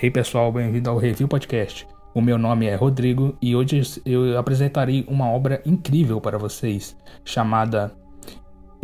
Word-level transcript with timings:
Hey 0.00 0.12
pessoal, 0.12 0.52
bem-vindo 0.52 0.88
ao 0.88 0.96
Review 0.96 1.26
Podcast. 1.26 1.84
O 2.14 2.20
meu 2.20 2.38
nome 2.38 2.66
é 2.66 2.76
Rodrigo 2.76 3.36
e 3.42 3.56
hoje 3.56 3.82
eu 4.06 4.38
apresentarei 4.38 5.04
uma 5.08 5.28
obra 5.28 5.60
incrível 5.66 6.20
para 6.20 6.38
vocês, 6.38 6.96
chamada 7.24 7.90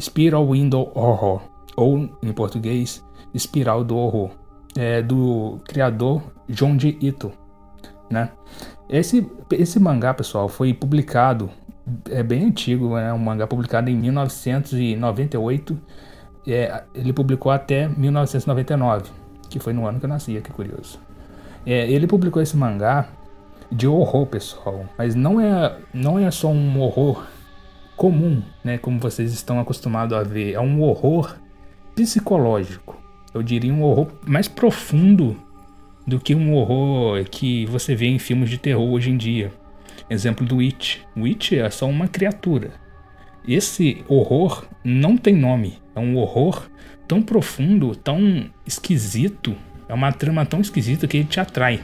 Spiral 0.00 0.50
Window 0.50 0.90
Horror, 0.92 1.40
ou 1.76 2.10
em 2.20 2.32
português, 2.32 3.00
Espiral 3.32 3.84
do 3.84 3.96
Horror, 3.96 4.30
é 4.76 5.00
do 5.02 5.60
criador 5.68 6.20
Junji 6.48 6.98
Ito, 7.00 7.30
né? 8.10 8.32
Esse, 8.88 9.24
esse 9.52 9.78
mangá, 9.78 10.12
pessoal, 10.14 10.48
foi 10.48 10.74
publicado, 10.74 11.48
é 12.10 12.24
bem 12.24 12.46
antigo, 12.46 12.98
é 12.98 13.12
um 13.12 13.18
mangá 13.18 13.46
publicado 13.46 13.88
em 13.88 13.94
1998, 13.94 15.80
é, 16.48 16.82
ele 16.92 17.12
publicou 17.12 17.52
até 17.52 17.86
1999 17.86 19.22
que 19.54 19.60
foi 19.60 19.72
no 19.72 19.86
ano 19.86 20.00
que 20.00 20.04
eu 20.04 20.08
nasci, 20.08 20.40
que 20.40 20.50
curioso. 20.50 20.98
É, 21.66 21.90
ele 21.90 22.06
publicou 22.06 22.42
esse 22.42 22.56
mangá 22.56 23.08
de 23.70 23.86
horror, 23.86 24.26
pessoal, 24.26 24.84
mas 24.96 25.14
não 25.14 25.40
é, 25.40 25.78
não 25.92 26.18
é 26.18 26.30
só 26.30 26.48
um 26.48 26.80
horror 26.80 27.26
comum, 27.96 28.42
né, 28.62 28.78
como 28.78 28.98
vocês 28.98 29.32
estão 29.32 29.58
acostumados 29.58 30.16
a 30.16 30.22
ver, 30.22 30.52
é 30.52 30.60
um 30.60 30.82
horror 30.82 31.36
psicológico. 31.94 33.00
Eu 33.32 33.42
diria 33.42 33.72
um 33.72 33.82
horror 33.82 34.08
mais 34.26 34.46
profundo 34.46 35.36
do 36.06 36.20
que 36.20 36.34
um 36.34 36.54
horror 36.54 37.24
que 37.24 37.66
você 37.66 37.94
vê 37.94 38.06
em 38.06 38.18
filmes 38.18 38.50
de 38.50 38.58
terror 38.58 38.88
hoje 38.88 39.10
em 39.10 39.16
dia. 39.16 39.52
Exemplo 40.08 40.46
do 40.46 40.60
It. 40.60 41.02
O 41.16 41.24
It 41.24 41.58
é 41.58 41.68
só 41.70 41.88
uma 41.88 42.06
criatura. 42.06 42.72
Esse 43.46 44.04
horror 44.08 44.64
não 44.84 45.16
tem 45.16 45.34
nome. 45.34 45.78
É 45.94 46.00
um 46.00 46.16
horror 46.16 46.68
tão 47.08 47.22
profundo, 47.22 47.94
tão 47.96 48.50
esquisito. 48.66 49.56
É 49.88 49.94
uma 49.94 50.12
trama 50.12 50.46
tão 50.46 50.60
esquisita 50.60 51.06
que 51.06 51.18
ele 51.18 51.26
te 51.26 51.40
atrai. 51.40 51.80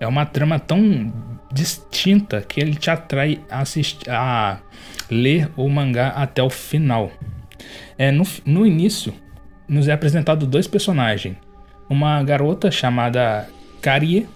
É 0.00 0.06
uma 0.06 0.26
trama 0.26 0.58
tão 0.58 1.12
distinta 1.52 2.40
que 2.40 2.60
ele 2.60 2.74
te 2.74 2.90
atrai 2.90 3.40
a, 3.50 3.60
assistir, 3.60 4.10
a 4.10 4.58
ler 5.10 5.50
o 5.56 5.68
mangá 5.68 6.08
até 6.08 6.42
o 6.42 6.50
final. 6.50 7.12
É, 7.98 8.10
no, 8.10 8.24
no 8.44 8.66
início, 8.66 9.14
nos 9.68 9.88
é 9.88 9.92
apresentado 9.92 10.46
dois 10.46 10.66
personagens. 10.66 11.36
Uma 11.88 12.22
garota 12.22 12.70
chamada 12.70 13.48
Karie 13.80 14.26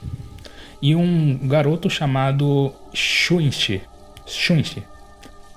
e 0.83 0.95
um 0.95 1.39
garoto 1.49 1.89
chamado 1.89 2.73
Shunshi. 2.93 3.83
Shunshi. 4.27 4.83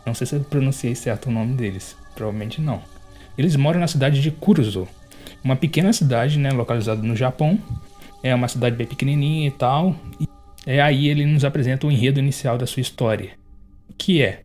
Não 0.06 0.14
sei 0.14 0.26
se 0.26 0.36
eu 0.36 0.42
pronunciei 0.42 0.96
certo 0.96 1.28
o 1.28 1.32
nome 1.32 1.54
deles. 1.54 1.96
Provavelmente 2.16 2.62
não. 2.62 2.82
Eles 3.38 3.56
moram 3.56 3.80
na 3.80 3.88
cidade 3.88 4.22
de 4.22 4.32
Kuruzo, 4.32 4.88
uma 5.44 5.56
pequena 5.56 5.94
cidade, 5.94 6.38
né, 6.38 6.52
localizada 6.52 7.02
no 7.02 7.16
Japão. 7.16 7.60
É 8.22 8.34
uma 8.36 8.48
cidade 8.48 8.76
bem 8.76 8.88
pequenininha 8.88 9.48
e 9.48 9.52
tal. 9.52 9.96
E 10.20 10.28
é 10.66 10.82
aí 10.82 11.08
ele 11.08 11.26
nos 11.26 11.46
apresenta 11.46 11.88
o 11.88 11.92
enredo 11.92 12.20
inicial 12.20 12.58
da 12.58 12.68
sua 12.68 12.82
história, 12.82 13.32
que 13.98 14.22
é 14.22 14.44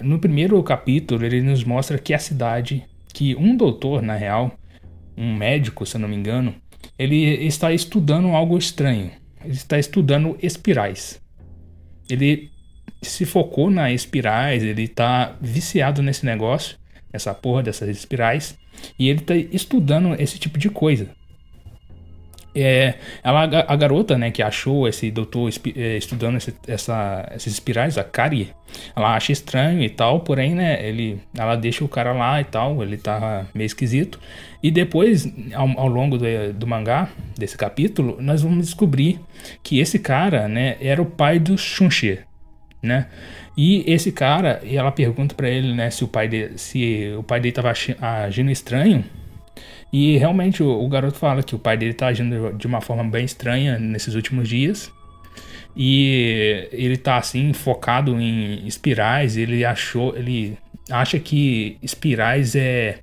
no 0.00 0.18
primeiro 0.18 0.62
capítulo 0.62 1.24
ele 1.24 1.40
nos 1.40 1.64
mostra 1.64 1.98
que 1.98 2.12
a 2.12 2.18
cidade, 2.18 2.84
que 3.12 3.34
um 3.34 3.56
doutor 3.56 4.02
na 4.02 4.14
real, 4.14 4.52
um 5.16 5.34
médico, 5.34 5.86
se 5.86 5.96
eu 5.96 6.00
não 6.00 6.08
me 6.08 6.16
engano, 6.16 6.54
ele 6.98 7.16
está 7.46 7.72
estudando 7.72 8.28
algo 8.28 8.58
estranho. 8.58 9.10
Ele 9.42 9.54
está 9.54 9.78
estudando 9.78 10.36
espirais. 10.42 11.20
Ele 12.08 12.50
se 13.00 13.24
focou 13.24 13.70
nas 13.70 13.92
espirais, 13.92 14.62
ele 14.62 14.82
está 14.82 15.34
viciado 15.40 16.02
nesse 16.02 16.26
negócio 16.26 16.76
essa 17.12 17.34
porra 17.34 17.62
dessas 17.62 17.88
espirais, 17.88 18.56
e 18.98 19.08
ele 19.08 19.20
tá 19.20 19.34
estudando 19.34 20.14
esse 20.20 20.38
tipo 20.38 20.58
de 20.58 20.68
coisa. 20.68 21.08
É, 22.54 22.94
ela, 23.22 23.44
a 23.44 23.76
garota, 23.76 24.18
né, 24.18 24.30
que 24.30 24.42
achou 24.42 24.88
esse 24.88 25.10
doutor 25.10 25.48
é, 25.76 25.96
estudando 25.96 26.36
esse, 26.36 26.52
essa, 26.66 27.28
essas 27.30 27.52
espirais, 27.52 27.96
a 27.96 28.02
Kari, 28.02 28.52
ela 28.96 29.14
acha 29.14 29.30
estranho 29.30 29.82
e 29.82 29.88
tal, 29.88 30.20
porém, 30.20 30.54
né, 30.54 30.84
ele, 30.84 31.20
ela 31.36 31.54
deixa 31.54 31.84
o 31.84 31.88
cara 31.88 32.12
lá 32.12 32.40
e 32.40 32.44
tal, 32.44 32.82
ele 32.82 32.96
tá 32.96 33.46
meio 33.54 33.66
esquisito. 33.66 34.18
E 34.62 34.70
depois, 34.70 35.32
ao, 35.54 35.68
ao 35.78 35.88
longo 35.88 36.18
do, 36.18 36.24
do 36.52 36.66
mangá, 36.66 37.08
desse 37.38 37.56
capítulo, 37.56 38.16
nós 38.20 38.42
vamos 38.42 38.66
descobrir 38.66 39.20
que 39.62 39.78
esse 39.78 39.98
cara, 39.98 40.48
né, 40.48 40.76
era 40.80 41.00
o 41.00 41.06
pai 41.06 41.38
do 41.38 41.56
Shunshi, 41.56 42.18
né? 42.82 43.06
E 43.56 43.84
esse 43.86 44.12
cara, 44.12 44.60
e 44.64 44.76
ela 44.76 44.92
pergunta 44.92 45.34
para 45.34 45.48
ele, 45.48 45.74
né, 45.74 45.90
se 45.90 46.04
o 46.04 46.08
pai 46.08 46.28
dele, 46.28 46.56
se 46.56 47.12
o 47.18 47.22
pai 47.22 47.40
dele 47.40 47.52
tava 47.52 47.72
agindo 48.24 48.50
estranho. 48.50 49.04
E 49.92 50.16
realmente 50.18 50.62
o, 50.62 50.68
o, 50.68 50.88
garoto 50.88 51.18
fala 51.18 51.42
que 51.42 51.54
o 51.54 51.58
pai 51.58 51.76
dele 51.76 51.92
tá 51.92 52.06
agindo 52.06 52.52
de 52.56 52.66
uma 52.66 52.80
forma 52.80 53.04
bem 53.04 53.24
estranha 53.24 53.78
nesses 53.78 54.14
últimos 54.14 54.48
dias. 54.48 54.90
E 55.76 56.68
ele 56.72 56.96
tá 56.96 57.16
assim 57.16 57.52
focado 57.52 58.20
em 58.20 58.66
espirais, 58.66 59.36
ele 59.36 59.64
achou, 59.64 60.16
ele 60.16 60.58
acha 60.90 61.18
que 61.18 61.76
espirais 61.82 62.54
é 62.56 63.00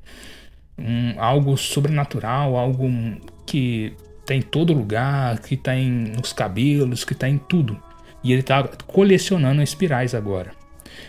um, 0.77 1.13
algo 1.17 1.57
sobrenatural, 1.57 2.57
algo 2.57 2.89
que 3.45 3.93
tem 4.25 4.41
tá 4.41 4.47
em 4.47 4.49
todo 4.49 4.73
lugar, 4.73 5.39
que 5.39 5.55
tá 5.55 5.75
em, 5.75 5.89
nos 5.89 6.33
cabelos, 6.33 7.05
que 7.05 7.15
tá 7.15 7.29
em 7.29 7.37
tudo. 7.37 7.81
E 8.27 8.33
ele 8.33 8.43
tá 8.43 8.61
colecionando 8.85 9.61
espirais 9.61 10.13
agora. 10.13 10.51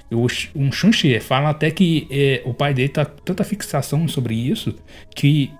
O, 0.08 0.28
um 0.54 0.70
Shunshi 0.70 1.18
fala 1.18 1.50
até 1.50 1.68
que 1.68 2.06
é, 2.12 2.42
o 2.44 2.54
pai 2.54 2.72
dele 2.72 2.90
tá 2.90 3.04
tanta 3.04 3.42
fixação 3.42 4.06
sobre 4.06 4.36
isso 4.36 4.72
que 5.16 5.50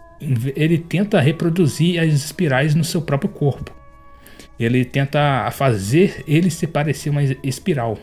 ele 0.54 0.78
tenta 0.78 1.20
reproduzir 1.20 2.00
as 2.00 2.12
espirais 2.12 2.76
no 2.76 2.84
seu 2.84 3.02
próprio 3.02 3.28
corpo. 3.28 3.74
Ele 4.58 4.84
tenta 4.84 5.50
fazer 5.50 6.22
ele 6.28 6.48
se 6.48 6.68
parecer 6.68 7.10
uma 7.10 7.24
espiral. 7.42 7.98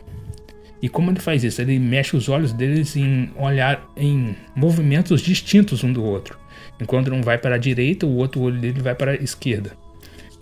E 0.81 0.89
como 0.89 1.09
ele 1.09 1.21
faz 1.21 1.41
isso? 1.45 1.61
Ele 1.61 1.79
mexe 1.79 2.17
os 2.17 2.27
olhos 2.27 2.51
deles 2.51 2.97
em 2.97 3.31
olhar 3.38 3.89
em 3.95 4.35
movimentos 4.53 5.21
distintos 5.21 5.81
um 5.81 5.94
do 5.94 6.03
outro. 6.03 6.38
Enquanto 6.77 7.13
um 7.13 7.21
vai 7.21 7.38
para 7.38 7.55
a 7.55 7.57
direita, 7.57 8.05
o 8.05 8.17
outro 8.17 8.41
olho 8.41 8.59
dele 8.59 8.81
vai 8.81 8.95
para 8.95 9.11
a 9.11 9.15
esquerda. 9.15 9.71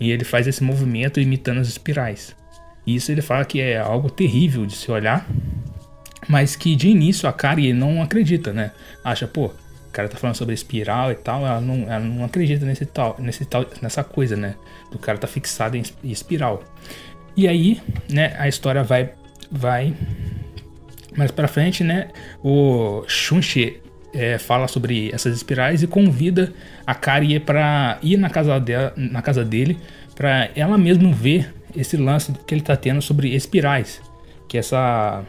E 0.00 0.10
ele 0.10 0.24
faz 0.24 0.48
esse 0.48 0.64
movimento 0.64 1.20
imitando 1.20 1.60
as 1.60 1.68
espirais. 1.68 2.34
Isso 2.86 3.10
ele 3.10 3.22
fala 3.22 3.44
que 3.44 3.60
é 3.60 3.78
algo 3.78 4.10
terrível 4.10 4.66
de 4.66 4.74
se 4.74 4.90
olhar, 4.90 5.26
mas 6.28 6.56
que 6.56 6.74
de 6.76 6.88
início 6.88 7.28
a 7.28 7.32
Kari 7.32 7.72
não 7.72 8.02
acredita, 8.02 8.52
né? 8.52 8.72
Acha, 9.02 9.26
pô, 9.26 9.46
o 9.46 9.90
cara 9.92 10.08
tá 10.08 10.16
falando 10.16 10.36
sobre 10.36 10.54
espiral 10.54 11.12
e 11.12 11.14
tal, 11.14 11.46
ela 11.46 11.60
não, 11.60 11.90
ela 11.90 12.00
não 12.00 12.24
acredita 12.24 12.66
nesse 12.66 12.84
tal, 12.84 13.16
nesse 13.18 13.44
tal, 13.44 13.64
nessa 13.80 14.02
coisa, 14.04 14.36
né? 14.36 14.54
Do 14.90 14.98
cara 14.98 15.18
tá 15.18 15.26
fixado 15.26 15.76
em 15.76 15.82
espiral. 16.02 16.62
E 17.36 17.48
aí, 17.48 17.80
né, 18.08 18.34
a 18.38 18.48
história 18.48 18.82
vai 18.82 19.12
vai 19.50 19.94
mais 21.16 21.30
para 21.30 21.48
frente, 21.48 21.84
né? 21.84 22.08
O 22.42 23.04
Shunshi 23.06 23.80
é, 24.12 24.38
fala 24.38 24.68
sobre 24.68 25.10
essas 25.12 25.34
espirais 25.34 25.82
e 25.82 25.86
convida 25.86 26.52
a 26.86 26.94
Kari 26.94 27.38
para 27.40 27.98
ir 28.02 28.16
na 28.16 28.30
casa, 28.30 28.58
dela, 28.60 28.92
na 28.96 29.22
casa 29.22 29.44
dele 29.44 29.78
para 30.14 30.50
ela 30.54 30.78
mesma 30.78 31.12
ver 31.12 31.52
esse 31.76 31.96
lance 31.96 32.32
que 32.46 32.54
ele 32.54 32.62
tá 32.62 32.76
tendo 32.76 33.00
sobre 33.02 33.34
espirais, 33.34 34.00
que 34.48 34.58
essa 34.58 35.24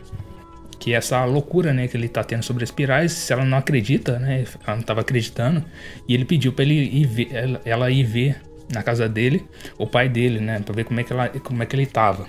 que 0.79 0.93
essa 0.93 1.25
loucura, 1.25 1.73
né, 1.73 1.87
que 1.87 1.97
ele 1.97 2.07
tá 2.07 2.23
tendo 2.23 2.43
sobre 2.43 2.63
espirais, 2.63 3.11
se 3.11 3.33
ela 3.33 3.43
não 3.43 3.57
acredita, 3.57 4.19
né, 4.19 4.45
ela 4.67 4.75
não 4.75 4.83
tava 4.83 5.01
acreditando, 5.01 5.63
e 6.07 6.13
ele 6.13 6.25
pediu 6.25 6.53
para 6.53 6.63
ele 6.63 6.75
ir 6.75 7.07
ver, 7.07 7.29
ela, 7.65 7.89
ir 7.89 8.03
ver 8.03 8.39
na 8.71 8.83
casa 8.83 9.09
dele, 9.09 9.43
o 9.79 9.87
pai 9.87 10.07
dele, 10.07 10.39
né, 10.39 10.59
para 10.59 10.75
ver 10.75 10.83
como 10.83 10.99
é 10.99 11.03
que 11.03 11.11
ela, 11.11 11.29
como 11.29 11.63
é 11.63 11.65
que 11.65 11.75
ele 11.75 11.87
tava. 11.87 12.27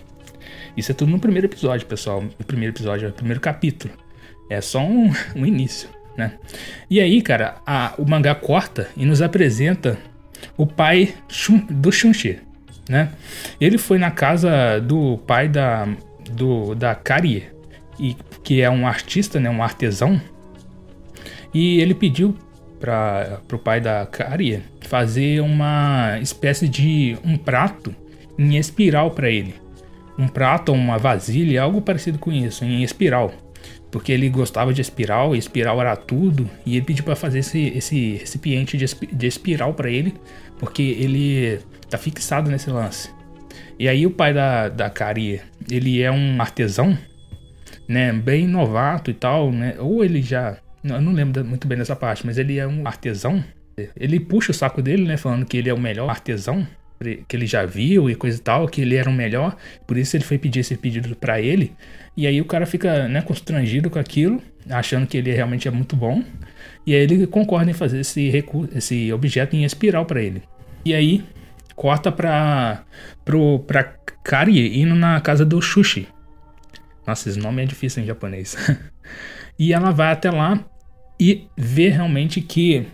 Isso 0.77 0.93
é 0.93 0.95
tudo 0.95 1.11
no 1.11 1.19
primeiro 1.19 1.47
episódio, 1.47 1.87
pessoal. 1.87 2.25
O 2.39 2.45
primeiro 2.45 2.75
episódio, 2.75 3.09
o 3.09 3.13
primeiro 3.13 3.41
capítulo. 3.41 3.93
É 4.49 4.61
só 4.61 4.81
um, 4.81 5.13
um 5.35 5.45
início, 5.45 5.89
né? 6.17 6.39
E 6.89 7.01
aí, 7.01 7.21
cara, 7.23 7.57
a, 7.67 7.95
o 7.99 8.09
mangá 8.09 8.35
corta 8.35 8.89
e 8.97 9.05
nos 9.05 9.23
apresenta 9.23 9.99
o 10.57 10.67
pai 10.67 11.15
do 11.71 11.91
Shunshi, 11.91 12.41
né? 12.89 13.11
Ele 13.61 13.79
foi 13.79 13.99
na 13.99 14.11
casa 14.11 14.81
do 14.81 15.19
pai 15.27 15.49
da, 15.49 15.89
do, 16.31 16.75
da 16.75 16.95
Karie, 16.95 17.45
e, 17.99 18.17
que 18.43 18.61
é 18.61 18.71
um 18.71 18.87
artista, 18.87 19.41
né, 19.41 19.51
um 19.51 19.63
artesão, 19.63 20.21
e 21.53 21.81
ele 21.81 21.95
pediu 21.95 22.37
para 22.79 23.41
o 23.53 23.59
pai 23.59 23.81
da 23.81 24.05
Karie 24.07 24.63
fazer 24.83 25.41
uma 25.41 26.19
espécie 26.21 26.69
de 26.69 27.17
um 27.25 27.37
prato 27.37 27.95
em 28.39 28.57
espiral 28.57 29.11
para 29.11 29.31
ele. 29.31 29.55
Um 30.19 30.29
prato 30.29 30.71
ou 30.71 30.75
uma 30.77 30.99
vasilha, 30.99 31.63
algo 31.63 31.81
parecido 31.81 32.19
com 32.19 32.31
isso, 32.33 32.65
em 32.65 32.83
espiral. 32.83 33.33
Porque 33.91 34.13
ele 34.13 34.29
gostava 34.29 34.73
de 34.73 34.81
espiral, 34.81 35.35
e 35.35 35.39
espiral 35.39 35.81
era 35.81 35.97
tudo, 35.97 36.49
e 36.65 36.77
ele 36.77 36.85
pediu 36.85 37.05
para 37.05 37.17
fazer 37.17 37.39
esse, 37.41 37.69
esse 37.69 38.17
recipiente 38.17 38.77
de, 38.77 38.87
de 39.13 39.27
espiral 39.27 39.73
para 39.75 39.91
ele, 39.91 40.15
porque 40.59 40.83
ele 40.83 41.59
tá 41.89 41.99
fixado 41.99 42.51
nesse 42.51 42.71
lance. 42.71 43.11
E 43.79 43.89
aí 43.89 44.07
o 44.07 44.11
pai 44.11 44.33
da, 44.33 44.69
da 44.69 44.91
Kari, 44.91 45.41
ele 45.71 46.01
é 46.03 46.11
um 46.11 46.41
artesão, 46.41 46.97
né, 47.89 48.13
bem 48.13 48.47
novato 48.47 49.11
e 49.11 49.15
tal, 49.15 49.53
né, 49.53 49.77
ou 49.79 50.05
ele 50.05 50.23
já, 50.23 50.57
eu 50.83 51.01
não 51.01 51.13
lembro 51.13 51.45
muito 51.45 51.69
bem 51.69 51.79
dessa 51.79 51.95
parte, 51.95 52.25
mas 52.25 52.39
ele 52.39 52.59
é 52.59 52.67
um 52.67 52.87
artesão, 52.87 53.45
Ele 53.95 54.19
puxa 54.19 54.53
o 54.53 54.55
saco 54.55 54.81
dele, 54.81 55.05
né? 55.05 55.19
Falando 55.19 55.45
que 55.45 55.57
ele 55.59 55.69
é 55.69 55.75
o 55.75 55.79
melhor 55.79 56.09
artesão 56.09 56.67
que 56.99 57.37
ele 57.37 57.47
já 57.47 57.67
viu 57.67 58.09
e 58.09 58.15
coisa 58.15 58.39
e 58.39 58.41
tal, 58.41 58.67
que 58.67 58.81
ele 58.81 58.97
era 58.97 59.09
o 59.09 59.13
melhor, 59.13 59.55
por 59.87 59.99
isso 59.99 60.17
ele 60.17 60.25
foi 60.25 60.39
pedir 60.39 60.61
esse 60.61 60.77
pedido 60.77 61.15
para 61.15 61.39
ele. 61.39 61.73
E 62.17 62.27
aí 62.27 62.41
o 62.41 62.47
cara 62.47 62.65
fica, 62.65 63.07
né, 63.07 63.21
constrangido 63.21 63.91
com 63.91 63.99
aquilo, 63.99 64.43
achando 64.71 65.07
que 65.07 65.19
ele 65.19 65.31
realmente 65.31 65.69
é 65.69 65.71
muito 65.71 65.95
bom. 65.95 66.23
E 66.87 66.95
aí 66.95 67.03
ele 67.03 67.27
concorda 67.27 67.71
em 67.71 67.75
fazer 67.75 68.01
esse 68.01 68.31
recurso, 68.31 68.77
esse 68.77 69.13
objeto 69.13 69.55
em 69.55 69.65
espiral 69.65 70.07
para 70.07 70.23
ele. 70.23 70.43
E 70.85 70.95
aí 70.95 71.23
corta 71.77 72.11
pra 72.11 72.83
pro 73.25 73.61
pra 73.61 73.85
Kari 74.25 74.81
indo 74.81 74.95
na 74.97 75.21
casa 75.21 75.45
do 75.45 75.61
Shushi. 75.63 76.09
Nossa, 77.07 77.29
esse 77.29 77.39
nome 77.39 77.63
é 77.63 77.67
difícil 77.67 78.03
em 78.03 78.07
japonês. 78.07 78.57
e 79.57 79.73
ela 79.73 79.93
vai 79.93 80.11
até 80.11 80.31
lá 80.31 80.65
e 81.21 81.47
vê 81.57 81.89
realmente 81.89 82.41
que 82.41 82.87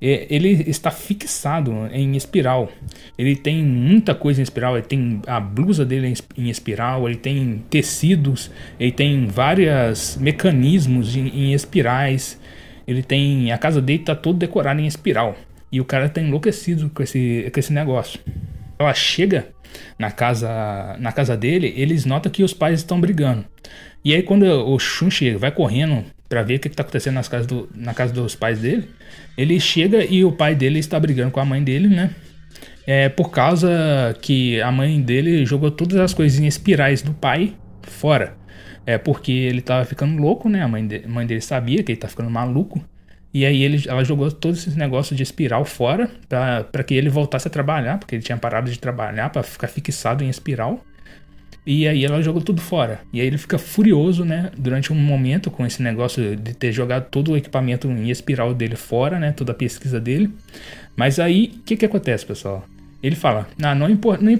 é, 0.00 0.26
ele 0.28 0.48
está 0.68 0.90
fixado 0.90 1.72
em 1.92 2.16
espiral. 2.16 2.68
Ele 3.16 3.36
tem 3.36 3.62
muita 3.64 4.14
coisa 4.14 4.40
em 4.40 4.42
espiral. 4.42 4.76
Ele 4.76 4.86
tem 4.86 5.22
a 5.28 5.38
blusa 5.38 5.84
dele 5.84 6.12
em 6.36 6.50
espiral. 6.50 7.08
Ele 7.08 7.18
tem 7.18 7.62
tecidos. 7.70 8.50
Ele 8.80 8.90
tem 8.90 9.26
vários 9.28 10.16
mecanismos 10.20 11.14
em, 11.14 11.28
em 11.28 11.52
espirais. 11.54 12.40
Ele 12.84 13.02
tem 13.02 13.52
a 13.52 13.58
casa 13.58 13.80
dele 13.80 14.00
está 14.00 14.16
todo 14.16 14.38
decorada 14.38 14.80
em 14.80 14.86
espiral. 14.86 15.36
E 15.72 15.80
o 15.80 15.84
cara 15.84 16.06
está 16.06 16.20
enlouquecido 16.20 16.90
com 16.90 17.02
esse, 17.02 17.50
com 17.52 17.58
esse 17.58 17.72
negócio. 17.72 18.20
Ela 18.78 18.92
chega 18.92 19.48
na 19.98 20.10
casa 20.10 20.96
na 21.00 21.10
casa 21.10 21.36
dele. 21.36 21.72
Eles 21.76 22.04
notam 22.04 22.30
que 22.30 22.42
os 22.42 22.52
pais 22.52 22.80
estão 22.80 23.00
brigando. 23.00 23.44
E 24.04 24.14
aí 24.14 24.22
quando 24.22 24.44
o 24.44 24.78
Shunchi 24.78 25.34
vai 25.34 25.50
correndo 25.50 26.04
para 26.28 26.42
ver 26.42 26.56
o 26.56 26.60
que 26.60 26.68
está 26.68 26.82
acontecendo 26.82 27.14
nas 27.14 27.28
casas 27.28 27.46
do, 27.46 27.68
na 27.74 27.94
casa 27.94 28.12
dos 28.12 28.34
pais 28.34 28.58
dele, 28.58 28.88
ele 29.36 29.58
chega 29.60 30.04
e 30.04 30.24
o 30.24 30.32
pai 30.32 30.54
dele 30.54 30.78
está 30.78 30.98
brigando 30.98 31.30
com 31.30 31.40
a 31.40 31.44
mãe 31.44 31.62
dele, 31.62 31.88
né? 31.88 32.10
É 32.86 33.08
por 33.08 33.30
causa 33.30 34.16
que 34.20 34.60
a 34.60 34.72
mãe 34.72 35.00
dele 35.00 35.46
jogou 35.46 35.70
todas 35.70 35.98
as 35.98 36.12
coisinhas 36.12 36.54
espirais 36.54 37.00
do 37.00 37.14
pai 37.14 37.54
fora. 37.82 38.36
É 38.84 38.98
porque 38.98 39.30
ele 39.30 39.60
tava 39.60 39.84
ficando 39.84 40.20
louco, 40.20 40.48
né? 40.48 40.62
A 40.62 40.68
mãe, 40.68 40.86
de, 40.86 41.06
mãe 41.06 41.26
dele 41.26 41.40
sabia 41.40 41.82
que 41.82 41.92
ele 41.92 42.00
tá 42.00 42.08
ficando 42.08 42.28
maluco. 42.28 42.84
E 43.34 43.46
aí 43.46 43.62
ele, 43.62 43.82
ela 43.88 44.04
jogou 44.04 44.30
todos 44.30 44.58
esses 44.58 44.76
negócios 44.76 45.16
de 45.16 45.22
espiral 45.22 45.64
fora 45.64 46.10
para 46.28 46.84
que 46.84 46.94
ele 46.94 47.08
voltasse 47.08 47.48
a 47.48 47.50
trabalhar, 47.50 47.98
porque 47.98 48.14
ele 48.14 48.22
tinha 48.22 48.36
parado 48.36 48.70
de 48.70 48.78
trabalhar 48.78 49.30
para 49.30 49.42
ficar 49.42 49.68
fixado 49.68 50.22
em 50.22 50.28
espiral. 50.28 50.84
E 51.64 51.86
aí 51.86 52.04
ela 52.04 52.20
jogou 52.20 52.42
tudo 52.42 52.60
fora. 52.60 53.00
E 53.12 53.20
aí 53.20 53.26
ele 53.26 53.38
fica 53.38 53.56
furioso, 53.56 54.24
né? 54.24 54.50
Durante 54.58 54.92
um 54.92 54.96
momento 54.96 55.50
com 55.50 55.64
esse 55.64 55.80
negócio 55.80 56.36
de 56.36 56.54
ter 56.54 56.72
jogado 56.72 57.08
todo 57.08 57.32
o 57.32 57.36
equipamento 57.36 57.88
em 57.88 58.10
espiral 58.10 58.52
dele 58.52 58.74
fora, 58.74 59.18
né? 59.18 59.32
Toda 59.32 59.52
a 59.52 59.54
pesquisa 59.54 60.00
dele. 60.00 60.30
Mas 60.96 61.20
aí, 61.20 61.52
o 61.56 61.62
que 61.62 61.76
que 61.76 61.86
acontece, 61.86 62.26
pessoal? 62.26 62.66
Ele 63.02 63.16
fala, 63.16 63.48
ah, 63.62 63.74
não, 63.74 63.86
é 63.86 63.90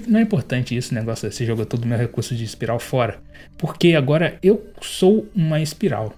não 0.07 0.19
é 0.19 0.21
importante 0.21 0.75
isso, 0.75 0.93
negócio, 0.93 1.29
você 1.29 1.45
jogou 1.45 1.65
todo 1.65 1.83
o 1.83 1.87
meu 1.87 1.97
recurso 1.97 2.33
de 2.35 2.43
espiral 2.43 2.79
fora. 2.79 3.19
Porque 3.57 3.93
agora 3.93 4.37
eu 4.41 4.65
sou 4.81 5.27
uma 5.35 5.61
espiral. 5.61 6.13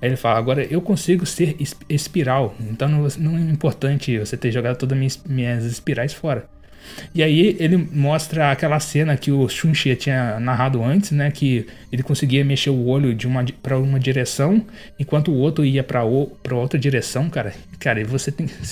Aí 0.00 0.08
ele 0.08 0.16
fala, 0.16 0.38
agora 0.38 0.64
eu 0.64 0.80
consigo 0.80 1.24
ser 1.24 1.56
espiral. 1.88 2.54
Então 2.60 2.88
não, 2.88 3.08
não 3.18 3.38
é 3.38 3.40
importante 3.40 4.18
você 4.18 4.36
ter 4.36 4.50
jogado 4.52 4.76
todas 4.76 4.98
as 4.98 5.22
minhas, 5.24 5.64
espirais 5.64 6.12
fora. 6.12 6.48
E 7.14 7.22
aí 7.22 7.56
ele 7.58 7.76
mostra 7.76 8.52
aquela 8.52 8.78
cena 8.78 9.16
que 9.16 9.32
o 9.32 9.48
Shunxie 9.48 9.96
tinha 9.96 10.38
narrado 10.38 10.82
antes, 10.84 11.10
né, 11.10 11.30
que 11.32 11.66
ele 11.90 12.02
conseguia 12.02 12.44
mexer 12.44 12.70
o 12.70 12.86
olho 12.86 13.12
de 13.12 13.26
uma 13.26 13.44
para 13.60 13.76
uma 13.76 13.98
direção, 13.98 14.64
enquanto 14.98 15.32
o 15.32 15.34
outro 15.34 15.64
ia 15.64 15.82
para 15.82 16.04
outra 16.04 16.78
direção, 16.78 17.28
cara. 17.28 17.52
Cara, 17.80 18.04
você 18.04 18.30
tem 18.30 18.46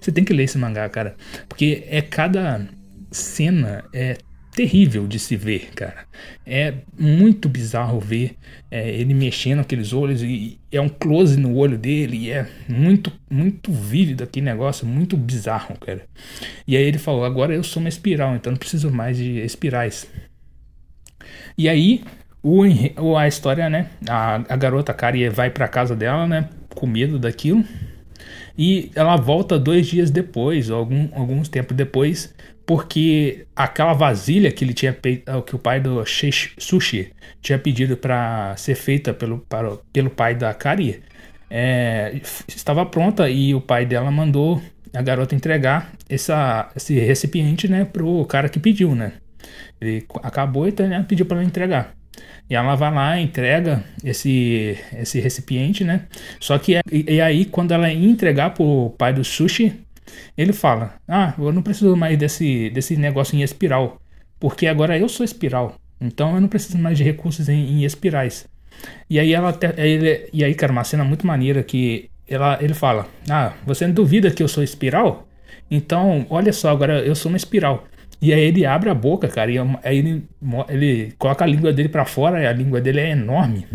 você 0.00 0.12
tem 0.12 0.24
que 0.24 0.34
ler 0.34 0.44
esse 0.44 0.58
mangá, 0.58 0.86
cara, 0.88 1.14
porque 1.48 1.84
é 1.88 2.02
cada 2.02 2.66
cena 3.10 3.84
é 3.92 4.18
terrível 4.56 5.06
de 5.06 5.18
se 5.18 5.36
ver, 5.36 5.70
cara. 5.74 6.06
É 6.46 6.72
muito 6.98 7.46
bizarro 7.46 8.00
ver 8.00 8.36
é, 8.70 8.90
ele 8.90 9.12
mexendo 9.12 9.60
aqueles 9.60 9.92
olhos 9.92 10.22
e 10.22 10.58
é 10.72 10.80
um 10.80 10.88
close 10.88 11.38
no 11.38 11.54
olho 11.54 11.76
dele 11.76 12.16
e 12.16 12.30
é 12.30 12.48
muito, 12.66 13.12
muito 13.30 13.70
vívido 13.70 14.24
aquele 14.24 14.46
negócio, 14.46 14.86
muito 14.86 15.14
bizarro, 15.14 15.76
cara. 15.78 16.06
E 16.66 16.74
aí 16.74 16.82
ele 16.82 16.96
falou: 16.96 17.26
agora 17.26 17.54
eu 17.54 17.62
sou 17.62 17.80
uma 17.80 17.88
espiral, 17.90 18.34
então 18.34 18.50
não 18.50 18.58
preciso 18.58 18.90
mais 18.90 19.18
de 19.18 19.40
espirais. 19.44 20.10
E 21.58 21.68
aí 21.68 22.02
o, 22.42 23.14
a 23.14 23.28
história, 23.28 23.68
né? 23.68 23.90
A, 24.08 24.36
a 24.36 24.56
garota 24.56 24.94
Kari 24.94 25.28
vai 25.28 25.50
para 25.50 25.68
casa 25.68 25.94
dela, 25.94 26.26
né? 26.26 26.48
Com 26.74 26.86
medo 26.86 27.18
daquilo. 27.18 27.62
E 28.56 28.90
ela 28.94 29.16
volta 29.16 29.58
dois 29.58 29.86
dias 29.86 30.10
depois, 30.10 30.70
algum, 30.70 31.08
alguns 31.12 31.46
tempos 31.46 31.76
depois, 31.76 32.34
porque 32.66 33.46
aquela 33.54 33.92
vasilha 33.92 34.50
que 34.50 34.64
ele 34.64 34.74
tinha 34.74 34.92
que 35.46 35.54
o 35.54 35.58
pai 35.58 35.80
do 35.80 36.04
Sushi 36.04 37.12
tinha 37.40 37.58
pedido 37.58 37.96
para 37.96 38.56
ser 38.56 38.74
feita 38.74 39.14
pelo, 39.14 39.38
para, 39.38 39.76
pelo 39.92 40.10
pai 40.10 40.34
da 40.34 40.52
Kari 40.52 41.00
é, 41.48 42.20
estava 42.48 42.84
pronta 42.84 43.30
e 43.30 43.54
o 43.54 43.60
pai 43.60 43.86
dela 43.86 44.10
mandou 44.10 44.60
a 44.92 45.00
garota 45.00 45.34
entregar 45.34 45.92
essa, 46.08 46.70
esse 46.74 46.98
recipiente 46.98 47.68
né, 47.68 47.84
pro 47.84 48.24
cara 48.24 48.48
que 48.48 48.58
pediu, 48.58 48.94
né? 48.94 49.12
Ele 49.80 50.04
acabou 50.22 50.66
e 50.66 50.72
né, 50.82 51.04
pediu 51.06 51.26
para 51.26 51.38
ela 51.38 51.46
entregar. 51.46 51.94
E 52.48 52.54
ela 52.54 52.74
vai 52.74 52.92
lá, 52.92 53.20
entrega 53.20 53.84
esse, 54.02 54.78
esse 54.96 55.20
recipiente, 55.20 55.84
né? 55.84 56.06
Só 56.40 56.58
que 56.58 56.80
e, 56.90 57.14
e 57.14 57.20
aí, 57.20 57.44
quando 57.44 57.72
ela 57.72 57.92
entregar 57.92 58.50
pro 58.50 58.94
pai 58.96 59.12
do 59.12 59.22
sushi, 59.22 59.85
ele 60.36 60.52
fala: 60.52 60.94
Ah, 61.08 61.34
eu 61.38 61.52
não 61.52 61.62
preciso 61.62 61.96
mais 61.96 62.18
desse, 62.18 62.70
desse 62.70 62.96
negócio 62.96 63.36
em 63.36 63.42
espiral, 63.42 64.00
porque 64.38 64.66
agora 64.66 64.98
eu 64.98 65.08
sou 65.08 65.24
espiral. 65.24 65.76
Então 66.00 66.34
eu 66.34 66.40
não 66.40 66.48
preciso 66.48 66.78
mais 66.78 66.98
de 66.98 67.04
recursos 67.04 67.48
em, 67.48 67.54
em 67.54 67.84
espirais. 67.84 68.46
E 69.08 69.18
aí 69.18 69.32
ela 69.32 69.58
ele, 69.76 70.28
e 70.32 70.44
aí, 70.44 70.54
cara, 70.54 70.72
uma 70.72 70.84
cena 70.84 71.04
muito 71.04 71.26
maneira 71.26 71.62
que 71.62 72.10
ela, 72.28 72.58
ele 72.60 72.74
fala: 72.74 73.06
Ah, 73.28 73.54
você 73.64 73.86
não 73.86 73.94
duvida 73.94 74.30
que 74.30 74.42
eu 74.42 74.48
sou 74.48 74.62
espiral? 74.62 75.26
Então, 75.70 76.26
olha 76.30 76.52
só, 76.52 76.70
agora 76.70 77.00
eu 77.00 77.14
sou 77.14 77.30
uma 77.30 77.36
espiral. 77.36 77.84
E 78.20 78.32
aí 78.32 78.40
ele 78.40 78.64
abre 78.64 78.88
a 78.88 78.94
boca, 78.94 79.28
cara, 79.28 79.50
e 79.50 79.58
aí 79.58 79.98
ele, 79.98 80.24
ele 80.68 81.12
coloca 81.18 81.44
a 81.44 81.46
língua 81.46 81.72
dele 81.72 81.88
para 81.88 82.04
fora, 82.04 82.42
e 82.42 82.46
a 82.46 82.52
língua 82.52 82.80
dele 82.80 83.00
é 83.00 83.10
enorme. 83.10 83.66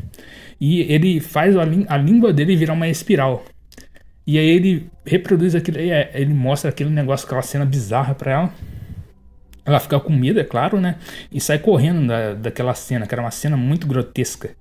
E 0.59 0.81
ele 0.91 1.19
faz 1.19 1.55
a, 1.55 1.63
a 1.87 1.97
língua 1.97 2.33
dele 2.33 2.55
virar 2.55 2.73
uma 2.73 2.87
espiral. 2.87 3.43
E 4.25 4.37
aí 4.37 4.47
ele 4.47 4.89
reproduz 5.05 5.55
aquilo, 5.55 5.77
é, 5.79 6.11
ele 6.13 6.33
mostra 6.33 6.69
aquele 6.69 6.89
negócio, 6.89 7.25
aquela 7.25 7.41
cena 7.41 7.65
bizarra 7.65 8.13
pra 8.13 8.31
ela. 8.31 8.53
Ela 9.65 9.79
fica 9.79 9.99
com 9.99 10.13
medo, 10.13 10.39
é 10.39 10.43
claro, 10.43 10.79
né? 10.79 10.95
E 11.31 11.39
sai 11.39 11.59
correndo 11.59 12.07
da, 12.07 12.33
daquela 12.33 12.73
cena, 12.73 13.05
que 13.05 13.13
era 13.13 13.21
uma 13.21 13.31
cena 13.31 13.55
muito 13.55 13.87
grotesca. 13.87 14.55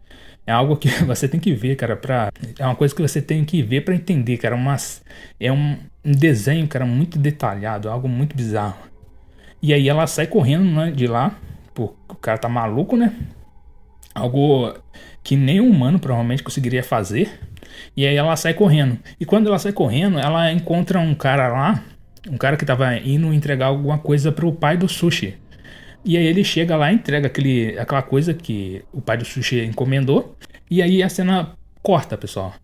É 0.46 0.52
algo 0.52 0.76
que 0.76 0.88
você 1.04 1.28
tem 1.28 1.40
que 1.40 1.52
ver, 1.52 1.76
cara, 1.76 1.96
pra... 1.96 2.30
É 2.58 2.64
uma 2.64 2.74
coisa 2.74 2.94
que 2.94 3.02
você 3.02 3.20
tem 3.22 3.44
que 3.44 3.62
ver 3.62 3.82
para 3.82 3.94
entender, 3.94 4.36
cara. 4.36 4.56
Mas 4.56 5.02
é 5.38 5.50
um, 5.52 5.78
um 6.04 6.12
desenho, 6.12 6.66
cara, 6.68 6.84
muito 6.84 7.18
detalhado, 7.18 7.88
algo 7.88 8.08
muito 8.08 8.36
bizarro. 8.36 8.78
E 9.62 9.74
aí 9.74 9.88
ela 9.88 10.06
sai 10.06 10.26
correndo 10.26 10.64
né, 10.64 10.90
de 10.90 11.06
lá, 11.06 11.38
pô, 11.74 11.94
o 12.08 12.14
cara 12.14 12.38
tá 12.38 12.48
maluco, 12.48 12.96
né? 12.96 13.14
Algo 14.14 14.74
que 15.22 15.36
nem 15.36 15.60
um 15.60 15.70
humano 15.70 15.98
provavelmente 15.98 16.42
conseguiria 16.42 16.82
fazer. 16.82 17.40
E 17.96 18.06
aí 18.06 18.16
ela 18.16 18.36
sai 18.36 18.54
correndo. 18.54 18.98
E 19.18 19.24
quando 19.24 19.48
ela 19.48 19.58
sai 19.58 19.72
correndo, 19.72 20.18
ela 20.18 20.52
encontra 20.52 20.98
um 20.98 21.14
cara 21.14 21.48
lá, 21.48 21.84
um 22.28 22.36
cara 22.36 22.56
que 22.56 22.64
tava 22.64 22.96
indo 22.96 23.32
entregar 23.32 23.66
alguma 23.66 23.98
coisa 23.98 24.30
pro 24.30 24.52
pai 24.52 24.76
do 24.76 24.88
sushi. 24.88 25.36
E 26.04 26.16
aí 26.16 26.26
ele 26.26 26.42
chega 26.42 26.76
lá 26.76 26.92
entrega 26.92 27.26
aquele, 27.26 27.78
aquela 27.78 28.02
coisa 28.02 28.32
que 28.32 28.82
o 28.92 29.00
pai 29.00 29.18
do 29.18 29.24
sushi 29.24 29.64
encomendou. 29.64 30.36
E 30.70 30.80
aí 30.80 31.02
a 31.02 31.08
cena 31.08 31.52
corta, 31.82 32.16
pessoal. 32.16 32.54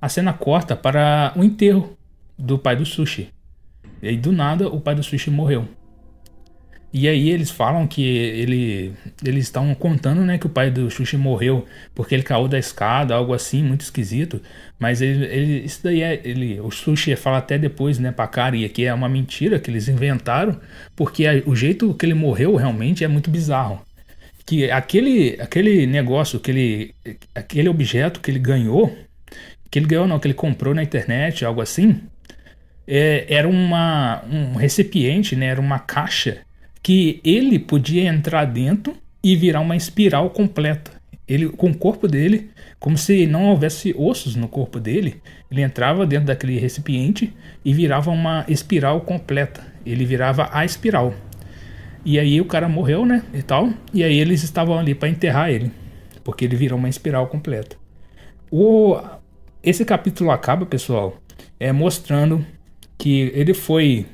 A 0.00 0.08
cena 0.08 0.32
corta 0.32 0.76
para 0.76 1.32
o 1.36 1.44
enterro 1.44 1.96
do 2.38 2.58
pai 2.58 2.76
do 2.76 2.84
sushi. 2.84 3.28
E 4.02 4.08
aí 4.08 4.16
do 4.16 4.32
nada 4.32 4.68
o 4.68 4.80
pai 4.80 4.94
do 4.94 5.02
sushi 5.02 5.30
morreu. 5.30 5.66
E 6.92 7.08
aí 7.08 7.30
eles 7.30 7.50
falam 7.50 7.86
que 7.86 8.04
ele, 8.04 8.92
eles 9.24 9.44
estão 9.44 9.74
contando, 9.74 10.20
né, 10.22 10.36
que 10.36 10.46
o 10.46 10.50
pai 10.50 10.70
do 10.70 10.90
Xuxi 10.90 11.16
morreu 11.16 11.66
porque 11.94 12.14
ele 12.14 12.22
caiu 12.22 12.46
da 12.46 12.58
escada, 12.58 13.14
algo 13.14 13.32
assim, 13.32 13.62
muito 13.62 13.80
esquisito. 13.80 14.42
Mas 14.78 15.00
ele, 15.00 15.24
ele 15.24 15.64
isso 15.64 15.80
daí 15.82 16.02
é, 16.02 16.20
ele, 16.22 16.60
o 16.60 16.70
Xuxi 16.70 17.16
fala 17.16 17.38
até 17.38 17.56
depois, 17.56 17.98
né, 17.98 18.12
pra 18.12 18.26
Kari, 18.26 18.68
que 18.68 18.84
é 18.84 18.92
uma 18.92 19.08
mentira 19.08 19.58
que 19.58 19.70
eles 19.70 19.88
inventaram, 19.88 20.60
porque 20.94 21.26
a, 21.26 21.42
o 21.46 21.56
jeito 21.56 21.94
que 21.94 22.04
ele 22.04 22.14
morreu 22.14 22.56
realmente 22.56 23.02
é 23.02 23.08
muito 23.08 23.30
bizarro. 23.30 23.80
Que 24.44 24.70
aquele, 24.70 25.38
aquele 25.40 25.86
negócio, 25.86 26.38
aquele, 26.38 26.94
aquele 27.34 27.68
objeto 27.70 28.20
que 28.20 28.30
ele 28.30 28.38
ganhou, 28.38 28.94
que 29.70 29.78
ele 29.78 29.86
ganhou 29.86 30.06
não, 30.06 30.18
que 30.18 30.26
ele 30.26 30.34
comprou 30.34 30.74
na 30.74 30.82
internet, 30.82 31.42
algo 31.44 31.62
assim, 31.62 32.02
é, 32.86 33.24
era 33.28 33.48
uma, 33.48 34.22
um 34.30 34.56
recipiente, 34.56 35.34
né, 35.36 35.46
era 35.46 35.60
uma 35.60 35.78
caixa 35.78 36.42
que 36.82 37.20
ele 37.24 37.58
podia 37.58 38.04
entrar 38.04 38.44
dentro 38.44 38.94
e 39.22 39.36
virar 39.36 39.60
uma 39.60 39.76
espiral 39.76 40.30
completa. 40.30 40.90
ele 41.28 41.48
com 41.48 41.70
o 41.70 41.76
corpo 41.76 42.08
dele, 42.08 42.50
como 42.80 42.98
se 42.98 43.26
não 43.26 43.44
houvesse 43.50 43.94
ossos 43.96 44.34
no 44.34 44.48
corpo 44.48 44.80
dele, 44.80 45.22
ele 45.50 45.62
entrava 45.62 46.04
dentro 46.04 46.26
daquele 46.26 46.58
recipiente 46.58 47.32
e 47.64 47.72
virava 47.72 48.10
uma 48.10 48.44
espiral 48.48 49.00
completa. 49.02 49.64
Ele 49.86 50.04
virava 50.04 50.48
a 50.52 50.64
espiral. 50.64 51.14
E 52.04 52.18
aí 52.18 52.40
o 52.40 52.44
cara 52.44 52.68
morreu, 52.68 53.06
né? 53.06 53.22
E 53.32 53.42
tal. 53.42 53.70
E 53.94 54.02
aí 54.02 54.18
eles 54.18 54.42
estavam 54.42 54.76
ali 54.76 54.94
para 54.94 55.08
enterrar 55.08 55.50
ele, 55.50 55.70
porque 56.24 56.44
ele 56.44 56.56
virou 56.56 56.78
uma 56.78 56.88
espiral 56.88 57.28
completa. 57.28 57.76
O 58.50 59.00
esse 59.62 59.84
capítulo 59.84 60.32
acaba, 60.32 60.66
pessoal, 60.66 61.16
é 61.60 61.70
mostrando 61.70 62.44
que 62.98 63.30
ele 63.32 63.54
foi 63.54 64.06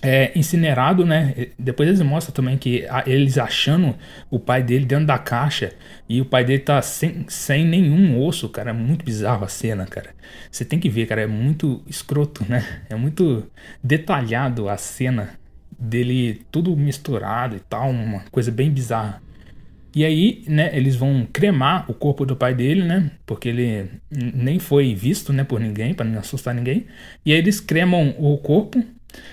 é, 0.00 0.32
incinerado, 0.38 1.04
né? 1.04 1.48
Depois 1.58 1.88
eles 1.88 2.00
mostram 2.02 2.34
também 2.34 2.56
que 2.56 2.86
eles 3.06 3.36
achando 3.38 3.96
o 4.30 4.38
pai 4.38 4.62
dele 4.62 4.84
dentro 4.84 5.06
da 5.06 5.18
caixa 5.18 5.72
e 6.08 6.20
o 6.20 6.24
pai 6.24 6.44
dele 6.44 6.60
tá 6.60 6.80
sem, 6.82 7.26
sem 7.28 7.64
nenhum 7.64 8.22
osso, 8.24 8.48
cara. 8.48 8.70
É 8.70 8.72
muito 8.72 9.04
bizarro 9.04 9.44
a 9.44 9.48
cena, 9.48 9.86
cara. 9.86 10.10
Você 10.50 10.64
tem 10.64 10.78
que 10.78 10.88
ver, 10.88 11.06
cara. 11.06 11.22
É 11.22 11.26
muito 11.26 11.82
escroto, 11.86 12.44
né? 12.48 12.82
É 12.88 12.94
muito 12.94 13.44
detalhado 13.82 14.68
a 14.68 14.76
cena 14.76 15.30
dele 15.78 16.42
tudo 16.50 16.76
misturado 16.76 17.56
e 17.56 17.60
tal, 17.60 17.90
uma 17.90 18.20
coisa 18.30 18.50
bem 18.50 18.70
bizarra. 18.70 19.22
E 19.94 20.04
aí, 20.04 20.44
né, 20.46 20.70
eles 20.76 20.96
vão 20.96 21.26
cremar 21.32 21.90
o 21.90 21.94
corpo 21.94 22.26
do 22.26 22.36
pai 22.36 22.54
dele, 22.54 22.82
né? 22.84 23.10
Porque 23.24 23.48
ele 23.48 23.90
nem 24.10 24.58
foi 24.58 24.94
visto, 24.94 25.32
né, 25.32 25.44
por 25.44 25.58
ninguém, 25.58 25.94
para 25.94 26.06
não 26.06 26.18
assustar 26.18 26.54
ninguém. 26.54 26.86
E 27.24 27.32
aí 27.32 27.38
eles 27.38 27.58
cremam 27.58 28.14
o 28.18 28.36
corpo 28.38 28.84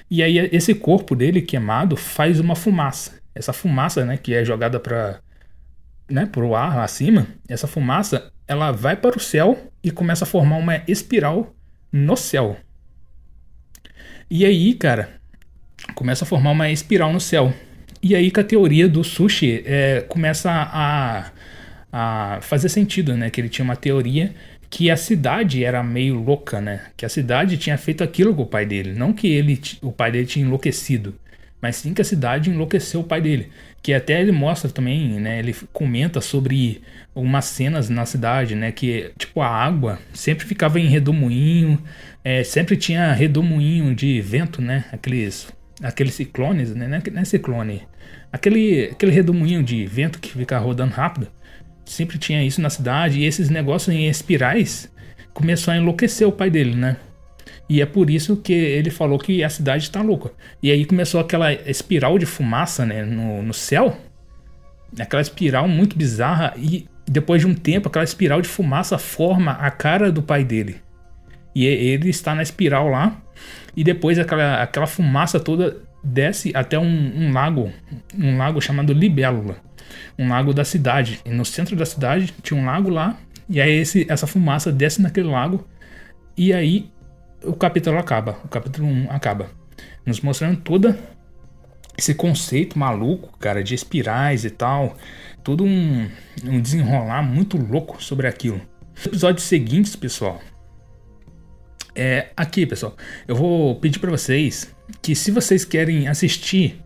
e 0.09 0.23
aí 0.23 0.37
esse 0.51 0.73
corpo 0.73 1.15
dele 1.15 1.41
queimado 1.41 1.95
faz 1.95 2.39
uma 2.39 2.55
fumaça. 2.55 3.19
Essa 3.33 3.51
fumaça, 3.51 4.05
né, 4.05 4.17
que 4.17 4.33
é 4.33 4.45
jogada 4.45 4.79
para 4.79 5.19
né, 6.09 6.25
pro 6.25 6.55
ar 6.55 6.79
acima, 6.79 7.27
essa 7.47 7.67
fumaça, 7.67 8.31
ela 8.47 8.71
vai 8.71 8.95
para 8.95 9.17
o 9.17 9.19
céu 9.19 9.71
e 9.83 9.91
começa 9.91 10.23
a 10.23 10.27
formar 10.27 10.57
uma 10.57 10.81
espiral 10.87 11.53
no 11.91 12.15
céu. 12.15 12.57
E 14.29 14.45
aí, 14.45 14.73
cara, 14.73 15.09
começa 15.93 16.23
a 16.23 16.27
formar 16.27 16.51
uma 16.51 16.69
espiral 16.69 17.11
no 17.11 17.19
céu. 17.19 17.53
E 18.01 18.15
aí 18.15 18.29
que 18.29 18.39
a 18.39 18.43
teoria 18.43 18.87
do 18.87 19.03
sushi 19.03 19.63
é, 19.65 20.01
começa 20.01 20.51
a, 20.51 21.31
a 21.91 22.41
fazer 22.41 22.69
sentido, 22.69 23.15
né? 23.15 23.29
Que 23.29 23.41
ele 23.41 23.49
tinha 23.49 23.65
uma 23.65 23.75
teoria 23.75 24.33
que 24.75 24.91
a 24.91 24.97
cidade 24.97 25.63
era 25.63 25.81
meio 25.81 26.15
louca, 26.15 26.59
né? 26.59 26.81
Que 26.97 27.05
a 27.05 27.09
cidade 27.09 27.55
tinha 27.57 27.77
feito 27.77 28.03
aquilo 28.03 28.35
com 28.35 28.41
o 28.41 28.45
pai 28.45 28.65
dele. 28.65 28.91
Não 28.93 29.13
que 29.13 29.25
ele, 29.25 29.57
o 29.81 29.89
pai 29.89 30.11
dele 30.11 30.25
tinha 30.25 30.45
enlouquecido, 30.45 31.15
mas 31.61 31.77
sim 31.77 31.93
que 31.93 32.01
a 32.01 32.03
cidade 32.05 32.49
enlouqueceu 32.49 32.99
o 32.99 33.03
pai 33.05 33.21
dele. 33.21 33.49
Que 33.81 33.93
até 33.93 34.19
ele 34.19 34.33
mostra 34.33 34.69
também, 34.69 35.17
né? 35.17 35.39
Ele 35.39 35.55
comenta 35.71 36.19
sobre 36.19 36.81
umas 37.15 37.45
cenas 37.45 37.89
na 37.89 38.05
cidade, 38.05 38.53
né? 38.53 38.69
Que 38.73 39.13
tipo 39.17 39.39
a 39.39 39.47
água 39.47 39.97
sempre 40.13 40.45
ficava 40.45 40.77
em 40.77 40.87
redemoinho, 40.87 41.81
é, 42.21 42.43
sempre 42.43 42.75
tinha 42.75 43.13
redemoinho 43.13 43.95
de 43.95 44.19
vento, 44.19 44.61
né? 44.61 44.83
Aqueles, 44.91 45.47
aqueles 45.81 46.15
ciclones, 46.15 46.75
né? 46.75 47.01
Não 47.13 47.21
é 47.21 47.23
ciclone, 47.23 47.83
aquele, 48.29 48.89
aquele 48.91 49.13
redemoinho 49.13 49.63
de 49.63 49.85
vento 49.85 50.19
que 50.19 50.33
fica 50.33 50.59
rodando 50.59 50.93
rápido 50.93 51.29
sempre 51.85 52.17
tinha 52.17 52.43
isso 52.43 52.61
na 52.61 52.69
cidade, 52.69 53.19
e 53.19 53.25
esses 53.25 53.49
negócios 53.49 53.95
em 53.95 54.07
espirais 54.07 54.91
começou 55.33 55.73
a 55.73 55.77
enlouquecer 55.77 56.27
o 56.27 56.31
pai 56.31 56.49
dele, 56.49 56.75
né? 56.75 56.97
E 57.69 57.81
é 57.81 57.85
por 57.85 58.09
isso 58.09 58.37
que 58.37 58.53
ele 58.53 58.89
falou 58.89 59.17
que 59.17 59.43
a 59.43 59.49
cidade 59.49 59.83
está 59.83 60.01
louca. 60.01 60.31
E 60.61 60.71
aí 60.71 60.85
começou 60.85 61.19
aquela 61.19 61.51
espiral 61.51 62.17
de 62.19 62.25
fumaça 62.25 62.85
né, 62.85 63.03
no, 63.03 63.41
no 63.41 63.53
céu, 63.53 63.97
aquela 64.99 65.21
espiral 65.21 65.67
muito 65.67 65.97
bizarra, 65.97 66.53
e 66.57 66.87
depois 67.07 67.41
de 67.41 67.47
um 67.47 67.53
tempo, 67.53 67.87
aquela 67.87 68.03
espiral 68.05 68.41
de 68.41 68.47
fumaça 68.47 68.97
forma 68.97 69.51
a 69.53 69.69
cara 69.71 70.11
do 70.11 70.21
pai 70.21 70.43
dele. 70.43 70.77
E 71.53 71.65
ele 71.65 72.09
está 72.09 72.35
na 72.35 72.43
espiral 72.43 72.89
lá, 72.89 73.21
e 73.75 73.83
depois 73.83 74.19
aquela, 74.19 74.61
aquela 74.61 74.87
fumaça 74.87 75.39
toda 75.39 75.77
desce 76.03 76.51
até 76.53 76.77
um, 76.77 77.11
um 77.15 77.33
lago, 77.33 77.71
um 78.17 78.37
lago 78.37 78.61
chamado 78.61 78.93
Libélula 78.93 79.57
um 80.17 80.29
lago 80.29 80.53
da 80.53 80.63
cidade. 80.63 81.19
E 81.25 81.29
no 81.29 81.45
centro 81.45 81.75
da 81.75 81.85
cidade 81.85 82.33
tinha 82.41 82.59
um 82.59 82.65
lago 82.65 82.89
lá, 82.89 83.17
e 83.49 83.61
aí 83.61 83.71
esse, 83.79 84.05
essa 84.09 84.27
fumaça 84.27 84.71
desce 84.71 85.01
naquele 85.01 85.27
lago, 85.27 85.67
e 86.37 86.53
aí 86.53 86.89
o 87.43 87.53
capítulo 87.53 87.97
acaba. 87.97 88.39
O 88.43 88.47
capítulo 88.47 88.87
1 88.87 89.11
acaba. 89.11 89.49
Nos 90.05 90.21
mostrando 90.21 90.59
toda 90.61 90.97
esse 91.97 92.13
conceito 92.13 92.77
maluco, 92.77 93.37
cara, 93.37 93.63
de 93.63 93.73
espirais 93.73 94.43
e 94.43 94.49
tal. 94.49 94.97
Todo 95.43 95.63
um, 95.63 96.09
um 96.43 96.59
desenrolar 96.59 97.23
muito 97.23 97.57
louco 97.57 98.03
sobre 98.03 98.27
aquilo. 98.27 98.61
Episódios 99.05 99.45
seguintes, 99.45 99.95
pessoal. 99.95 100.41
É 101.95 102.27
aqui, 102.35 102.65
pessoal. 102.65 102.95
Eu 103.27 103.35
vou 103.35 103.75
pedir 103.79 103.99
para 103.99 104.11
vocês 104.11 104.73
que 105.01 105.15
se 105.15 105.31
vocês 105.31 105.63
querem 105.63 106.07
assistir 106.07 106.81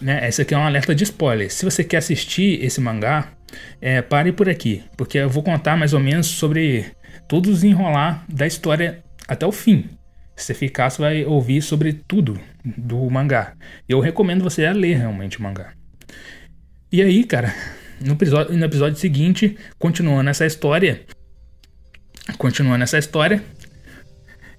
né? 0.00 0.26
Esse 0.28 0.42
aqui 0.42 0.54
é 0.54 0.58
um 0.58 0.66
alerta 0.66 0.94
de 0.94 1.04
spoiler. 1.04 1.52
Se 1.52 1.64
você 1.64 1.82
quer 1.84 1.98
assistir 1.98 2.62
esse 2.64 2.80
mangá, 2.80 3.32
é, 3.80 4.02
pare 4.02 4.32
por 4.32 4.48
aqui, 4.48 4.82
porque 4.96 5.18
eu 5.18 5.28
vou 5.28 5.42
contar 5.42 5.76
mais 5.76 5.92
ou 5.92 6.00
menos 6.00 6.26
sobre 6.26 6.86
todo 7.26 7.48
o 7.48 7.52
desenrolar 7.52 8.24
da 8.28 8.46
história 8.46 9.02
até 9.26 9.46
o 9.46 9.52
fim. 9.52 9.88
Se 10.36 10.46
você 10.46 10.54
ficar, 10.54 10.88
você 10.88 11.02
vai 11.02 11.24
ouvir 11.24 11.60
sobre 11.62 11.92
tudo 11.92 12.38
do 12.64 13.10
mangá. 13.10 13.54
Eu 13.88 14.00
recomendo 14.00 14.42
você 14.42 14.64
a 14.64 14.72
ler 14.72 14.98
realmente 14.98 15.38
o 15.38 15.42
mangá. 15.42 15.72
E 16.92 17.02
aí, 17.02 17.24
cara, 17.24 17.52
no 18.00 18.12
episódio, 18.12 18.56
no 18.56 18.64
episódio 18.64 18.98
seguinte, 18.98 19.58
continuando 19.78 20.30
essa 20.30 20.46
história, 20.46 21.02
continuando 22.38 22.84
essa 22.84 22.98
história, 22.98 23.42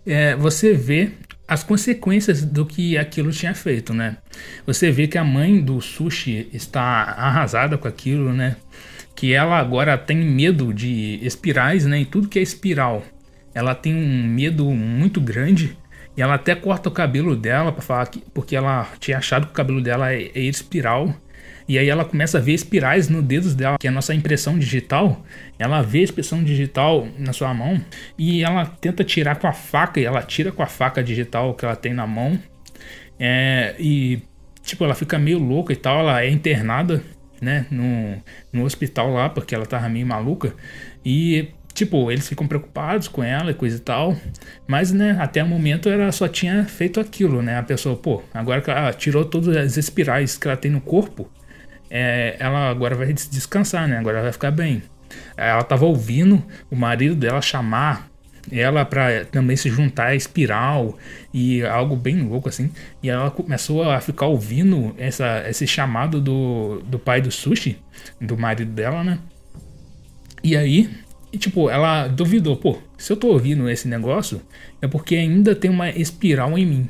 é, 0.06 0.36
você 0.36 0.74
vê 0.74 1.12
as 1.50 1.64
consequências 1.64 2.46
do 2.46 2.64
que 2.64 2.96
aquilo 2.96 3.32
tinha 3.32 3.56
feito, 3.56 3.92
né? 3.92 4.18
Você 4.68 4.92
vê 4.92 5.08
que 5.08 5.18
a 5.18 5.24
mãe 5.24 5.60
do 5.60 5.82
sushi 5.82 6.48
está 6.54 6.82
arrasada 6.82 7.76
com 7.76 7.88
aquilo, 7.88 8.32
né? 8.32 8.56
Que 9.16 9.34
ela 9.34 9.58
agora 9.58 9.98
tem 9.98 10.18
medo 10.18 10.72
de 10.72 11.20
espirais, 11.24 11.88
né? 11.88 12.02
E 12.02 12.06
tudo 12.06 12.30
que 12.30 12.38
é 12.38 12.42
espiral, 12.44 13.04
ela 13.52 13.74
tem 13.74 13.96
um 13.96 14.24
medo 14.28 14.64
muito 14.66 15.20
grande. 15.20 15.76
E 16.16 16.22
ela 16.22 16.36
até 16.36 16.54
corta 16.54 16.88
o 16.88 16.92
cabelo 16.92 17.36
dela 17.36 17.72
para 17.72 17.82
falar 17.82 18.06
que 18.06 18.24
porque 18.32 18.56
ela 18.56 18.88
tinha 19.00 19.18
achado 19.18 19.48
que 19.48 19.52
o 19.52 19.56
cabelo 19.56 19.82
dela 19.82 20.14
é, 20.14 20.30
é 20.36 20.42
espiral 20.42 21.16
e 21.70 21.78
aí 21.78 21.88
ela 21.88 22.04
começa 22.04 22.40
a 22.40 22.42
ver 22.42 22.54
espirais 22.54 23.10
no 23.10 23.22
dedos 23.22 23.54
dela, 23.54 23.78
que 23.78 23.86
é 23.86 23.92
a 23.92 23.94
nossa 23.94 24.12
impressão 24.12 24.58
digital. 24.58 25.24
Ela 25.60 25.84
vê 25.84 26.00
a 26.00 26.04
impressão 26.04 26.44
digital 26.44 27.08
na 27.16 27.32
sua 27.32 27.54
mão 27.54 27.80
e 28.18 28.44
ela 28.44 28.66
tenta 28.66 29.04
tirar 29.04 29.36
com 29.36 29.46
a 29.46 29.54
faca, 29.54 30.00
e 30.00 30.04
ela 30.04 30.24
tira 30.24 30.52
com 30.52 30.64
a 30.64 30.66
faca 30.66 31.04
digital 31.04 31.54
que 31.54 31.64
ela 31.64 31.76
tem 31.76 31.94
na 31.94 32.08
mão. 32.08 32.40
É, 33.20 33.76
e 33.78 34.20
tipo, 34.64 34.84
ela 34.84 34.96
fica 34.96 35.20
meio 35.20 35.38
louca 35.38 35.72
e 35.72 35.76
tal, 35.76 36.00
ela 36.00 36.24
é 36.24 36.30
internada, 36.32 37.04
né, 37.40 37.68
no, 37.70 38.20
no 38.52 38.66
hospital 38.66 39.14
lá, 39.14 39.30
porque 39.30 39.54
ela 39.54 39.66
tava 39.68 39.88
meio 39.90 40.08
maluca. 40.08 40.56
E 41.06 41.50
tipo, 41.72 42.12
eles 42.12 42.28
ficam 42.28 42.48
preocupados 42.48 43.08
com 43.08 43.24
ela 43.24 43.52
e 43.52 43.54
coisa 43.54 43.78
e 43.78 43.80
tal. 43.80 44.18
Mas, 44.68 44.92
né, 44.92 45.16
até 45.20 45.44
o 45.44 45.48
momento 45.48 45.88
ela 45.88 46.12
só 46.12 46.28
tinha 46.28 46.66
feito 46.66 47.00
aquilo, 47.00 47.44
né? 47.44 47.60
A 47.60 47.64
pessoa, 47.64 47.96
pô, 47.96 48.24
agora 48.34 48.60
que 48.60 48.72
ela 48.72 48.92
tirou 48.92 49.24
todas 49.24 49.56
as 49.56 49.78
espirais 49.78 50.36
que 50.36 50.48
ela 50.48 50.58
tem 50.58 50.72
no 50.72 50.82
corpo, 50.82 51.30
é, 51.90 52.36
ela 52.40 52.70
agora 52.70 52.96
vai 52.96 53.12
descansar, 53.14 53.88
né? 53.88 53.98
Agora 53.98 54.18
ela 54.18 54.24
vai 54.24 54.34
ficar 54.34 54.52
bem. 54.52 54.84
Ela 55.36 55.64
tava 55.64 55.86
ouvindo 55.86 56.44
o 56.70 56.76
marido 56.76 57.16
dela 57.16 57.42
chamar 57.42 58.10
ela 58.52 58.84
para 58.86 59.26
também 59.26 59.56
se 59.56 59.70
juntar 59.70 60.08
à 60.08 60.16
espiral 60.16 60.98
e 61.34 61.64
algo 61.64 61.96
bem 61.96 62.22
louco 62.22 62.50
assim. 62.50 62.72
E 63.02 63.10
ela 63.10 63.30
começou 63.30 63.90
a 63.90 64.00
ficar 64.00 64.28
ouvindo 64.28 64.96
essa, 64.98 65.44
esse 65.48 65.68
chamado 65.68 66.20
do, 66.20 66.82
do 66.86 66.98
pai 66.98 67.22
do 67.22 67.32
sushi, 67.32 67.78
do 68.20 68.38
marido 68.38 68.72
dela, 68.72 69.04
né? 69.04 69.20
E 70.44 70.56
aí, 70.56 70.90
e, 71.32 71.38
tipo, 71.38 71.70
ela 71.70 72.08
duvidou, 72.08 72.56
pô, 72.56 72.80
se 72.98 73.12
eu 73.12 73.18
tô 73.18 73.28
ouvindo 73.28 73.70
esse 73.70 73.88
negócio, 73.88 74.42
é 74.82 74.88
porque 74.88 75.16
ainda 75.16 75.54
tem 75.54 75.70
uma 75.70 75.90
espiral 75.90 76.58
em 76.58 76.66
mim. 76.66 76.90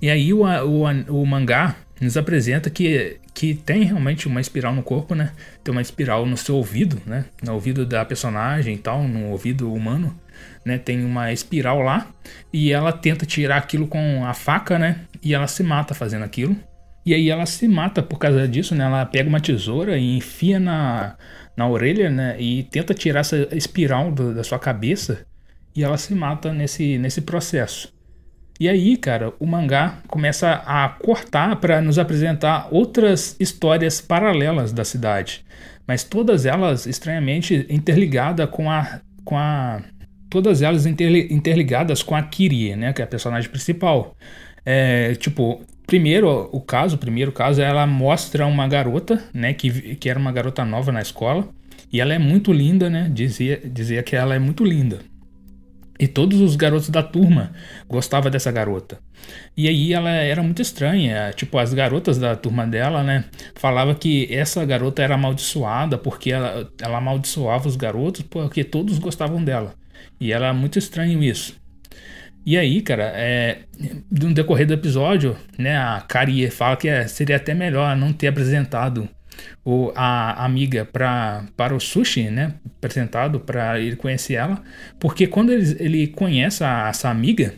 E 0.00 0.10
aí 0.10 0.32
o, 0.32 0.42
o, 0.44 1.22
o 1.22 1.26
mangá 1.26 1.76
nos 2.04 2.16
apresenta 2.16 2.68
que, 2.68 3.18
que 3.32 3.54
tem 3.54 3.84
realmente 3.84 4.26
uma 4.26 4.40
espiral 4.40 4.74
no 4.74 4.82
corpo, 4.82 5.14
né? 5.14 5.32
Tem 5.62 5.70
uma 5.70 5.80
espiral 5.80 6.26
no 6.26 6.36
seu 6.36 6.56
ouvido, 6.56 7.00
né? 7.06 7.26
No 7.42 7.54
ouvido 7.54 7.86
da 7.86 8.04
personagem 8.04 8.74
e 8.74 8.78
tal, 8.78 9.06
no 9.06 9.30
ouvido 9.30 9.72
humano, 9.72 10.14
né? 10.64 10.78
Tem 10.78 11.04
uma 11.04 11.32
espiral 11.32 11.80
lá 11.80 12.08
e 12.52 12.72
ela 12.72 12.92
tenta 12.92 13.24
tirar 13.24 13.58
aquilo 13.58 13.86
com 13.86 14.24
a 14.26 14.34
faca, 14.34 14.78
né? 14.78 15.00
E 15.22 15.32
ela 15.32 15.46
se 15.46 15.62
mata 15.62 15.94
fazendo 15.94 16.24
aquilo. 16.24 16.56
E 17.04 17.14
aí 17.14 17.30
ela 17.30 17.46
se 17.46 17.66
mata 17.68 18.02
por 18.02 18.18
causa 18.18 18.46
disso, 18.48 18.74
né? 18.74 18.84
Ela 18.84 19.06
pega 19.06 19.28
uma 19.28 19.40
tesoura 19.40 19.96
e 19.96 20.16
enfia 20.16 20.58
na, 20.58 21.16
na 21.56 21.68
orelha, 21.68 22.10
né? 22.10 22.36
E 22.40 22.64
tenta 22.64 22.94
tirar 22.94 23.20
essa 23.20 23.48
espiral 23.54 24.10
do, 24.10 24.34
da 24.34 24.42
sua 24.42 24.58
cabeça 24.58 25.24
e 25.74 25.82
ela 25.82 25.96
se 25.96 26.14
mata 26.14 26.52
nesse, 26.52 26.98
nesse 26.98 27.22
processo. 27.22 27.92
E 28.60 28.68
aí, 28.68 28.96
cara, 28.96 29.32
o 29.40 29.46
mangá 29.46 29.98
começa 30.08 30.62
a 30.66 30.88
cortar 30.88 31.56
para 31.56 31.80
nos 31.80 31.98
apresentar 31.98 32.68
outras 32.70 33.34
histórias 33.40 34.00
paralelas 34.00 34.72
da 34.72 34.84
cidade. 34.84 35.44
mas 35.86 36.04
todas 36.04 36.46
elas 36.46 36.86
estranhamente 36.86 37.66
interligadas 37.68 38.48
com 38.50 38.70
a 38.70 39.00
com 39.24 39.36
a 39.36 39.82
todas 40.30 40.62
elas 40.62 40.86
interligadas 40.86 42.02
com 42.02 42.14
a 42.16 42.22
Kirie, 42.22 42.74
né, 42.76 42.92
que 42.92 43.02
é 43.02 43.04
a 43.04 43.08
personagem 43.08 43.50
principal. 43.50 44.16
É, 44.64 45.14
tipo, 45.16 45.60
primeiro 45.86 46.48
o 46.52 46.60
caso, 46.60 46.96
o 46.96 46.98
primeiro 46.98 47.32
caso, 47.32 47.60
ela 47.60 47.86
mostra 47.86 48.46
uma 48.46 48.66
garota, 48.66 49.22
né, 49.34 49.52
que, 49.52 49.96
que 49.96 50.08
era 50.08 50.18
uma 50.18 50.32
garota 50.32 50.64
nova 50.64 50.90
na 50.90 51.02
escola, 51.02 51.48
e 51.92 52.00
ela 52.00 52.14
é 52.14 52.18
muito 52.18 52.50
linda, 52.52 52.88
né, 52.88 53.10
dizia, 53.12 53.60
dizia 53.62 54.02
que 54.02 54.16
ela 54.16 54.34
é 54.34 54.38
muito 54.38 54.64
linda. 54.64 55.00
E 56.02 56.08
todos 56.08 56.40
os 56.40 56.56
garotos 56.56 56.88
da 56.88 57.00
turma 57.00 57.52
gostavam 57.88 58.28
dessa 58.28 58.50
garota. 58.50 58.98
E 59.56 59.68
aí 59.68 59.92
ela 59.92 60.10
era 60.10 60.42
muito 60.42 60.60
estranha. 60.60 61.32
Tipo, 61.32 61.58
as 61.58 61.72
garotas 61.72 62.18
da 62.18 62.34
turma 62.34 62.66
dela, 62.66 63.04
né? 63.04 63.24
Falava 63.54 63.94
que 63.94 64.26
essa 64.34 64.64
garota 64.64 65.00
era 65.00 65.14
amaldiçoada 65.14 65.96
porque 65.96 66.32
ela, 66.32 66.68
ela 66.80 66.98
amaldiçoava 66.98 67.68
os 67.68 67.76
garotos 67.76 68.22
porque 68.22 68.64
todos 68.64 68.98
gostavam 68.98 69.44
dela. 69.44 69.76
E 70.20 70.32
era 70.32 70.52
muito 70.52 70.76
estranho 70.76 71.22
isso. 71.22 71.54
E 72.44 72.58
aí, 72.58 72.82
cara, 72.82 73.12
é, 73.14 73.60
no 74.10 74.34
decorrer 74.34 74.66
do 74.66 74.72
episódio, 74.72 75.36
né, 75.56 75.76
a 75.76 76.00
Kari 76.00 76.50
fala 76.50 76.74
que 76.76 76.88
é, 76.88 77.06
seria 77.06 77.36
até 77.36 77.54
melhor 77.54 77.94
não 77.94 78.12
ter 78.12 78.26
apresentado 78.26 79.08
o, 79.64 79.92
a 79.94 80.44
amiga 80.44 80.84
pra, 80.84 81.44
para 81.56 81.74
o 81.74 81.80
sushi, 81.80 82.30
né? 82.30 82.54
Apresentado 82.78 83.40
para 83.40 83.80
ele 83.80 83.96
conhecer 83.96 84.34
ela. 84.34 84.62
Porque 84.98 85.26
quando 85.26 85.52
ele, 85.52 85.76
ele 85.78 86.06
conhece 86.08 86.64
a, 86.64 86.88
essa 86.88 87.08
amiga, 87.08 87.54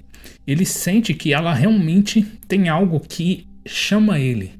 ele 0.46 0.64
sente 0.64 1.14
que 1.14 1.32
ela 1.32 1.54
realmente 1.54 2.22
tem 2.46 2.68
algo 2.68 3.00
que 3.00 3.46
chama 3.66 4.18
ele. 4.18 4.52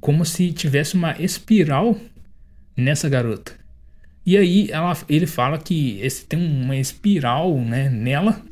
Como 0.00 0.24
se 0.24 0.52
tivesse 0.52 0.94
uma 0.94 1.14
espiral 1.18 1.96
nessa 2.76 3.08
garota. 3.08 3.52
E 4.24 4.36
aí 4.36 4.68
ela, 4.70 4.96
ele 5.08 5.26
fala 5.26 5.58
que 5.58 5.98
esse 6.00 6.26
tem 6.26 6.38
uma 6.38 6.76
espiral 6.76 7.58
né, 7.58 7.88
nela 7.88 8.42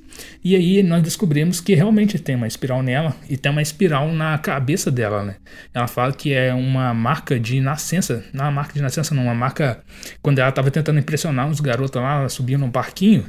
e 0.43 0.57
aí 0.57 0.83
nós 0.83 1.03
descobrimos 1.03 1.61
que 1.61 1.75
realmente 1.75 2.19
tem 2.19 2.37
uma 2.37 2.47
espiral 2.47 2.83
nela 2.83 3.15
e 3.29 3.37
tem 3.37 3.51
uma 3.51 3.63
espiral 3.63 4.13
na 4.13 4.37
cabeça 4.39 4.91
dela, 4.91 5.25
né? 5.25 5.37
Ela 5.73 5.87
fala 5.87 6.13
que 6.13 6.33
é 6.33 6.53
uma 6.55 6.93
marca 6.95 7.39
de 7.39 7.61
nascença, 7.61 8.25
não 8.33 8.45
uma 8.45 8.51
marca 8.51 8.75
de 8.75 8.83
nascença, 8.83 9.15
não, 9.15 9.25
uma 9.25 9.35
marca 9.35 9.83
quando 10.23 10.39
ela 10.39 10.49
estava 10.49 10.71
tentando 10.71 10.99
impressionar 10.99 11.47
uns 11.47 11.61
garotos 11.61 12.01
lá, 12.01 12.21
ela 12.21 12.29
subiu 12.29 12.59
num 12.59 12.71
parquinho 12.71 13.27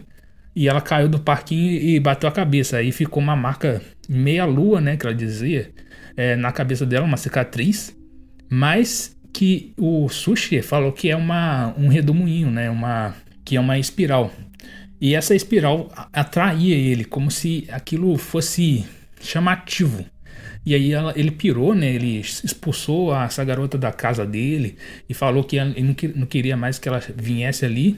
e 0.56 0.68
ela 0.68 0.82
caiu 0.82 1.08
do 1.08 1.20
parquinho 1.20 1.72
e 1.72 2.00
bateu 2.00 2.28
a 2.28 2.32
cabeça. 2.32 2.78
Aí 2.78 2.92
ficou 2.92 3.22
uma 3.22 3.36
marca 3.36 3.82
meia 4.08 4.46
lua, 4.46 4.82
né, 4.82 4.98
que 4.98 5.06
ela 5.06 5.16
dizia, 5.16 5.72
é, 6.18 6.36
na 6.36 6.52
cabeça 6.52 6.86
dela, 6.86 7.06
uma 7.06 7.18
cicatriz, 7.18 7.96
mas 8.50 9.16
que 9.32 9.74
o 9.78 10.10
sushi 10.10 10.62
falou 10.62 10.92
que 10.92 11.10
é 11.10 11.16
uma 11.16 11.74
um 11.78 11.88
redemoinho, 11.88 12.50
né, 12.50 12.70
uma 12.70 13.14
que 13.46 13.56
é 13.56 13.60
uma 13.60 13.78
espiral. 13.78 14.32
E 15.02 15.16
essa 15.16 15.34
espiral 15.34 15.90
atraía 16.12 16.76
ele, 16.76 17.06
como 17.06 17.32
se 17.32 17.68
aquilo 17.72 18.18
fosse 18.18 18.86
chamativo. 19.22 20.06
E 20.66 20.76
aí 20.76 20.92
ela, 20.92 21.14
ele 21.16 21.32
pirou, 21.32 21.74
né? 21.74 21.94
Ele 21.94 22.20
expulsou 22.20 23.16
essa 23.16 23.44
garota 23.44 23.78
da 23.78 23.92
casa 23.92 24.26
dele 24.26 24.78
e 25.08 25.14
falou 25.14 25.44
que 25.44 25.58
ele 25.58 25.82
não, 25.82 25.96
não 26.16 26.28
queria 26.28 26.58
mais 26.58 26.78
que 26.78 26.90
ela 26.90 27.02
viesse 27.16 27.66
ali. 27.66 27.98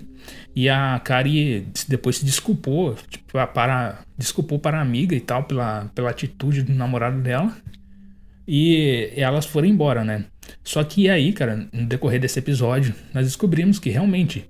E 0.56 0.70
a 0.70 1.00
Kari 1.04 1.68
depois 1.88 2.18
se 2.18 2.26
desculpou, 2.26 2.96
tipo, 3.10 3.34
para, 3.48 4.04
desculpou 4.18 4.60
para 4.60 4.78
a 4.78 4.82
amiga 4.82 5.16
e 5.16 5.20
tal 5.20 5.44
pela, 5.44 5.92
pela 5.96 6.12
atitude 6.12 6.62
do 6.62 6.74
namorado 6.74 7.20
dela. 7.20 7.56
E 8.48 9.12
elas 9.16 9.46
foram 9.46 9.68
embora, 9.68 10.04
né? 10.04 10.26
Só 10.64 10.84
que 10.84 11.10
aí, 11.10 11.34
cara, 11.34 11.68
no 11.72 11.86
decorrer 11.86 12.20
desse 12.20 12.40
episódio, 12.40 12.94
nós 13.14 13.26
descobrimos 13.26 13.80
que 13.80 13.90
realmente 13.90 14.50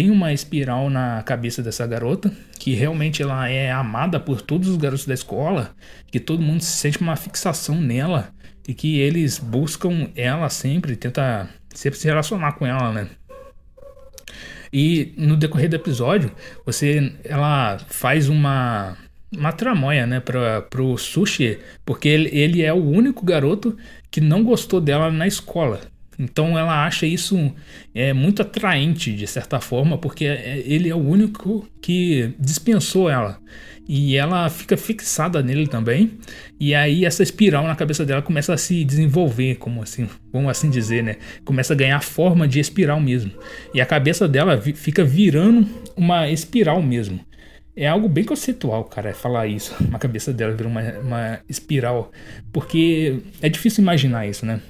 tem 0.00 0.10
uma 0.10 0.32
espiral 0.32 0.88
na 0.88 1.22
cabeça 1.22 1.62
dessa 1.62 1.86
garota, 1.86 2.32
que 2.58 2.72
realmente 2.72 3.20
ela 3.20 3.46
é 3.50 3.70
amada 3.70 4.18
por 4.18 4.40
todos 4.40 4.66
os 4.66 4.78
garotos 4.78 5.04
da 5.04 5.12
escola, 5.12 5.76
que 6.10 6.18
todo 6.18 6.42
mundo 6.42 6.62
se 6.62 6.72
sente 6.72 7.02
uma 7.02 7.16
fixação 7.16 7.78
nela 7.78 8.32
e 8.66 8.72
que 8.72 8.98
eles 8.98 9.38
buscam 9.38 10.08
ela 10.16 10.48
sempre, 10.48 10.96
tenta 10.96 11.50
sempre 11.74 11.98
se 11.98 12.06
relacionar 12.06 12.52
com 12.52 12.66
ela, 12.66 12.90
né? 12.94 13.08
E 14.72 15.12
no 15.18 15.36
decorrer 15.36 15.68
do 15.68 15.76
episódio, 15.76 16.32
você 16.64 17.12
ela 17.22 17.76
faz 17.86 18.30
uma 18.30 18.96
uma 19.30 19.52
tramóia, 19.52 20.06
né, 20.06 20.18
para 20.18 20.62
pro 20.62 20.96
Sushi, 20.96 21.58
porque 21.84 22.08
ele, 22.08 22.30
ele 22.32 22.62
é 22.62 22.72
o 22.72 22.82
único 22.82 23.22
garoto 23.22 23.76
que 24.10 24.22
não 24.22 24.42
gostou 24.42 24.80
dela 24.80 25.10
na 25.10 25.26
escola. 25.26 25.78
Então 26.20 26.58
ela 26.58 26.84
acha 26.84 27.06
isso 27.06 27.50
é, 27.94 28.12
muito 28.12 28.42
atraente 28.42 29.10
de 29.10 29.26
certa 29.26 29.58
forma, 29.58 29.96
porque 29.96 30.26
é, 30.26 30.62
ele 30.66 30.90
é 30.90 30.94
o 30.94 30.98
único 30.98 31.66
que 31.80 32.34
dispensou 32.38 33.08
ela. 33.08 33.38
E 33.88 34.16
ela 34.16 34.48
fica 34.50 34.76
fixada 34.76 35.42
nele 35.42 35.66
também. 35.66 36.18
E 36.60 36.74
aí 36.74 37.06
essa 37.06 37.22
espiral 37.22 37.66
na 37.66 37.74
cabeça 37.74 38.04
dela 38.04 38.20
começa 38.20 38.52
a 38.52 38.58
se 38.58 38.84
desenvolver, 38.84 39.56
como 39.56 39.82
assim, 39.82 40.06
vamos 40.30 40.50
assim 40.50 40.68
dizer, 40.68 41.02
né? 41.02 41.16
Começa 41.42 41.72
a 41.72 41.76
ganhar 41.76 42.00
forma 42.02 42.46
de 42.46 42.60
espiral 42.60 43.00
mesmo. 43.00 43.32
E 43.72 43.80
a 43.80 43.86
cabeça 43.86 44.28
dela 44.28 44.60
fica 44.60 45.02
virando 45.02 45.66
uma 45.96 46.28
espiral 46.28 46.82
mesmo. 46.82 47.18
É 47.74 47.88
algo 47.88 48.10
bem 48.10 48.24
conceitual, 48.24 48.84
cara, 48.84 49.14
falar 49.14 49.46
isso. 49.46 49.74
Uma 49.80 49.98
cabeça 49.98 50.34
dela 50.34 50.54
vira 50.54 50.68
uma, 50.68 50.82
uma 50.98 51.40
espiral. 51.48 52.12
Porque 52.52 53.20
é 53.40 53.48
difícil 53.48 53.80
imaginar 53.82 54.26
isso, 54.26 54.44
né? 54.44 54.60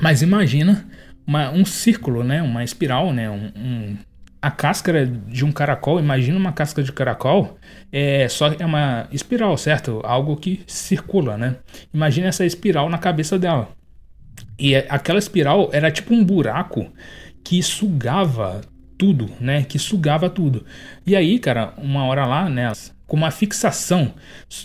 Mas 0.00 0.22
imagina 0.22 0.86
uma, 1.26 1.50
um 1.50 1.64
círculo, 1.64 2.24
né? 2.24 2.42
Uma 2.42 2.64
espiral, 2.64 3.12
né? 3.12 3.30
Um, 3.30 3.52
um, 3.56 3.96
a 4.40 4.50
casca 4.50 5.06
de 5.06 5.44
um 5.44 5.52
caracol, 5.52 6.00
imagina 6.00 6.36
uma 6.36 6.52
casca 6.52 6.82
de 6.82 6.90
caracol, 6.90 7.56
é 7.92 8.28
só 8.28 8.48
é 8.48 8.66
uma 8.66 9.06
espiral, 9.12 9.56
certo? 9.56 10.00
Algo 10.04 10.36
que 10.36 10.62
circula, 10.66 11.38
né? 11.38 11.56
Imagina 11.94 12.26
essa 12.26 12.44
espiral 12.44 12.88
na 12.88 12.98
cabeça 12.98 13.38
dela. 13.38 13.68
E 14.58 14.74
é, 14.74 14.86
aquela 14.88 15.18
espiral 15.18 15.70
era 15.72 15.90
tipo 15.90 16.12
um 16.12 16.24
buraco 16.24 16.90
que 17.44 17.62
sugava 17.62 18.60
tudo, 18.98 19.30
né? 19.40 19.62
Que 19.62 19.78
sugava 19.78 20.28
tudo. 20.28 20.64
E 21.06 21.14
aí, 21.14 21.38
cara, 21.38 21.72
uma 21.76 22.04
hora 22.04 22.26
lá, 22.26 22.48
né? 22.48 22.70
Com 23.06 23.16
uma 23.16 23.30
fixação 23.30 24.14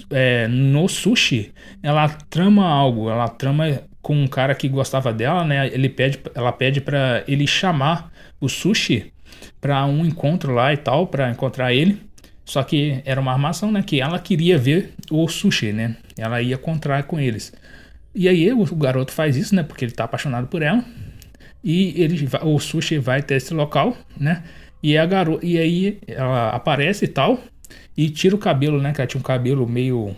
é, 0.09 0.47
no 0.47 0.87
sushi, 0.87 1.53
ela 1.83 2.07
trama 2.07 2.65
algo, 2.65 3.09
ela 3.09 3.27
trama 3.27 3.81
com 4.07 4.15
um 4.15 4.25
cara 4.25 4.55
que 4.55 4.69
gostava 4.69 5.11
dela, 5.11 5.43
né? 5.43 5.67
Ele 5.67 5.89
pede, 5.89 6.17
ela 6.33 6.53
pede 6.53 6.79
para 6.79 7.25
ele 7.27 7.45
chamar 7.45 8.09
o 8.39 8.47
Sushi 8.47 9.11
para 9.59 9.85
um 9.85 10.05
encontro 10.05 10.53
lá 10.53 10.71
e 10.71 10.77
tal, 10.77 11.07
para 11.07 11.29
encontrar 11.29 11.73
ele. 11.73 12.01
Só 12.45 12.63
que 12.63 13.01
era 13.03 13.19
uma 13.19 13.33
armação, 13.33 13.69
né? 13.69 13.83
Que 13.85 13.99
ela 13.99 14.17
queria 14.17 14.57
ver 14.57 14.93
o 15.11 15.27
Sushi, 15.27 15.73
né? 15.73 15.97
Ela 16.17 16.41
ia 16.41 16.55
encontrar 16.55 17.03
com 17.03 17.19
eles. 17.19 17.51
E 18.15 18.29
aí 18.29 18.49
o 18.53 18.63
garoto 18.77 19.11
faz 19.11 19.35
isso, 19.35 19.53
né? 19.53 19.61
Porque 19.61 19.83
ele 19.83 19.91
tá 19.91 20.05
apaixonado 20.05 20.47
por 20.47 20.61
ela. 20.61 20.81
E 21.61 22.01
ele, 22.01 22.29
o 22.43 22.57
Sushi 22.59 22.99
vai 22.99 23.19
até 23.19 23.35
esse 23.35 23.53
local, 23.53 23.97
né? 24.17 24.41
E 24.81 24.97
a 24.97 25.05
garota, 25.05 25.45
e 25.45 25.57
aí 25.57 25.99
ela 26.07 26.51
aparece 26.51 27.03
e 27.03 27.09
tal 27.09 27.43
e 27.97 28.09
tira 28.09 28.37
o 28.37 28.39
cabelo, 28.39 28.81
né? 28.81 28.93
Que 28.93 29.01
ela 29.01 29.07
tinha 29.07 29.19
um 29.19 29.23
cabelo 29.23 29.67
meio 29.67 30.15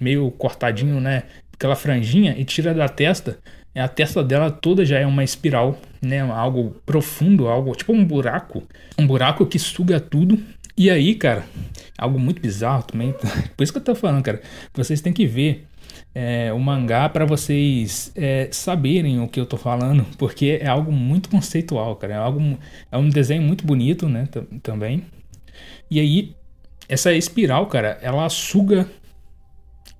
meio 0.00 0.30
cortadinho, 0.30 1.00
né? 1.00 1.24
Aquela 1.56 1.74
franjinha 1.74 2.34
e 2.38 2.44
tira 2.44 2.72
da 2.72 2.88
testa, 2.88 3.38
a 3.74 3.88
testa 3.88 4.24
dela 4.24 4.50
toda 4.50 4.86
já 4.86 4.98
é 4.98 5.06
uma 5.06 5.22
espiral, 5.22 5.78
né? 6.00 6.20
Algo 6.20 6.76
profundo, 6.86 7.46
algo 7.46 7.74
tipo 7.74 7.92
um 7.92 8.04
buraco, 8.04 8.62
um 8.98 9.06
buraco 9.06 9.44
que 9.44 9.58
suga 9.58 10.00
tudo. 10.00 10.42
E 10.76 10.88
aí, 10.88 11.14
cara, 11.14 11.44
algo 11.98 12.18
muito 12.18 12.40
bizarro 12.40 12.82
também. 12.84 13.14
Por 13.56 13.62
isso 13.62 13.72
que 13.72 13.78
eu 13.78 13.84
tô 13.84 13.94
falando, 13.94 14.22
cara. 14.22 14.40
Vocês 14.72 15.02
têm 15.02 15.12
que 15.12 15.26
ver 15.26 15.66
é, 16.14 16.50
o 16.52 16.58
mangá 16.58 17.08
para 17.08 17.26
vocês 17.26 18.12
é, 18.14 18.48
saberem 18.50 19.20
o 19.20 19.28
que 19.28 19.38
eu 19.38 19.44
tô 19.44 19.58
falando, 19.58 20.06
porque 20.16 20.58
é 20.62 20.66
algo 20.66 20.90
muito 20.90 21.28
conceitual, 21.28 21.96
cara. 21.96 22.14
É 22.14 22.16
algo, 22.16 22.58
é 22.90 22.96
um 22.96 23.10
desenho 23.10 23.42
muito 23.42 23.66
bonito, 23.66 24.08
né? 24.08 24.26
Também. 24.62 25.04
E 25.90 26.00
aí, 26.00 26.34
essa 26.88 27.12
espiral, 27.12 27.66
cara, 27.66 27.98
ela 28.00 28.26
suga 28.30 28.88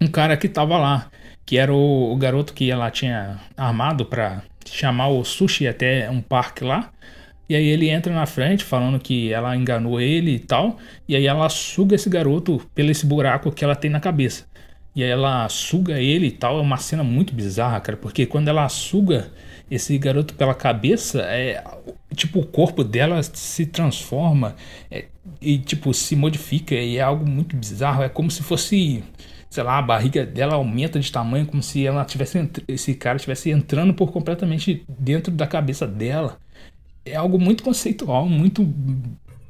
um 0.01 0.07
cara 0.07 0.37
que 0.37 0.49
tava 0.49 0.79
lá 0.79 1.11
que 1.47 1.57
era 1.57 1.73
o, 1.73 2.13
o 2.13 2.17
garoto 2.17 2.53
que 2.53 2.71
ela 2.71 2.91
tinha 2.91 3.39
armado 3.57 4.05
para 4.05 4.43
chamar 4.67 5.09
o 5.09 5.25
sushi 5.25 5.67
até 5.69 6.11
um 6.11 6.21
parque 6.21 6.65
lá. 6.65 6.91
E 7.49 7.55
aí 7.55 7.65
ele 7.65 7.89
entra 7.89 8.13
na 8.13 8.27
frente 8.27 8.65
falando 8.65 8.99
que 8.99 9.33
ela 9.33 9.57
enganou 9.57 10.01
ele 10.01 10.33
e 10.33 10.39
tal. 10.41 10.79
E 11.09 11.15
aí 11.15 11.27
ela 11.27 11.49
suga 11.49 11.95
esse 11.95 12.11
garoto 12.11 12.61
pelo 12.75 12.91
esse 12.91 13.07
buraco 13.07 13.53
que 13.53 13.65
ela 13.65 13.77
tem 13.77 13.89
na 13.89 14.01
cabeça. 14.01 14.45
E 14.97 15.03
aí 15.05 15.11
ela 15.11 15.49
suga 15.49 16.01
ele 16.01 16.27
e 16.27 16.31
tal. 16.33 16.59
É 16.59 16.61
uma 16.61 16.77
cena 16.79 17.05
muito 17.05 17.33
bizarra, 17.33 17.81
cara. 17.81 17.97
Porque 17.97 18.27
quando 18.27 18.49
ela 18.49 18.69
suga 18.69 19.31
esse 19.71 19.97
garoto 19.99 20.35
pela 20.35 20.55
cabeça, 20.55 21.23
é 21.23 21.63
tipo 22.15 22.41
o 22.41 22.47
corpo 22.47 22.83
dela 22.83 23.23
se 23.23 23.67
transforma 23.67 24.57
é, 24.91 25.05
e 25.41 25.59
tipo 25.59 25.95
se 25.95 26.17
modifica. 26.17 26.75
E 26.75 26.97
é 26.97 27.03
algo 27.03 27.29
muito 27.29 27.55
bizarro. 27.57 28.03
É 28.03 28.09
como 28.09 28.29
se 28.29 28.43
fosse 28.43 29.05
sei 29.51 29.63
lá, 29.63 29.79
a 29.79 29.83
barriga 29.83 30.25
dela 30.25 30.55
aumenta 30.55 30.99
de 31.01 31.11
tamanho 31.11 31.47
como 31.47 31.63
se 31.63 31.87
ela 31.87 32.05
tivesse 32.05 32.51
esse 32.69 32.95
cara 32.95 33.19
tivesse 33.19 33.51
entrando 33.51 33.95
por 33.95 34.13
completamente 34.13 34.85
dentro 34.89 35.33
da 35.33 35.47
cabeça 35.47 35.87
dela. 35.87 36.39
é 37.05 37.15
algo 37.15 37.39
muito 37.39 37.63
conceitual, 37.63 38.29
muito 38.29 38.69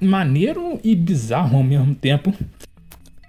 maneiro 0.00 0.78
e 0.84 0.94
bizarro 0.94 1.56
ao 1.56 1.62
mesmo 1.62 1.94
tempo. 1.94 2.32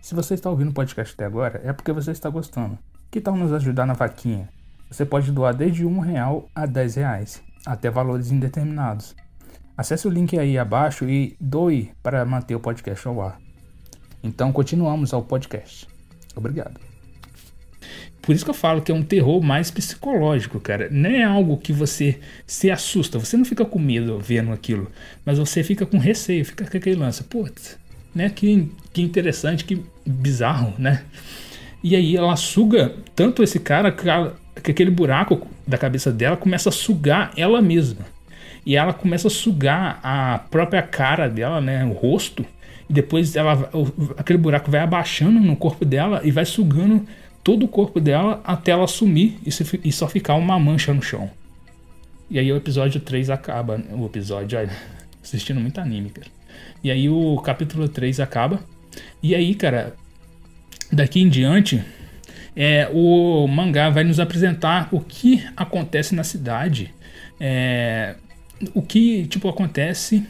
Se 0.01 0.13
você 0.13 0.33
está 0.33 0.49
ouvindo 0.49 0.69
o 0.69 0.73
podcast 0.73 1.13
até 1.13 1.25
agora, 1.25 1.61
é 1.63 1.73
porque 1.73 1.91
você 1.91 2.11
está 2.11 2.29
gostando. 2.29 2.77
Que 3.09 3.21
tal 3.21 3.35
nos 3.35 3.53
ajudar 3.53 3.85
na 3.85 3.93
vaquinha? 3.93 4.49
Você 4.89 5.05
pode 5.05 5.31
doar 5.31 5.53
desde 5.53 5.85
um 5.85 5.99
real 5.99 6.49
a 6.55 6.65
10 6.65 6.95
reais, 6.95 7.41
até 7.65 7.89
valores 7.89 8.31
indeterminados. 8.31 9.15
Acesse 9.77 10.07
o 10.07 10.11
link 10.11 10.37
aí 10.37 10.57
abaixo 10.57 11.07
e 11.09 11.35
doe 11.39 11.91
para 12.01 12.25
manter 12.25 12.55
o 12.55 12.59
podcast 12.59 13.07
ao 13.07 13.21
ar. 13.21 13.39
Então 14.23 14.51
continuamos 14.51 15.13
ao 15.13 15.21
podcast. 15.21 15.87
Obrigado. 16.39 16.79
Por 18.21 18.35
isso 18.35 18.43
que 18.43 18.51
eu 18.51 18.55
falo 18.55 18.81
que 18.81 18.91
é 18.91 18.95
um 18.95 19.03
terror 19.03 19.41
mais 19.41 19.71
psicológico, 19.71 20.59
cara. 20.59 20.89
Não 20.91 21.09
é 21.09 21.23
algo 21.23 21.55
que 21.57 21.71
você 21.71 22.19
se 22.45 22.69
assusta. 22.69 23.17
Você 23.17 23.37
não 23.37 23.45
fica 23.45 23.63
com 23.63 23.79
medo 23.79 24.19
vendo 24.19 24.51
aquilo. 24.51 24.91
Mas 25.25 25.37
você 25.37 25.63
fica 25.63 25.85
com 25.85 25.97
receio, 25.97 26.43
fica 26.43 26.65
com 26.69 26.75
aquele 26.75 26.97
lance. 26.97 27.23
Putz, 27.23 27.79
né? 28.13 28.29
Que, 28.29 28.69
que 28.91 29.01
interessante, 29.01 29.63
que 29.63 29.81
bizarro, 30.05 30.73
né? 30.77 31.03
E 31.81 31.95
aí 31.95 32.17
ela 32.17 32.35
suga 32.35 32.93
tanto 33.15 33.41
esse 33.41 33.61
cara 33.61 33.93
que, 33.93 34.09
ela, 34.09 34.35
que 34.61 34.71
aquele 34.71 34.91
buraco 34.91 35.47
da 35.65 35.77
cabeça 35.77 36.11
dela 36.11 36.35
começa 36.35 36.67
a 36.67 36.71
sugar 36.71 37.31
ela 37.37 37.61
mesma. 37.61 38.05
E 38.65 38.75
ela 38.75 38.91
começa 38.91 39.29
a 39.29 39.31
sugar 39.31 40.01
a 40.03 40.39
própria 40.51 40.81
cara 40.81 41.29
dela, 41.29 41.61
né? 41.61 41.85
O 41.85 41.93
rosto. 41.93 42.45
E 42.89 42.93
depois 42.93 43.35
ela, 43.35 43.69
aquele 44.17 44.39
buraco 44.39 44.71
vai 44.71 44.79
abaixando 44.79 45.39
no 45.39 45.55
corpo 45.55 45.83
dela 45.83 46.21
e 46.23 46.31
vai 46.31 46.45
sugando 46.45 47.05
todo 47.43 47.63
o 47.63 47.67
corpo 47.67 47.99
dela 47.99 48.41
até 48.43 48.71
ela 48.71 48.87
sumir 48.87 49.37
e, 49.45 49.91
só 49.91 50.07
ficar 50.07 50.35
uma 50.35 50.59
mancha 50.59 50.93
no 50.93 51.01
chão. 51.01 51.29
E 52.29 52.37
aí 52.39 52.51
o 52.51 52.57
episódio 52.57 52.99
3 52.99 53.29
acaba. 53.29 53.81
O 53.91 54.05
episódio, 54.05 54.57
olha, 54.57 54.71
assistindo 55.23 55.59
muito 55.59 55.79
anime, 55.79 56.09
cara. 56.09 56.27
E 56.83 56.91
aí 56.91 57.09
o 57.09 57.37
capítulo 57.41 57.87
3 57.87 58.19
acaba. 58.19 58.59
E 59.21 59.35
aí, 59.35 59.53
cara, 59.55 59.95
daqui 60.91 61.21
em 61.21 61.29
diante, 61.29 61.83
é, 62.55 62.89
o 62.93 63.47
mangá 63.47 63.89
vai 63.89 64.03
nos 64.03 64.19
apresentar 64.19 64.89
o 64.91 64.99
que 64.99 65.45
acontece 65.55 66.15
na 66.15 66.23
cidade. 66.23 66.93
É, 67.39 68.15
o 68.73 68.81
que, 68.81 69.25
tipo, 69.27 69.47
acontece 69.47 70.25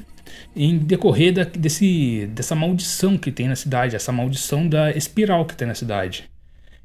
em 0.55 0.77
decorrer 0.77 1.33
da, 1.33 1.43
desse, 1.43 2.27
dessa 2.33 2.55
maldição 2.55 3.17
que 3.17 3.31
tem 3.31 3.47
na 3.47 3.55
cidade, 3.55 3.95
essa 3.95 4.11
maldição 4.11 4.67
da 4.67 4.91
espiral 4.91 5.45
que 5.45 5.55
tem 5.55 5.67
na 5.67 5.75
cidade. 5.75 6.29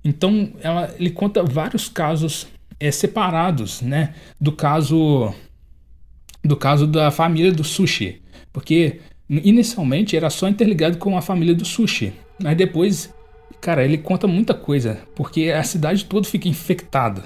Então, 0.05 0.53
ela, 0.61 0.95
ele 0.99 1.11
conta 1.11 1.43
vários 1.43 1.89
casos 1.89 2.47
é, 2.79 2.91
separados, 2.91 3.81
né, 3.81 4.15
do 4.41 4.53
caso 4.53 5.33
do 6.45 6.57
caso 6.57 6.89
da 6.89 7.13
família 7.13 7.53
do 7.53 7.63
Sushi, 7.63 8.21
porque 8.53 8.99
inicialmente 9.31 10.17
era 10.17 10.29
só 10.29 10.49
interligado 10.49 10.99
com 10.99 11.17
a 11.17 11.23
família 11.23 11.55
do 11.55 11.65
Sushi, 11.65 12.13
mas 12.43 12.57
depois, 12.57 13.15
cara, 13.61 13.85
ele 13.85 13.97
conta 13.97 14.27
muita 14.27 14.53
coisa, 14.53 15.01
porque 15.15 15.51
a 15.51 15.63
cidade 15.63 16.05
toda 16.05 16.27
fica 16.27 16.49
infectada, 16.49 17.23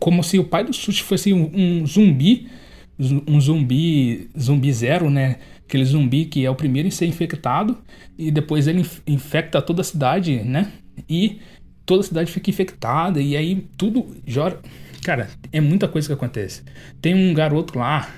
como 0.00 0.24
se 0.24 0.36
o 0.38 0.44
pai 0.44 0.64
do 0.64 0.72
Sushi 0.72 1.04
fosse 1.04 1.32
um, 1.32 1.50
um 1.54 1.86
zumbi, 1.86 2.48
um 2.98 3.40
zumbi, 3.40 4.28
zumbi 4.38 4.72
zero, 4.72 5.08
né? 5.08 5.36
Aquele 5.64 5.84
zumbi 5.84 6.24
que 6.24 6.44
é 6.44 6.50
o 6.50 6.54
primeiro 6.54 6.88
em 6.88 6.90
ser 6.90 7.06
infectado 7.06 7.78
e 8.16 8.30
depois 8.30 8.66
ele 8.66 8.84
infecta 9.06 9.62
toda 9.62 9.82
a 9.82 9.84
cidade, 9.84 10.42
né? 10.42 10.72
E 11.08 11.38
toda 11.86 12.00
a 12.00 12.04
cidade 12.04 12.32
fica 12.32 12.50
infectada 12.50 13.20
e 13.20 13.36
aí 13.36 13.66
tudo 13.76 14.16
jora. 14.26 14.58
Cara, 15.04 15.28
é 15.52 15.60
muita 15.60 15.86
coisa 15.86 16.08
que 16.08 16.14
acontece. 16.14 16.62
Tem 17.00 17.14
um 17.14 17.32
garoto 17.32 17.78
lá. 17.78 18.08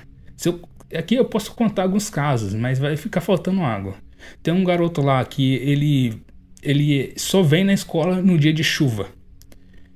Eu, 0.43 0.59
aqui 0.95 1.15
eu 1.15 1.25
posso 1.25 1.53
contar 1.53 1.83
alguns 1.83 2.09
casos, 2.09 2.53
mas 2.53 2.79
vai 2.79 2.97
ficar 2.97 3.21
faltando 3.21 3.61
água. 3.61 3.95
Tem 4.41 4.53
um 4.53 4.63
garoto 4.63 5.01
lá 5.01 5.23
que 5.23 5.55
ele 5.55 6.21
ele 6.61 7.13
só 7.17 7.41
vem 7.41 7.63
na 7.63 7.73
escola 7.73 8.21
no 8.21 8.37
dia 8.37 8.53
de 8.53 8.63
chuva. 8.63 9.07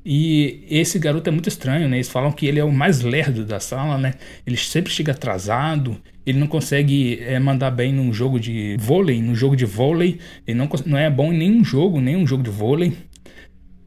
E 0.05 0.63
esse 0.69 0.99
garoto 0.99 1.27
é 1.27 1.31
muito 1.31 1.49
estranho, 1.49 1.89
né? 1.89 1.97
Eles 1.97 2.09
falam 2.09 2.31
que 2.31 2.45
ele 2.45 2.59
é 2.59 2.63
o 2.63 2.71
mais 2.71 3.01
lerdo 3.01 3.43
da 3.43 3.59
sala, 3.59 3.97
né? 3.97 4.13
Ele 4.45 4.55
sempre 4.55 4.91
chega 4.91 5.13
atrasado, 5.13 5.99
ele 6.23 6.37
não 6.37 6.45
consegue 6.45 7.19
é, 7.23 7.39
mandar 7.39 7.71
bem 7.71 7.91
num 7.91 8.13
jogo 8.13 8.39
de 8.39 8.77
vôlei, 8.79 9.19
no 9.19 9.33
jogo 9.33 9.55
de 9.55 9.65
vôlei, 9.65 10.19
ele 10.45 10.57
não, 10.57 10.69
não 10.85 10.97
é 10.97 11.09
bom 11.09 11.33
em 11.33 11.37
nenhum 11.37 11.63
jogo, 11.63 11.99
nenhum 11.99 12.27
jogo 12.27 12.43
de 12.43 12.51
vôlei. 12.51 12.93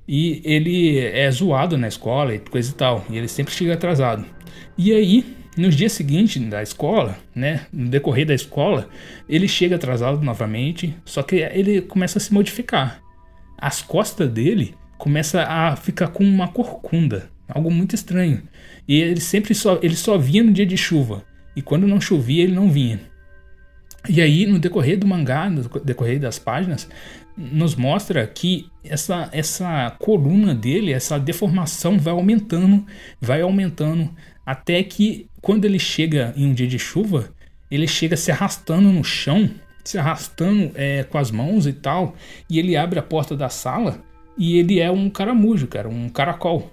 E 0.08 0.40
ele 0.44 0.98
é 0.98 1.30
zoado 1.30 1.78
na 1.78 1.86
escola 1.86 2.34
e 2.34 2.38
coisa 2.38 2.70
e 2.70 2.74
tal. 2.74 3.04
E 3.10 3.16
ele 3.16 3.28
sempre 3.28 3.54
chega 3.54 3.74
atrasado. 3.74 4.24
E 4.76 4.90
aí, 4.92 5.24
nos 5.56 5.76
dias 5.76 5.92
seguintes 5.92 6.42
da 6.48 6.62
escola, 6.62 7.16
né, 7.34 7.66
no 7.72 7.90
decorrer 7.90 8.26
da 8.26 8.34
escola, 8.34 8.88
ele 9.28 9.46
chega 9.46 9.76
atrasado 9.76 10.20
novamente, 10.22 10.96
só 11.04 11.22
que 11.22 11.36
ele 11.36 11.82
começa 11.82 12.18
a 12.18 12.20
se 12.20 12.32
modificar. 12.32 13.00
As 13.56 13.82
costas 13.82 14.30
dele 14.30 14.74
começa 14.98 15.44
a 15.44 15.76
ficar 15.76 16.08
com 16.08 16.24
uma 16.24 16.48
corcunda, 16.48 17.30
algo 17.48 17.70
muito 17.70 17.94
estranho. 17.94 18.42
E 18.86 19.00
ele 19.00 19.20
sempre 19.20 19.54
só 19.54 19.78
ele 19.82 19.96
só 19.96 20.18
vinha 20.18 20.42
no 20.42 20.52
dia 20.52 20.66
de 20.66 20.76
chuva, 20.76 21.24
e 21.56 21.62
quando 21.62 21.86
não 21.86 22.00
chovia 22.00 22.42
ele 22.42 22.54
não 22.54 22.70
vinha. 22.70 23.00
E 24.08 24.20
aí, 24.20 24.46
no 24.46 24.58
decorrer 24.58 24.98
do 24.98 25.06
mangá, 25.06 25.50
no 25.50 25.62
decorrer 25.84 26.20
das 26.20 26.38
páginas, 26.38 26.88
nos 27.36 27.74
mostra 27.74 28.26
que 28.26 28.66
essa, 28.82 29.28
essa 29.32 29.94
coluna 29.98 30.54
dele, 30.54 30.92
essa 30.92 31.18
deformação 31.18 31.98
vai 31.98 32.12
aumentando, 32.12 32.86
vai 33.20 33.42
aumentando, 33.42 34.10
até 34.46 34.82
que 34.82 35.28
quando 35.40 35.64
ele 35.64 35.78
chega 35.78 36.32
em 36.36 36.46
um 36.46 36.54
dia 36.54 36.66
de 36.66 36.78
chuva, 36.78 37.30
ele 37.70 37.86
chega 37.86 38.16
se 38.16 38.30
arrastando 38.30 38.90
no 38.90 39.04
chão, 39.04 39.50
se 39.84 39.98
arrastando 39.98 40.72
é, 40.74 41.04
com 41.04 41.18
as 41.18 41.30
mãos 41.30 41.66
e 41.66 41.72
tal, 41.72 42.16
e 42.48 42.58
ele 42.58 42.76
abre 42.76 42.98
a 42.98 43.02
porta 43.02 43.36
da 43.36 43.48
sala 43.48 44.02
e 44.38 44.58
ele 44.58 44.78
é 44.78 44.90
um 44.90 45.10
caramujo, 45.10 45.66
cara, 45.66 45.88
um 45.88 46.08
caracol. 46.08 46.70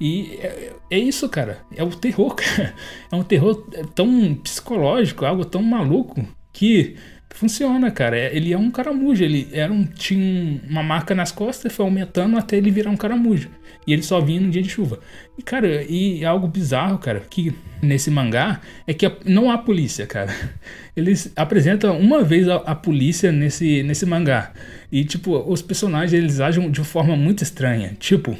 E 0.00 0.38
é, 0.40 0.72
é, 0.90 0.98
isso, 0.98 1.28
cara. 1.28 1.58
É 1.76 1.84
o 1.84 1.90
terror, 1.90 2.34
cara. 2.36 2.74
É 3.10 3.16
um 3.16 3.22
terror 3.22 3.66
tão 3.94 4.34
psicológico, 4.36 5.26
algo 5.26 5.44
tão 5.44 5.62
maluco 5.62 6.24
que 6.52 6.96
funciona, 7.30 7.90
cara. 7.90 8.18
É, 8.18 8.34
ele 8.34 8.52
é 8.52 8.58
um 8.58 8.70
caramujo. 8.70 9.22
Ele 9.24 9.48
era 9.52 9.72
um, 9.72 9.84
tinha 9.84 10.60
uma 10.68 10.82
marca 10.82 11.14
nas 11.14 11.32
costas 11.32 11.72
e 11.72 11.74
foi 11.74 11.84
aumentando 11.84 12.36
até 12.36 12.56
ele 12.56 12.70
virar 12.70 12.90
um 12.90 12.96
caramujo. 12.96 13.48
E 13.86 13.92
ele 13.92 14.02
só 14.02 14.20
vinha 14.20 14.40
no 14.40 14.50
dia 14.50 14.62
de 14.62 14.68
chuva. 14.68 15.00
E, 15.38 15.42
cara, 15.42 15.82
e 15.82 16.24
algo 16.24 16.46
bizarro, 16.46 16.98
cara, 16.98 17.20
que 17.20 17.54
nesse 17.82 18.10
mangá 18.10 18.60
é 18.86 18.92
que 18.92 19.10
não 19.24 19.50
há 19.50 19.56
polícia, 19.56 20.06
cara. 20.06 20.34
Eles 20.94 21.32
apresentam 21.34 21.98
uma 21.98 22.22
vez 22.22 22.48
a, 22.48 22.56
a 22.56 22.74
polícia 22.74 23.32
nesse, 23.32 23.82
nesse 23.82 24.04
mangá. 24.04 24.52
E, 24.92 25.04
tipo, 25.04 25.38
os 25.50 25.62
personagens 25.62 26.12
eles 26.12 26.40
agem 26.40 26.70
de 26.70 26.84
forma 26.84 27.16
muito 27.16 27.42
estranha. 27.42 27.96
Tipo, 27.98 28.36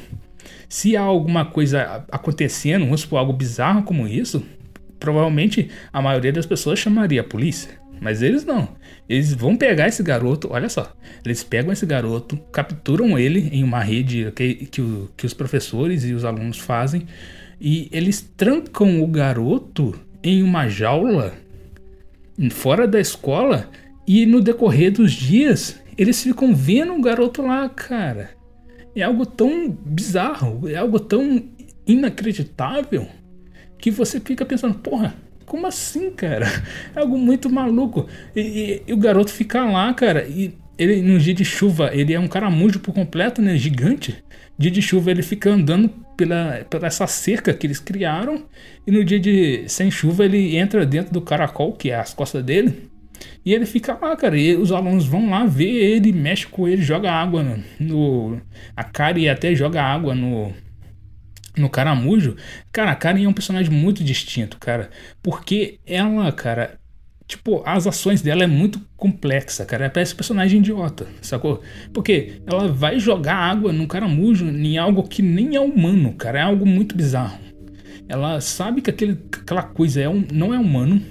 se 0.69 0.95
há 0.95 1.01
alguma 1.01 1.43
coisa 1.43 2.05
acontecendo, 2.11 2.85
vamos 2.85 3.01
supor, 3.01 3.19
algo 3.19 3.33
bizarro 3.33 3.83
como 3.83 4.07
isso, 4.07 4.45
provavelmente 4.99 5.69
a 5.91 6.01
maioria 6.01 6.31
das 6.31 6.45
pessoas 6.45 6.77
chamaria 6.77 7.21
a 7.21 7.23
polícia. 7.23 7.80
Mas 8.01 8.21
eles 8.21 8.43
não. 8.43 8.67
Eles 9.07 9.33
vão 9.33 9.55
pegar 9.55 9.87
esse 9.87 10.01
garoto, 10.03 10.49
olha 10.51 10.67
só. 10.67 10.93
Eles 11.23 11.43
pegam 11.43 11.71
esse 11.71 11.85
garoto, 11.85 12.35
capturam 12.51 13.17
ele 13.17 13.47
em 13.53 13.63
uma 13.63 13.81
rede 13.81 14.31
que, 14.35 14.55
que, 14.55 14.81
que 15.15 15.25
os 15.25 15.33
professores 15.33 16.03
e 16.03 16.13
os 16.13 16.25
alunos 16.25 16.57
fazem, 16.57 17.07
e 17.59 17.87
eles 17.91 18.21
trancam 18.35 19.01
o 19.01 19.07
garoto 19.07 19.97
em 20.23 20.41
uma 20.41 20.67
jaula 20.67 21.33
fora 22.49 22.87
da 22.87 22.99
escola, 22.99 23.69
e 24.07 24.25
no 24.25 24.41
decorrer 24.41 24.91
dos 24.91 25.13
dias 25.13 25.79
eles 25.97 26.23
ficam 26.23 26.55
vendo 26.55 26.93
o 26.93 27.01
garoto 27.01 27.43
lá, 27.43 27.69
cara 27.69 28.41
é 28.95 29.01
algo 29.01 29.25
tão 29.25 29.69
bizarro, 29.69 30.67
é 30.67 30.75
algo 30.75 30.99
tão 30.99 31.43
inacreditável 31.87 33.07
que 33.77 33.89
você 33.89 34.19
fica 34.19 34.45
pensando, 34.45 34.75
porra, 34.75 35.15
como 35.51 35.67
assim, 35.67 36.09
cara? 36.11 36.45
É 36.95 37.01
algo 37.01 37.17
muito 37.17 37.49
maluco. 37.49 38.07
E, 38.33 38.39
e, 38.39 38.83
e, 38.87 38.93
o 38.93 38.97
garoto 38.97 39.31
fica 39.31 39.65
lá, 39.65 39.93
cara, 39.93 40.25
e 40.25 40.53
ele 40.77 41.01
no 41.01 41.19
dia 41.19 41.33
de 41.33 41.43
chuva, 41.43 41.91
ele 41.93 42.13
é 42.13 42.19
um 42.19 42.27
caramujo 42.27 42.79
por 42.79 42.93
completo, 42.93 43.41
né? 43.41 43.57
Gigante. 43.57 44.23
Dia 44.57 44.71
de 44.71 44.81
chuva 44.81 45.11
ele 45.11 45.21
fica 45.21 45.49
andando 45.49 45.89
pela, 46.15 46.65
pela 46.69 46.87
essa 46.87 47.05
cerca 47.05 47.53
que 47.53 47.67
eles 47.67 47.79
criaram, 47.79 48.45
e 48.87 48.91
no 48.91 49.03
dia 49.03 49.19
de 49.19 49.65
sem 49.67 49.91
chuva 49.91 50.23
ele 50.23 50.55
entra 50.55 50.85
dentro 50.85 51.11
do 51.11 51.21
caracol, 51.21 51.73
que 51.73 51.91
é 51.91 51.95
as 51.95 52.13
costas 52.13 52.45
dele, 52.45 52.89
e 53.45 53.53
ele 53.53 53.65
fica 53.65 53.97
lá, 54.01 54.15
cara. 54.15 54.37
E 54.37 54.55
os 54.55 54.71
alunos 54.71 55.05
vão 55.05 55.29
lá 55.29 55.45
ver 55.45 55.69
ele, 55.69 56.13
mexe 56.13 56.47
com 56.47 56.65
ele, 56.65 56.81
joga 56.81 57.11
água 57.11 57.43
no. 57.43 57.61
no 57.77 58.41
a 58.73 58.85
Kari 58.85 59.27
até 59.27 59.53
joga 59.53 59.83
água 59.83 60.15
no. 60.15 60.53
No 61.57 61.69
Caramujo. 61.69 62.35
Cara, 62.71 62.91
a 62.91 62.95
Karen 62.95 63.23
é 63.23 63.27
um 63.27 63.33
personagem 63.33 63.71
muito 63.71 64.03
distinto, 64.03 64.57
cara. 64.57 64.89
Porque 65.21 65.79
ela, 65.85 66.31
cara. 66.31 66.79
Tipo, 67.27 67.63
as 67.65 67.87
ações 67.87 68.21
dela 68.21 68.43
é 68.43 68.47
muito 68.47 68.81
complexa, 68.97 69.63
cara. 69.65 69.85
Ela 69.85 69.93
parece 69.93 70.13
um 70.13 70.17
personagem 70.17 70.59
idiota, 70.59 71.07
sacou? 71.21 71.61
Porque 71.93 72.41
ela 72.45 72.67
vai 72.67 72.99
jogar 72.99 73.35
água 73.35 73.71
no 73.71 73.87
caramujo 73.87 74.45
em 74.49 74.77
algo 74.77 75.03
que 75.07 75.21
nem 75.21 75.55
é 75.55 75.59
humano, 75.59 76.13
cara. 76.13 76.39
É 76.39 76.41
algo 76.41 76.65
muito 76.65 76.95
bizarro. 76.95 77.39
ela 78.09 78.41
sabe 78.41 78.81
que 78.81 78.89
aquele, 78.89 79.17
aquela 79.31 79.63
coisa 79.63 80.01
é 80.01 80.09
um, 80.09 80.25
não 80.33 80.53
é 80.53 80.59
humano 80.59 81.01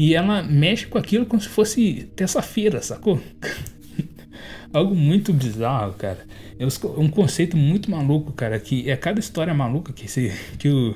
e 0.00 0.14
ela 0.14 0.42
mexe 0.42 0.86
com 0.86 0.96
aquilo 0.96 1.26
como 1.26 1.42
se 1.42 1.48
fosse 1.48 2.10
terça-feira, 2.16 2.80
sacou? 2.80 3.20
Algo 4.72 4.94
muito 4.94 5.30
bizarro, 5.30 5.92
cara. 5.92 6.20
É 6.60 6.66
um 6.98 7.08
conceito 7.08 7.56
muito 7.56 7.90
maluco, 7.90 8.34
cara, 8.34 8.60
que 8.60 8.90
é 8.90 8.94
cada 8.94 9.18
história 9.18 9.54
maluca 9.54 9.94
que 9.94 10.04
esse, 10.04 10.30
que 10.58 10.68
o, 10.68 10.94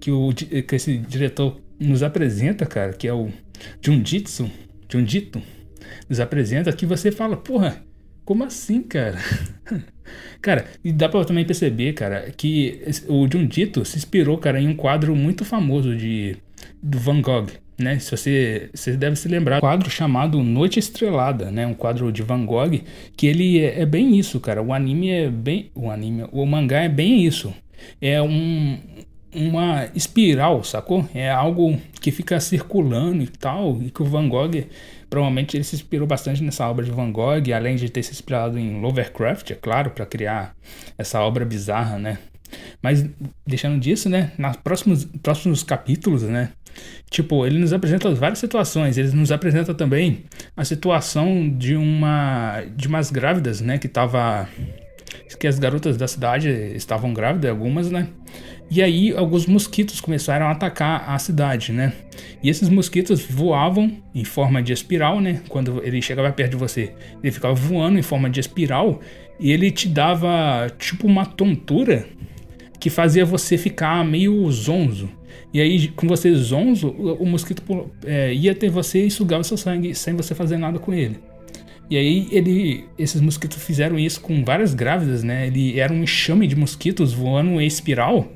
que 0.00 0.10
o 0.10 0.34
que 0.34 0.74
esse 0.74 0.98
diretor 0.98 1.60
nos 1.78 2.02
apresenta, 2.02 2.66
cara, 2.66 2.92
que 2.92 3.06
é 3.06 3.14
o 3.14 3.30
Junjitsu, 3.80 4.50
Junjito, 4.90 5.40
nos 6.08 6.18
apresenta 6.18 6.72
que 6.72 6.84
você 6.84 7.12
fala, 7.12 7.36
porra, 7.36 7.80
como 8.24 8.42
assim, 8.42 8.82
cara? 8.82 9.16
cara, 10.42 10.66
e 10.82 10.92
dá 10.92 11.08
pra 11.08 11.24
também 11.24 11.44
perceber, 11.46 11.92
cara, 11.92 12.32
que 12.36 12.82
o 13.06 13.30
Junjito 13.30 13.84
se 13.84 13.96
inspirou, 13.96 14.36
cara, 14.36 14.60
em 14.60 14.66
um 14.66 14.74
quadro 14.74 15.14
muito 15.14 15.44
famoso 15.44 15.96
de 15.96 16.36
do 16.82 16.98
Van 16.98 17.20
Gogh, 17.20 17.46
né? 17.78 17.98
Se 17.98 18.10
você, 18.10 18.70
você 18.74 18.96
deve 18.96 19.16
se 19.16 19.28
lembrar, 19.28 19.58
um 19.58 19.60
quadro 19.60 19.90
chamado 19.90 20.42
Noite 20.42 20.78
Estrelada, 20.78 21.50
né? 21.50 21.66
Um 21.66 21.74
quadro 21.74 22.10
de 22.12 22.22
Van 22.22 22.44
Gogh 22.44 22.80
que 23.16 23.26
ele 23.26 23.60
é, 23.60 23.80
é 23.80 23.86
bem 23.86 24.16
isso, 24.16 24.40
cara. 24.40 24.62
O 24.62 24.72
anime 24.72 25.10
é 25.10 25.28
bem, 25.28 25.70
o 25.74 25.90
anime, 25.90 26.26
o 26.32 26.44
mangá 26.46 26.80
é 26.80 26.88
bem 26.88 27.24
isso. 27.24 27.52
É 28.00 28.22
um 28.22 28.78
uma 29.34 29.88
espiral, 29.94 30.62
sacou? 30.62 31.08
É 31.12 31.28
algo 31.28 31.76
que 32.00 32.12
fica 32.12 32.38
circulando 32.38 33.22
e 33.22 33.26
tal, 33.26 33.82
e 33.82 33.90
que 33.90 34.00
o 34.00 34.04
Van 34.04 34.28
Gogh 34.28 34.64
provavelmente 35.10 35.56
ele 35.56 35.64
se 35.64 35.74
inspirou 35.74 36.06
bastante 36.06 36.42
nessa 36.42 36.68
obra 36.68 36.84
de 36.84 36.90
Van 36.90 37.10
Gogh, 37.10 37.52
além 37.54 37.76
de 37.76 37.88
ter 37.88 38.02
se 38.02 38.12
inspirado 38.12 38.58
em 38.58 38.80
Lovecraft, 38.80 39.50
é 39.50 39.54
claro, 39.54 39.90
para 39.90 40.06
criar 40.06 40.54
essa 40.96 41.20
obra 41.20 41.44
bizarra, 41.44 41.98
né? 41.98 42.18
Mas 42.80 43.04
deixando 43.46 43.80
disso, 43.80 44.08
né, 44.08 44.32
nos 44.38 44.56
próximos, 44.56 45.04
próximos 45.22 45.62
capítulos, 45.62 46.22
né, 46.22 46.50
tipo, 47.10 47.46
ele 47.46 47.58
nos 47.58 47.72
apresenta 47.72 48.12
várias 48.14 48.38
situações, 48.38 48.98
ele 48.98 49.10
nos 49.12 49.30
apresenta 49.30 49.74
também 49.74 50.24
a 50.56 50.64
situação 50.64 51.48
de 51.48 51.76
uma 51.76 52.62
de 52.76 52.88
umas 52.88 53.10
grávidas, 53.10 53.60
né, 53.60 53.78
que 53.78 53.88
tava 53.88 54.48
que 55.38 55.46
as 55.46 55.58
garotas 55.58 55.96
da 55.96 56.06
cidade 56.06 56.48
estavam 56.74 57.12
grávidas, 57.12 57.50
algumas, 57.50 57.90
né? 57.90 58.08
E 58.70 58.82
aí 58.82 59.12
alguns 59.12 59.46
mosquitos 59.46 60.00
começaram 60.00 60.46
a 60.46 60.52
atacar 60.52 61.08
a 61.08 61.18
cidade, 61.18 61.72
né? 61.72 61.92
E 62.42 62.48
esses 62.48 62.68
mosquitos 62.68 63.24
voavam 63.24 63.92
em 64.14 64.24
forma 64.24 64.62
de 64.62 64.72
espiral, 64.72 65.20
né? 65.20 65.42
Quando 65.48 65.82
ele 65.84 66.00
chegava 66.00 66.32
perto 66.32 66.52
de 66.52 66.56
você, 66.56 66.92
ele 67.22 67.32
ficava 67.32 67.54
voando 67.54 67.98
em 67.98 68.02
forma 68.02 68.28
de 68.30 68.40
espiral 68.40 69.00
e 69.38 69.52
ele 69.52 69.70
te 69.70 69.88
dava 69.88 70.68
tipo 70.78 71.06
uma 71.06 71.26
tontura 71.26 72.06
que 72.80 72.90
fazia 72.90 73.24
você 73.24 73.56
ficar 73.56 74.04
meio 74.04 74.50
zonzo. 74.50 75.08
E 75.54 75.60
aí, 75.60 75.86
com 75.86 76.08
você 76.08 76.34
zonzo, 76.34 76.88
o 76.88 77.24
mosquito 77.24 77.62
é, 78.04 78.34
ia 78.34 78.52
ter 78.56 78.68
você 78.68 79.06
e 79.06 79.10
sugava 79.10 79.44
seu 79.44 79.56
sangue 79.56 79.94
sem 79.94 80.12
você 80.16 80.34
fazer 80.34 80.56
nada 80.56 80.80
com 80.80 80.92
ele. 80.92 81.16
E 81.88 81.96
aí 81.96 82.26
ele, 82.32 82.86
esses 82.98 83.20
mosquitos 83.20 83.62
fizeram 83.62 83.96
isso 83.96 84.20
com 84.20 84.44
várias 84.44 84.74
grávidas, 84.74 85.22
né? 85.22 85.46
Ele 85.46 85.78
era 85.78 85.92
um 85.92 86.02
enxame 86.02 86.48
de 86.48 86.56
mosquitos 86.56 87.12
voando 87.12 87.60
em 87.60 87.66
espiral. 87.66 88.32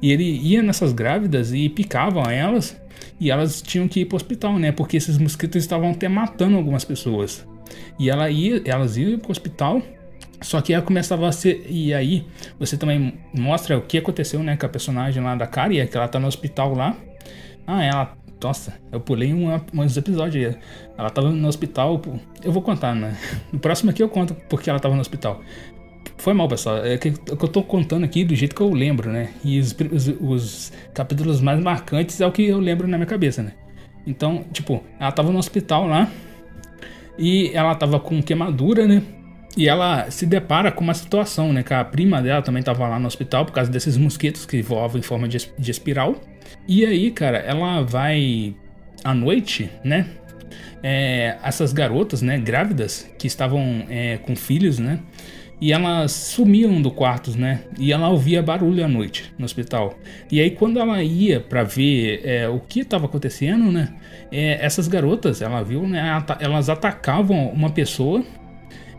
E 0.00 0.10
ele 0.10 0.24
ia 0.24 0.62
nessas 0.62 0.94
grávidas 0.94 1.52
e 1.52 1.68
picavam 1.68 2.24
elas 2.24 2.80
e 3.20 3.30
elas 3.30 3.60
tinham 3.60 3.86
que 3.86 4.00
ir 4.00 4.06
para 4.06 4.14
o 4.14 4.16
hospital, 4.16 4.58
né? 4.58 4.72
Porque 4.72 4.96
esses 4.96 5.18
mosquitos 5.18 5.62
estavam 5.62 5.90
até 5.90 6.08
matando 6.08 6.56
algumas 6.56 6.84
pessoas. 6.84 7.46
E 7.98 8.08
ela 8.08 8.30
ia, 8.30 8.62
elas 8.64 8.96
iam 8.96 9.18
para 9.18 9.28
o 9.28 9.32
hospital 9.32 9.82
só 10.40 10.60
que 10.60 10.72
ela 10.72 10.82
começava 10.82 11.28
a 11.28 11.32
ser. 11.32 11.66
E 11.68 11.92
aí, 11.94 12.26
você 12.58 12.76
também 12.76 13.14
mostra 13.32 13.78
o 13.78 13.82
que 13.82 13.98
aconteceu, 13.98 14.42
né, 14.42 14.56
com 14.56 14.66
a 14.66 14.68
personagem 14.68 15.22
lá 15.22 15.34
da 15.34 15.46
Kari, 15.46 15.86
que 15.86 15.96
ela 15.96 16.08
tá 16.08 16.18
no 16.18 16.26
hospital 16.26 16.74
lá. 16.74 16.96
Ah, 17.66 17.82
ela. 17.82 18.16
Nossa, 18.42 18.74
eu 18.92 19.00
pulei 19.00 19.32
um, 19.32 19.58
uns 19.72 19.96
episódios. 19.96 20.54
Ela 20.98 21.08
tava 21.08 21.30
no 21.30 21.48
hospital. 21.48 22.00
Eu 22.42 22.52
vou 22.52 22.60
contar, 22.60 22.94
né? 22.94 23.16
No 23.50 23.58
próximo 23.58 23.90
aqui 23.90 24.02
eu 24.02 24.08
conto 24.08 24.34
porque 24.50 24.68
ela 24.68 24.78
tava 24.78 24.94
no 24.94 25.00
hospital. 25.00 25.40
Foi 26.18 26.34
mal, 26.34 26.46
pessoal. 26.46 26.84
É 26.84 26.98
que, 26.98 27.08
é 27.08 27.12
que 27.12 27.32
eu 27.44 27.48
tô 27.48 27.62
contando 27.62 28.04
aqui 28.04 28.22
do 28.22 28.34
jeito 28.34 28.54
que 28.54 28.60
eu 28.60 28.68
lembro, 28.70 29.10
né? 29.10 29.30
E 29.42 29.58
os, 29.58 29.74
os, 29.92 30.08
os 30.20 30.72
capítulos 30.92 31.40
mais 31.40 31.58
marcantes 31.58 32.20
é 32.20 32.26
o 32.26 32.32
que 32.32 32.44
eu 32.44 32.60
lembro 32.60 32.86
na 32.86 32.98
minha 32.98 33.06
cabeça, 33.06 33.42
né? 33.42 33.52
Então, 34.06 34.44
tipo, 34.52 34.84
ela 35.00 35.10
tava 35.10 35.32
no 35.32 35.38
hospital 35.38 35.86
lá. 35.86 36.10
E 37.18 37.50
ela 37.54 37.74
tava 37.74 37.98
com 37.98 38.22
queimadura, 38.22 38.86
né? 38.86 39.02
E 39.56 39.68
ela 39.68 40.10
se 40.10 40.26
depara 40.26 40.72
com 40.72 40.82
uma 40.82 40.94
situação, 40.94 41.52
né? 41.52 41.62
Que 41.62 41.72
a 41.72 41.84
prima 41.84 42.20
dela 42.20 42.42
também 42.42 42.60
estava 42.60 42.88
lá 42.88 42.98
no 42.98 43.06
hospital 43.06 43.46
por 43.46 43.52
causa 43.52 43.70
desses 43.70 43.96
mosquitos 43.96 44.44
que 44.44 44.60
voavam 44.60 44.98
em 44.98 45.02
forma 45.02 45.28
de, 45.28 45.48
de 45.56 45.70
espiral. 45.70 46.20
E 46.66 46.84
aí, 46.84 47.10
cara, 47.10 47.38
ela 47.38 47.82
vai 47.82 48.54
à 49.04 49.14
noite, 49.14 49.70
né? 49.84 50.06
É, 50.82 51.38
essas 51.42 51.72
garotas, 51.72 52.20
né, 52.20 52.38
grávidas, 52.38 53.10
que 53.18 53.26
estavam 53.26 53.86
é, 53.88 54.18
com 54.18 54.34
filhos, 54.36 54.78
né? 54.78 54.98
E 55.60 55.72
elas 55.72 56.12
sumiam 56.12 56.82
do 56.82 56.90
quarto, 56.90 57.30
né? 57.38 57.60
E 57.78 57.92
ela 57.92 58.08
ouvia 58.08 58.42
barulho 58.42 58.84
à 58.84 58.88
noite 58.88 59.32
no 59.38 59.44
hospital. 59.44 59.96
E 60.30 60.40
aí, 60.40 60.50
quando 60.50 60.80
ela 60.80 61.02
ia 61.02 61.40
para 61.40 61.62
ver 61.62 62.20
é, 62.24 62.48
o 62.48 62.58
que 62.58 62.80
estava 62.80 63.06
acontecendo, 63.06 63.70
né? 63.70 63.94
É, 64.32 64.64
essas 64.64 64.88
garotas, 64.88 65.40
ela 65.40 65.62
viu, 65.62 65.86
né? 65.86 66.22
Elas 66.40 66.68
atacavam 66.68 67.48
uma 67.50 67.70
pessoa 67.70 68.24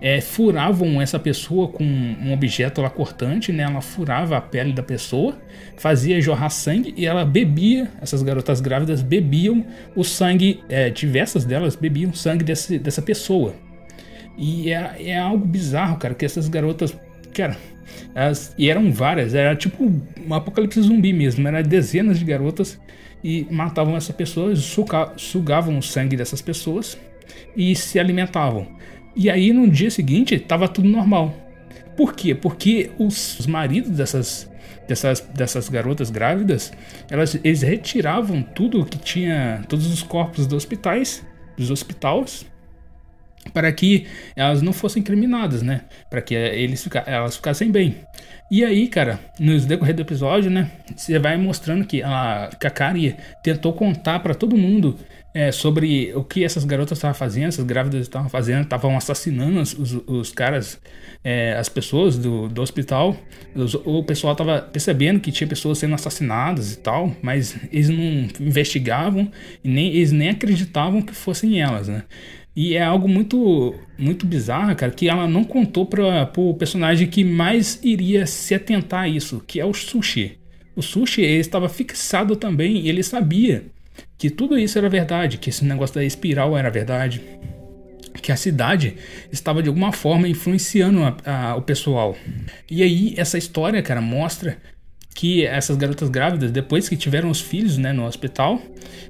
é, 0.01 0.21
furavam 0.21 1.01
essa 1.01 1.17
pessoa 1.17 1.67
com 1.67 1.83
um 1.83 2.33
objeto 2.33 2.81
lá 2.81 2.89
cortante, 2.89 3.51
né? 3.51 3.63
Ela 3.63 3.81
furava 3.81 4.37
a 4.37 4.41
pele 4.41 4.73
da 4.73 4.83
pessoa, 4.83 5.37
fazia 5.77 6.21
jorrar 6.21 6.49
sangue 6.49 6.93
e 6.97 7.05
ela 7.05 7.25
bebia, 7.25 7.89
essas 8.01 8.21
garotas 8.21 8.61
grávidas 8.61 9.01
bebiam 9.01 9.65
o 9.95 10.03
sangue, 10.03 10.63
é, 10.69 10.89
diversas 10.89 11.45
delas 11.45 11.75
bebiam 11.75 12.13
sangue 12.13 12.43
desse, 12.43 12.77
dessa 12.77 13.01
pessoa. 13.01 13.53
E 14.37 14.71
é, 14.71 14.95
é 15.11 15.19
algo 15.19 15.45
bizarro, 15.45 15.97
cara, 15.97 16.13
que 16.13 16.25
essas 16.25 16.47
garotas, 16.47 16.95
cara, 17.33 17.57
elas, 18.13 18.53
e 18.57 18.69
eram 18.69 18.91
várias, 18.91 19.33
era 19.33 19.55
tipo 19.55 19.83
um 19.85 20.33
apocalipse 20.33 20.81
zumbi 20.81 21.13
mesmo, 21.13 21.47
era 21.47 21.63
dezenas 21.63 22.19
de 22.19 22.25
garotas 22.25 22.79
e 23.23 23.47
matavam 23.49 23.95
essa 23.95 24.13
pessoa, 24.13 24.53
sugavam 25.17 25.77
o 25.77 25.81
sangue 25.81 26.17
dessas 26.17 26.41
pessoas 26.41 26.97
e 27.55 27.75
se 27.75 27.99
alimentavam. 27.99 28.67
E 29.15 29.29
aí 29.29 29.53
no 29.53 29.69
dia 29.69 29.89
seguinte 29.89 30.37
tava 30.39 30.67
tudo 30.67 30.87
normal. 30.87 31.33
Por 31.95 32.13
quê? 32.13 32.35
Porque 32.35 32.91
os, 32.97 33.39
os 33.39 33.47
maridos 33.47 33.91
dessas, 33.91 34.51
dessas, 34.87 35.21
dessas 35.21 35.69
garotas 35.69 36.09
grávidas, 36.09 36.73
elas, 37.09 37.35
eles 37.43 37.61
retiravam 37.61 38.41
tudo 38.41 38.85
que 38.85 38.97
tinha, 38.97 39.63
todos 39.69 39.91
os 39.91 40.03
corpos 40.03 40.45
dos 40.45 40.57
hospitais, 40.57 41.25
dos 41.57 41.71
hospitais, 41.71 42.45
para 43.53 43.71
que 43.71 44.07
elas 44.35 44.61
não 44.61 44.73
fossem 44.73 44.99
incriminadas, 44.99 45.61
né? 45.61 45.81
Para 46.09 46.21
que 46.21 46.33
eles 46.33 46.83
fica, 46.83 46.99
elas 47.05 47.35
ficassem 47.35 47.71
bem. 47.71 47.95
E 48.51 48.63
aí, 48.63 48.87
cara, 48.87 49.19
no 49.39 49.59
decorrer 49.59 49.95
do 49.95 50.01
episódio, 50.01 50.51
né? 50.51 50.69
Você 50.95 51.17
vai 51.17 51.37
mostrando 51.37 51.85
que 51.85 52.03
a, 52.03 52.49
que 52.59 52.67
a 52.67 52.69
Kari 52.69 53.15
tentou 53.43 53.73
contar 53.73 54.19
para 54.19 54.35
todo 54.35 54.57
mundo 54.57 54.97
é, 55.35 55.51
sobre 55.51 56.13
o 56.15 56.23
que 56.23 56.45
essas 56.45 56.63
garotas 56.63 56.97
estavam 56.97 57.13
fazendo, 57.13 57.49
essas 57.49 57.65
grávidas 57.65 58.03
estavam 58.03 58.29
fazendo, 58.29 58.63
estavam 58.63 58.95
assassinando 58.95 59.59
os, 59.59 60.01
os 60.07 60.31
caras, 60.31 60.79
é, 61.21 61.57
as 61.57 61.67
pessoas 61.67 62.17
do, 62.17 62.47
do 62.47 62.61
hospital. 62.61 63.17
Os, 63.53 63.73
o 63.73 64.01
pessoal 64.01 64.31
estava 64.31 64.61
percebendo 64.61 65.19
que 65.19 65.33
tinha 65.33 65.45
pessoas 65.45 65.77
sendo 65.77 65.93
assassinadas 65.93 66.71
e 66.71 66.77
tal, 66.77 67.13
mas 67.21 67.57
eles 67.69 67.89
não 67.89 68.29
investigavam 68.39 69.29
e 69.61 69.67
nem, 69.67 69.87
eles 69.89 70.13
nem 70.13 70.29
acreditavam 70.29 71.01
que 71.01 71.13
fossem 71.13 71.61
elas, 71.61 71.89
né? 71.89 72.03
E 72.55 72.77
é 72.77 72.83
algo 72.83 73.09
muito 73.09 73.75
muito 73.97 74.25
bizarro, 74.25 74.73
cara, 74.73 74.93
que 74.93 75.09
ela 75.09 75.27
não 75.27 75.43
contou 75.43 75.85
para 75.85 76.31
o 76.37 76.53
personagem 76.53 77.09
que 77.09 77.25
mais 77.25 77.77
iria 77.83 78.25
se 78.25 78.55
atentar 78.55 79.01
a 79.03 79.07
isso, 79.09 79.43
que 79.45 79.59
é 79.59 79.65
o 79.65 79.73
Sushi. 79.73 80.37
O 80.73 80.81
Sushi 80.81 81.21
ele 81.21 81.41
estava 81.41 81.67
fixado 81.67 82.37
também 82.37 82.87
ele 82.87 83.03
sabia 83.03 83.74
que 84.17 84.29
tudo 84.29 84.57
isso 84.57 84.77
era 84.77 84.89
verdade, 84.89 85.37
que 85.37 85.49
esse 85.49 85.65
negócio 85.65 85.95
da 85.95 86.03
espiral 86.03 86.57
era 86.57 86.69
verdade, 86.69 87.21
que 88.21 88.31
a 88.31 88.35
cidade 88.35 88.95
estava 89.31 89.61
de 89.61 89.69
alguma 89.69 89.91
forma 89.91 90.27
influenciando 90.27 91.03
a, 91.03 91.15
a, 91.25 91.55
o 91.55 91.61
pessoal. 91.61 92.15
E 92.69 92.81
aí 92.81 93.13
essa 93.17 93.37
história, 93.37 93.81
cara, 93.81 94.01
mostra 94.01 94.57
que 95.13 95.45
essas 95.45 95.77
garotas 95.77 96.09
grávidas, 96.09 96.51
depois 96.51 96.89
que 96.89 96.97
tiveram 96.97 97.29
os 97.29 97.39
filhos, 97.39 97.77
né, 97.77 97.93
no 97.93 98.05
hospital, 98.05 98.61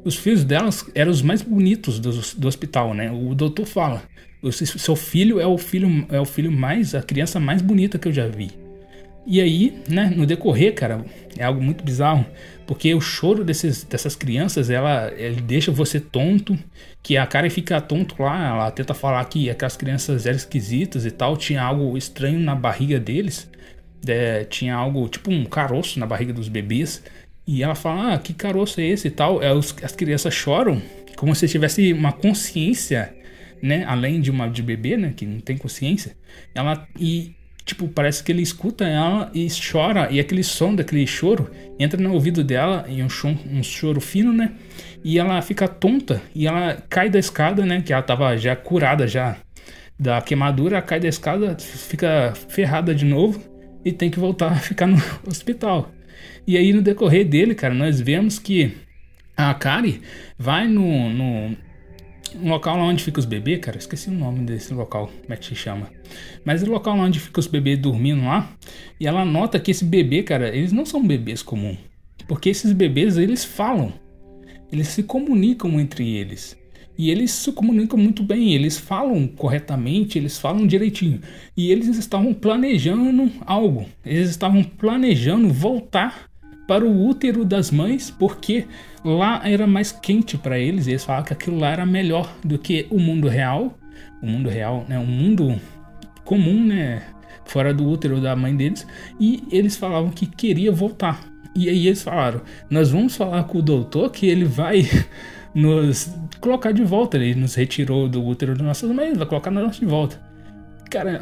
os 0.03 0.15
filhos 0.15 0.43
delas 0.43 0.85
eram 0.93 1.11
os 1.11 1.21
mais 1.21 1.41
bonitos 1.41 1.99
do, 1.99 2.11
do 2.37 2.47
hospital, 2.47 2.93
né? 2.93 3.11
O 3.11 3.33
doutor 3.33 3.65
fala, 3.65 4.03
seu 4.51 4.95
filho 4.95 5.39
é 5.39 5.47
o 5.47 5.57
filho 5.57 6.05
é 6.11 6.19
o 6.19 6.25
filho 6.25 6.51
mais 6.51 6.93
a 6.93 7.01
criança 7.01 7.39
mais 7.39 7.61
bonita 7.61 7.97
que 7.97 8.07
eu 8.07 8.13
já 8.13 8.27
vi. 8.27 8.64
E 9.25 9.41
aí, 9.41 9.81
né, 9.89 10.11
no 10.15 10.25
decorrer, 10.25 10.75
cara, 10.75 11.03
é 11.37 11.43
algo 11.43 11.61
muito 11.61 11.83
bizarro, 11.83 12.25
porque 12.67 12.93
o 12.93 13.01
choro 13.01 13.43
desses, 13.43 13.83
dessas 13.83 14.15
crianças, 14.15 14.69
ela, 14.69 15.11
ele 15.17 15.41
deixa 15.41 15.71
você 15.71 15.99
tonto, 15.99 16.57
que 17.01 17.17
a 17.17 17.25
cara 17.25 17.49
fica 17.49 17.81
tonto 17.81 18.21
lá, 18.21 18.49
ela 18.49 18.71
tenta 18.71 18.93
falar 18.93 19.25
que 19.25 19.49
aquelas 19.49 19.75
crianças 19.75 20.25
eram 20.25 20.37
esquisitas 20.37 21.05
e 21.05 21.11
tal, 21.11 21.37
tinha 21.37 21.61
algo 21.63 21.97
estranho 21.97 22.39
na 22.39 22.53
barriga 22.55 22.99
deles, 22.99 23.49
é, 24.07 24.43
tinha 24.45 24.75
algo, 24.75 25.07
tipo 25.09 25.31
um 25.31 25.45
caroço 25.45 25.99
na 25.99 26.05
barriga 26.05 26.33
dos 26.33 26.47
bebês, 26.47 27.03
E 27.47 27.63
ela 27.63 27.75
fala, 27.75 28.13
ah, 28.13 28.19
que 28.19 28.33
caroço 28.33 28.81
é 28.81 28.85
esse 28.85 29.07
e 29.07 29.11
tal. 29.11 29.41
É, 29.41 29.53
os, 29.53 29.75
as 29.83 29.91
crianças 29.95 30.33
choram 30.33 30.81
como 31.15 31.33
se 31.35 31.47
tivesse 31.47 31.93
uma 31.93 32.11
consciência, 32.11 33.15
né? 33.61 33.83
Além 33.85 34.19
de 34.21 34.31
uma 34.31 34.47
de 34.49 34.63
bebê, 34.63 34.97
né? 34.97 35.13
Que 35.15 35.25
não 35.25 35.39
tem 35.39 35.57
consciência. 35.57 36.15
Ela 36.53 36.87
e 36.99 37.35
tipo 37.65 37.87
parece 37.87 38.23
que 38.23 38.31
ele 38.31 38.43
escuta 38.43 38.85
ela 38.85 39.29
e 39.33 39.47
chora 39.49 40.07
e 40.11 40.19
aquele 40.19 40.43
som 40.43 40.73
daquele 40.75 41.05
choro 41.07 41.49
entra 41.79 41.99
no 41.99 42.13
ouvido 42.13 42.43
dela 42.43 42.85
e 42.87 43.01
um, 43.01 43.09
chum, 43.09 43.35
um 43.51 43.63
choro 43.63 43.99
fino, 43.99 44.31
né? 44.31 44.53
E 45.03 45.17
ela 45.17 45.41
fica 45.41 45.67
tonta 45.67 46.21
e 46.33 46.47
ela 46.47 46.77
cai 46.87 47.09
da 47.09 47.19
escada, 47.19 47.65
né? 47.65 47.81
Que 47.81 47.91
ela 47.91 48.03
tava 48.03 48.37
já 48.37 48.55
curada 48.55 49.07
já 49.07 49.37
da 49.99 50.21
queimadura, 50.21 50.81
cai 50.81 50.99
da 50.99 51.07
escada, 51.07 51.57
fica 51.57 52.33
ferrada 52.49 52.93
de 52.93 53.05
novo 53.05 53.41
e 53.83 53.91
tem 53.91 54.09
que 54.09 54.19
voltar 54.19 54.51
a 54.51 54.55
ficar 54.55 54.87
no 54.87 55.01
hospital. 55.27 55.91
E 56.45 56.57
aí 56.57 56.71
no 56.71 56.81
decorrer 56.81 57.25
dele, 57.27 57.55
cara, 57.55 57.73
nós 57.73 57.99
vemos 57.99 58.37
que 58.37 58.77
a 59.35 59.53
Kari 59.53 60.01
vai 60.37 60.67
no, 60.67 61.09
no, 61.09 61.57
no 62.33 62.49
local 62.49 62.77
onde 62.79 63.03
fica 63.03 63.19
os 63.19 63.25
bebês, 63.25 63.59
cara, 63.59 63.77
esqueci 63.77 64.09
o 64.09 64.13
nome 64.13 64.45
desse 64.45 64.73
local, 64.73 65.07
como 65.21 65.33
é 65.33 65.37
que 65.37 65.45
se 65.45 65.55
chama. 65.55 65.89
Mas 66.43 66.63
o 66.63 66.69
local 66.69 66.97
onde 66.97 67.19
fica 67.19 67.39
os 67.39 67.47
bebês 67.47 67.77
dormindo 67.79 68.25
lá, 68.25 68.51
e 68.99 69.07
ela 69.07 69.23
nota 69.23 69.59
que 69.59 69.71
esse 69.71 69.85
bebê, 69.85 70.23
cara, 70.23 70.55
eles 70.55 70.71
não 70.71 70.85
são 70.85 71.05
bebês 71.05 71.41
comuns. 71.41 71.77
Porque 72.27 72.49
esses 72.49 72.71
bebês, 72.71 73.17
eles 73.17 73.45
falam. 73.45 73.93
Eles 74.71 74.87
se 74.87 75.03
comunicam 75.03 75.79
entre 75.79 76.15
eles. 76.15 76.57
E 76.97 77.11
eles 77.11 77.31
se 77.31 77.51
comunicam 77.51 77.99
muito 77.99 78.23
bem, 78.23 78.53
eles 78.53 78.77
falam 78.77 79.27
corretamente, 79.27 80.17
eles 80.17 80.37
falam 80.37 80.65
direitinho. 80.65 81.19
E 81.55 81.71
eles 81.71 81.87
estavam 81.97 82.33
planejando 82.33 83.31
algo. 83.45 83.85
Eles 84.05 84.29
estavam 84.29 84.63
planejando 84.63 85.49
voltar 85.49 86.29
para 86.67 86.85
o 86.85 87.05
útero 87.05 87.45
das 87.45 87.71
mães, 87.71 88.09
porque 88.09 88.65
lá 89.03 89.41
era 89.43 89.67
mais 89.67 89.91
quente 89.91 90.37
para 90.37 90.57
eles. 90.57 90.87
E 90.87 90.91
eles 90.91 91.03
falavam 91.03 91.27
que 91.27 91.33
aquilo 91.33 91.59
lá 91.59 91.69
era 91.69 91.85
melhor 91.85 92.33
do 92.43 92.57
que 92.57 92.87
o 92.89 92.99
mundo 92.99 93.27
real. 93.27 93.77
O 94.21 94.27
mundo 94.27 94.49
real, 94.49 94.85
né? 94.87 94.97
O 94.97 95.05
mundo 95.05 95.59
comum, 96.23 96.65
né? 96.65 97.03
Fora 97.45 97.73
do 97.73 97.87
útero 97.87 98.19
da 98.19 98.35
mãe 98.35 98.55
deles. 98.55 98.87
E 99.19 99.43
eles 99.51 99.75
falavam 99.75 100.09
que 100.09 100.25
queria 100.25 100.71
voltar. 100.71 101.21
E 101.55 101.69
aí 101.69 101.87
eles 101.87 102.01
falaram: 102.01 102.41
Nós 102.69 102.91
vamos 102.91 103.15
falar 103.15 103.43
com 103.43 103.59
o 103.59 103.61
doutor 103.61 104.11
que 104.11 104.25
ele 104.25 104.45
vai 104.45 104.89
nos 105.53 106.13
colocar 106.41 106.71
de 106.71 106.83
volta. 106.83 107.17
Ele 107.17 107.35
nos 107.35 107.55
retirou 107.55 108.09
do 108.09 108.23
útero 108.23 108.53
das 108.53 108.65
nossas 108.65 108.91
mães, 108.91 109.17
vai 109.17 109.27
colocar 109.27 109.51
nós 109.51 109.79
de 109.79 109.85
volta. 109.85 110.19
Cara, 110.89 111.21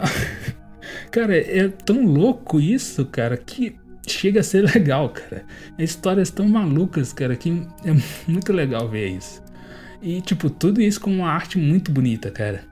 cara, 1.12 1.38
é 1.38 1.68
tão 1.68 2.06
louco 2.06 2.60
isso, 2.60 3.06
cara, 3.06 3.36
que 3.38 3.76
chega 4.08 4.42
a 4.42 4.44
ser 4.44 4.63
legal, 4.74 5.10
cara. 5.10 5.46
Histórias 5.78 6.30
tão 6.30 6.48
malucas, 6.48 7.13
cara, 7.13 7.36
que 7.36 7.50
é 7.86 7.94
muito 8.28 8.52
legal 8.54 8.88
ver 8.89 9.10
isso. 9.10 9.42
E, 10.02 10.22
tipo, 10.22 10.50
tudo 10.50 10.82
isso 10.82 11.00
com 11.00 11.12
uma 11.12 11.30
arte 11.30 11.58
muito 11.58 11.92
bonita, 11.92 12.30
cara. 12.30 12.66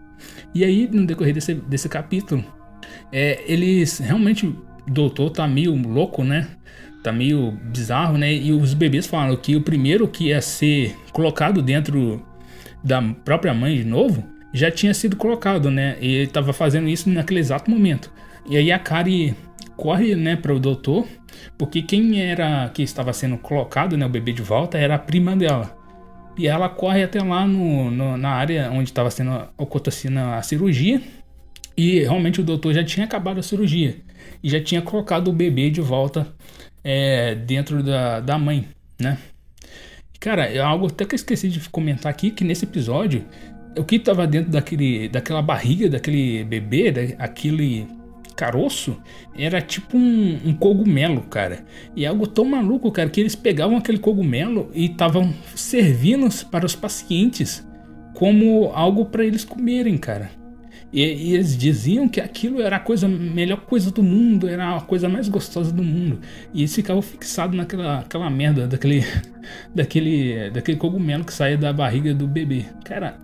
E 0.54 0.64
aí, 0.64 0.90
no 0.92 1.06
decorrer 1.06 1.34
desse, 1.34 1.54
desse 1.54 1.88
capítulo, 1.88 2.44
é, 3.12 3.42
eles 3.48 4.00
realmente. 4.00 4.46
O 4.46 4.92
doutor 4.94 5.30
tá 5.30 5.48
meio 5.48 5.76
louco, 5.76 6.24
né? 6.24 6.48
Tá 7.04 7.12
meio 7.12 7.52
bizarro, 7.52 8.18
né? 8.18 8.34
E 8.34 8.52
os 8.52 8.74
bebês 8.74 9.06
falam 9.06 9.38
que 9.38 9.56
o 9.56 9.62
primeiro 9.62 10.08
que 10.08 10.26
ia 10.26 10.42
ser 10.42 10.96
colocado 11.14 11.62
dentro 11.62 12.26
da 12.84 13.02
própria 13.02 13.54
mãe 13.54 13.78
de 13.78 13.84
novo 13.84 14.28
já 14.52 14.72
tinha 14.72 14.94
sido 14.94 15.16
colocado, 15.16 15.70
né? 15.70 15.98
E 16.02 16.08
ele 16.16 16.28
tava 16.28 16.52
fazendo 16.52 16.90
isso 16.90 17.10
naquele 17.10 17.40
exato 17.40 17.70
momento. 17.70 18.12
E 18.50 18.58
aí 18.58 18.72
a 18.72 18.80
Kari 18.80 19.36
corre, 19.78 20.16
né, 20.16 20.36
para 20.36 20.54
o 20.54 20.60
doutor, 20.60 21.08
porque 21.58 21.82
quem 21.82 22.22
era 22.22 22.70
que 22.70 22.84
estava 22.84 23.14
sendo 23.14 23.38
colocado, 23.38 23.98
né, 23.98 24.06
o 24.06 24.10
bebê 24.10 24.32
de 24.34 24.42
volta, 24.42 24.78
era 24.78 24.96
a 24.96 25.00
prima 25.00 25.36
dela. 25.36 25.78
E 26.38 26.48
ela 26.48 26.70
corre 26.70 27.04
até 27.04 27.22
lá 27.22 27.46
no, 27.46 27.92
no 27.92 28.18
na 28.18 28.30
área 28.30 28.72
onde 28.72 28.90
estava 28.90 29.12
sendo 29.12 29.32
acontecendo 29.58 30.20
a 30.20 30.42
cirurgia. 30.42 31.02
E 31.76 32.00
realmente 32.00 32.42
o 32.42 32.44
doutor 32.44 32.74
já 32.74 32.84
tinha 32.84 33.06
acabado 33.06 33.40
a 33.40 33.44
cirurgia 33.44 33.98
e 34.44 34.50
já 34.50 34.62
tinha 34.62 34.82
colocado 34.82 35.30
o 35.30 35.34
bebê 35.34 35.70
de 35.70 35.82
volta 35.82 36.28
é, 36.84 37.36
dentro 37.36 37.84
da, 37.84 38.20
da 38.20 38.38
mãe, 38.38 38.68
né? 39.00 39.18
Cara, 40.20 40.46
é 40.46 40.60
algo 40.60 40.88
até 40.88 41.06
que 41.06 41.16
eu 41.16 41.18
esqueci 41.18 41.50
de 41.50 41.60
comentar 41.70 42.12
aqui, 42.12 42.30
que 42.30 42.44
nesse 42.44 42.66
episódio, 42.66 43.26
o 43.76 43.84
que 43.84 43.96
estava 43.96 44.28
dentro 44.28 44.52
daquele, 44.52 45.10
daquela 45.10 45.42
barriga 45.42 45.90
daquele 45.90 46.44
bebê, 46.44 47.16
aquele 47.18 47.88
caroço 48.42 48.98
era 49.38 49.62
tipo 49.62 49.96
um, 49.96 50.40
um, 50.48 50.54
cogumelo, 50.56 51.22
cara. 51.22 51.64
E 51.96 52.08
algo 52.08 52.26
tão 52.26 52.44
maluco, 52.44 52.92
cara, 52.92 53.08
que 53.08 53.20
eles 53.20 53.36
pegavam 53.36 53.78
aquele 53.78 54.00
cogumelo 54.00 54.72
e 54.74 54.86
estavam 54.86 55.32
servindo 55.56 56.28
para 56.48 56.66
os 56.66 56.76
pacientes 56.76 57.64
como 58.16 58.72
algo 58.74 59.06
para 59.06 59.24
eles 59.24 59.46
comerem, 59.46 59.96
cara. 59.96 60.32
E, 60.92 61.04
e, 61.04 61.34
eles 61.36 61.56
diziam 61.56 62.10
que 62.10 62.20
aquilo 62.20 62.60
era 62.60 62.78
a 62.78 62.80
coisa, 62.80 63.08
melhor 63.08 63.62
coisa 63.62 63.92
do 63.92 64.02
mundo, 64.02 64.50
era 64.50 64.76
a 64.76 64.82
coisa 64.82 65.08
mais 65.08 65.30
gostosa 65.30 65.72
do 65.72 65.84
mundo. 65.84 66.20
E 66.52 66.62
eles 66.62 66.74
ficavam 66.74 67.02
fixados 67.04 67.56
naquela 67.56 68.00
aquela 68.00 68.30
merda, 68.30 68.68
daquele, 68.68 69.06
daquele, 69.74 70.50
daquele 70.50 70.80
cogumelo 70.80 71.24
que 71.24 71.32
saía 71.32 71.60
da 71.60 71.72
barriga 71.72 72.12
do 72.12 72.28
bebê. 72.28 72.66
Cara, 72.84 73.20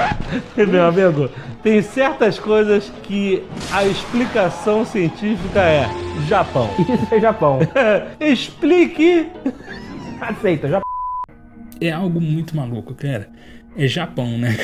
Meu 0.56 0.86
amigo, 0.86 1.30
tem 1.62 1.82
certas 1.82 2.38
coisas 2.38 2.92
que 3.02 3.42
a 3.72 3.84
explicação 3.84 4.84
científica 4.84 5.60
é 5.60 5.88
Japão. 6.28 6.70
Isso 6.78 7.14
é 7.14 7.20
Japão. 7.20 7.58
Explique. 8.20 9.28
Aceita, 10.20 10.68
Japão. 10.68 10.86
É 11.80 11.90
algo 11.90 12.20
muito 12.20 12.56
maluco, 12.56 12.94
cara. 12.94 13.28
É 13.76 13.86
Japão, 13.86 14.38
né? 14.38 14.56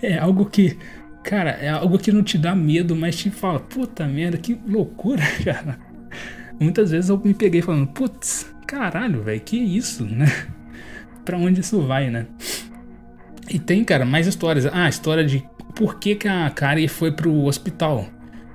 É 0.00 0.16
algo 0.18 0.46
que, 0.46 0.78
cara, 1.22 1.50
é 1.50 1.68
algo 1.68 1.98
que 1.98 2.12
não 2.12 2.22
te 2.22 2.38
dá 2.38 2.54
medo, 2.54 2.94
mas 2.94 3.16
te 3.16 3.30
fala, 3.30 3.58
puta 3.58 4.06
merda, 4.06 4.38
que 4.38 4.58
loucura, 4.66 5.22
cara. 5.44 5.78
Muitas 6.60 6.90
vezes 6.90 7.10
eu 7.10 7.18
me 7.18 7.34
peguei 7.34 7.62
falando, 7.62 7.88
putz, 7.88 8.52
caralho, 8.66 9.22
velho, 9.22 9.40
que 9.40 9.56
isso, 9.56 10.04
né? 10.04 10.26
Pra 11.24 11.36
onde 11.36 11.60
isso 11.60 11.80
vai, 11.82 12.10
né? 12.10 12.26
E 13.50 13.58
tem, 13.58 13.84
cara, 13.84 14.04
mais 14.04 14.26
histórias. 14.26 14.66
Ah, 14.66 14.84
a 14.84 14.88
história 14.88 15.24
de 15.24 15.44
por 15.74 15.98
que, 15.98 16.14
que 16.14 16.28
a 16.28 16.50
Kari 16.50 16.88
foi 16.88 17.12
pro 17.12 17.44
hospital. 17.44 18.06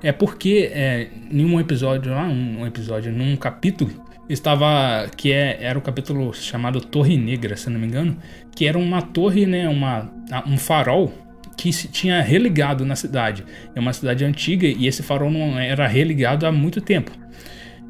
É 0.02 0.12
porque 0.12 0.70
é, 0.72 1.08
em 1.30 1.44
um 1.44 1.58
episódio 1.58 2.12
lá, 2.12 2.24
um 2.24 2.66
episódio, 2.66 3.10
num 3.10 3.36
capítulo, 3.36 3.90
estava. 4.28 5.08
que 5.16 5.32
é, 5.32 5.58
era 5.62 5.78
o 5.78 5.82
capítulo 5.82 6.32
chamado 6.34 6.80
Torre 6.80 7.16
Negra, 7.16 7.56
se 7.56 7.70
não 7.70 7.80
me 7.80 7.86
engano, 7.86 8.16
que 8.54 8.66
era 8.66 8.78
uma 8.78 9.00
torre, 9.00 9.46
né? 9.46 9.68
Uma, 9.68 10.10
um 10.46 10.58
farol 10.58 11.12
que 11.56 11.72
se 11.72 11.88
tinha 11.88 12.20
religado 12.20 12.84
na 12.84 12.96
cidade. 12.96 13.44
É 13.74 13.80
uma 13.80 13.92
cidade 13.92 14.24
antiga 14.24 14.66
e 14.66 14.86
esse 14.86 15.02
farol 15.02 15.30
não 15.30 15.58
era 15.58 15.86
religado 15.86 16.46
há 16.46 16.52
muito 16.52 16.80
tempo. 16.80 17.10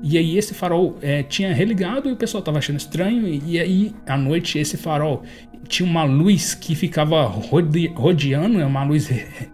E 0.02 0.18
aí 0.18 0.36
esse 0.36 0.52
farol 0.52 0.98
é, 1.00 1.22
tinha 1.22 1.52
religado 1.54 2.08
e 2.08 2.12
o 2.12 2.16
pessoal 2.16 2.40
estava 2.40 2.58
achando 2.58 2.76
estranho. 2.76 3.26
E 3.26 3.58
aí 3.58 3.94
à 4.06 4.16
noite 4.16 4.58
esse 4.58 4.76
farol 4.76 5.22
tinha 5.68 5.88
uma 5.88 6.04
luz 6.04 6.54
que 6.54 6.74
ficava 6.74 7.24
rode, 7.24 7.86
rodeando, 7.94 8.60
é 8.60 8.66
uma 8.66 8.84
luz 8.84 9.08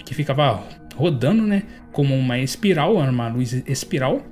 que 0.05 0.14
ficava 0.14 0.64
rodando, 0.96 1.42
né? 1.42 1.62
Como 1.92 2.14
uma 2.14 2.38
espiral, 2.38 3.00
era 3.00 3.11
uma 3.11 3.29
luz 3.29 3.53
espiral, 3.66 4.22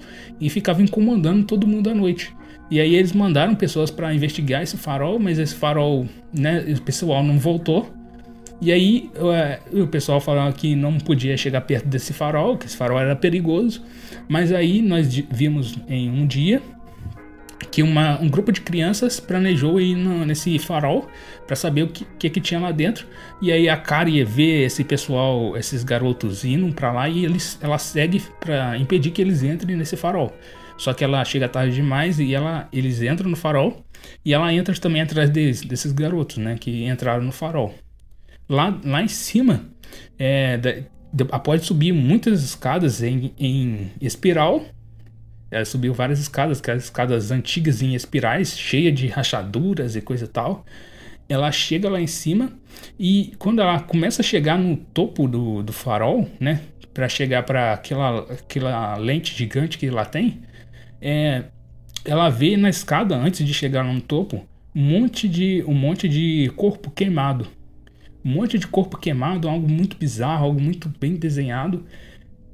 e 0.40 0.48
ficava 0.48 0.82
incomodando 0.82 1.44
todo 1.44 1.66
mundo 1.66 1.90
à 1.90 1.94
noite. 1.94 2.34
E 2.70 2.80
aí 2.80 2.94
eles 2.94 3.12
mandaram 3.12 3.54
pessoas 3.54 3.90
para 3.90 4.12
investigar 4.12 4.62
esse 4.62 4.76
farol, 4.76 5.18
mas 5.18 5.38
esse 5.38 5.54
farol, 5.54 6.06
né? 6.32 6.64
O 6.76 6.82
pessoal 6.82 7.22
não 7.22 7.38
voltou. 7.38 7.90
E 8.60 8.72
aí 8.72 9.10
o 9.72 9.86
pessoal 9.86 10.20
falou 10.20 10.52
que 10.52 10.74
não 10.74 10.98
podia 10.98 11.36
chegar 11.36 11.60
perto 11.62 11.86
desse 11.86 12.12
farol, 12.12 12.58
que 12.58 12.66
esse 12.66 12.76
farol 12.76 12.98
era 12.98 13.14
perigoso. 13.14 13.82
Mas 14.28 14.52
aí 14.52 14.82
nós 14.82 15.08
vimos 15.30 15.76
em 15.88 16.10
um 16.10 16.26
dia 16.26 16.62
que 17.70 17.82
uma, 17.82 18.20
um 18.20 18.28
grupo 18.28 18.52
de 18.52 18.60
crianças 18.60 19.18
planejou 19.18 19.80
ir 19.80 19.94
no, 19.94 20.24
nesse 20.24 20.58
farol 20.58 21.08
para 21.46 21.56
saber 21.56 21.82
o 21.82 21.88
que, 21.88 22.04
que, 22.18 22.30
que 22.30 22.40
tinha 22.40 22.60
lá 22.60 22.70
dentro. 22.70 23.06
E 23.40 23.50
aí 23.50 23.68
a 23.68 23.76
Kari 23.76 24.22
vê 24.24 24.64
esse 24.64 24.84
pessoal, 24.84 25.56
esses 25.56 25.82
garotos 25.82 26.44
indo 26.44 26.72
para 26.72 26.92
lá 26.92 27.08
e 27.08 27.24
eles, 27.24 27.58
ela 27.60 27.78
segue 27.78 28.22
para 28.40 28.76
impedir 28.78 29.10
que 29.10 29.22
eles 29.22 29.42
entrem 29.42 29.76
nesse 29.76 29.96
farol. 29.96 30.36
Só 30.76 30.92
que 30.92 31.02
ela 31.02 31.24
chega 31.24 31.48
tarde 31.48 31.74
demais 31.74 32.20
e 32.20 32.34
ela, 32.34 32.68
eles 32.72 33.02
entram 33.02 33.28
no 33.28 33.36
farol 33.36 33.84
e 34.24 34.32
ela 34.32 34.52
entra 34.52 34.74
também 34.76 35.02
atrás 35.02 35.28
deles, 35.28 35.62
desses 35.62 35.90
garotos, 35.90 36.36
né, 36.36 36.56
que 36.58 36.84
entraram 36.84 37.24
no 37.24 37.32
farol. 37.32 37.74
Lá, 38.48 38.78
lá 38.84 39.02
em 39.02 39.08
cima, 39.08 39.68
é, 40.18 40.84
após 41.30 41.62
subir 41.62 41.92
muitas 41.92 42.42
escadas 42.42 43.02
em, 43.02 43.32
em 43.38 43.90
espiral, 44.00 44.64
ela 45.50 45.64
subiu 45.64 45.94
várias 45.94 46.18
escadas, 46.18 46.60
aquelas 46.60 46.84
escadas 46.84 47.30
antigas 47.30 47.80
em 47.80 47.94
espirais, 47.94 48.58
cheia 48.58 48.92
de 48.92 49.06
rachaduras 49.06 49.96
e 49.96 50.00
coisa 50.00 50.26
e 50.26 50.28
tal. 50.28 50.64
Ela 51.28 51.50
chega 51.50 51.88
lá 51.88 52.00
em 52.00 52.06
cima 52.06 52.52
e 52.98 53.32
quando 53.38 53.60
ela 53.60 53.80
começa 53.80 54.22
a 54.22 54.24
chegar 54.24 54.58
no 54.58 54.76
topo 54.76 55.26
do, 55.26 55.62
do 55.62 55.72
farol, 55.72 56.28
né? 56.38 56.60
Para 56.92 57.08
chegar 57.08 57.44
para 57.44 57.74
aquela, 57.74 58.20
aquela 58.32 58.96
lente 58.96 59.34
gigante 59.34 59.78
que 59.78 59.88
lá 59.88 60.04
tem, 60.04 60.40
é, 61.00 61.44
ela 62.04 62.28
vê 62.28 62.56
na 62.56 62.68
escada 62.68 63.14
antes 63.16 63.46
de 63.46 63.54
chegar 63.54 63.84
no 63.84 64.00
topo 64.00 64.46
um 64.74 64.82
monte 64.82 65.28
de 65.28 65.64
um 65.66 65.74
monte 65.74 66.08
de 66.08 66.50
corpo 66.56 66.90
queimado. 66.90 67.46
Um 68.28 68.32
monte 68.32 68.58
de 68.58 68.66
corpo 68.66 68.98
queimado, 68.98 69.48
algo 69.48 69.66
muito 69.66 69.96
bizarro, 69.96 70.44
algo 70.44 70.60
muito 70.60 70.92
bem 71.00 71.14
desenhado. 71.16 71.84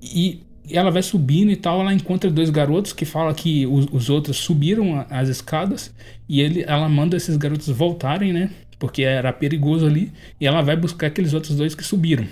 E 0.01 0.41
ela 0.71 0.91
vai 0.91 1.03
subindo 1.03 1.51
e 1.51 1.57
tal, 1.57 1.81
ela 1.81 1.93
encontra 1.93 2.31
dois 2.31 2.49
garotos 2.49 2.93
que 2.93 3.05
falam 3.05 3.35
que 3.35 3.67
os, 3.67 3.87
os 3.91 4.09
outros 4.09 4.37
subiram 4.37 5.05
as 5.11 5.29
escadas 5.29 5.93
e 6.29 6.41
ele, 6.41 6.63
ela 6.63 6.89
manda 6.89 7.17
esses 7.17 7.37
garotos 7.37 7.69
voltarem, 7.69 8.33
né? 8.33 8.51
Porque 8.79 9.03
era 9.03 9.33
perigoso 9.33 9.85
ali 9.85 10.13
e 10.41 10.47
ela 10.47 10.63
vai 10.63 10.77
buscar 10.77 11.09
aqueles 11.09 11.35
outros 11.35 11.57
dois 11.57 11.75
que 11.75 11.83
subiram. 11.83 12.27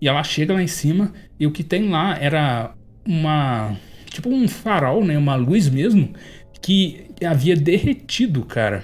E 0.00 0.08
ela 0.08 0.24
chega 0.24 0.54
lá 0.54 0.62
em 0.62 0.66
cima 0.66 1.12
e 1.38 1.46
o 1.46 1.52
que 1.52 1.62
tem 1.62 1.90
lá 1.90 2.16
era 2.18 2.74
uma 3.06 3.76
tipo 4.06 4.30
um 4.30 4.48
farol, 4.48 5.04
né? 5.04 5.18
Uma 5.18 5.34
luz 5.34 5.68
mesmo 5.68 6.14
que 6.62 7.04
havia 7.24 7.54
derretido, 7.54 8.44
cara. 8.46 8.82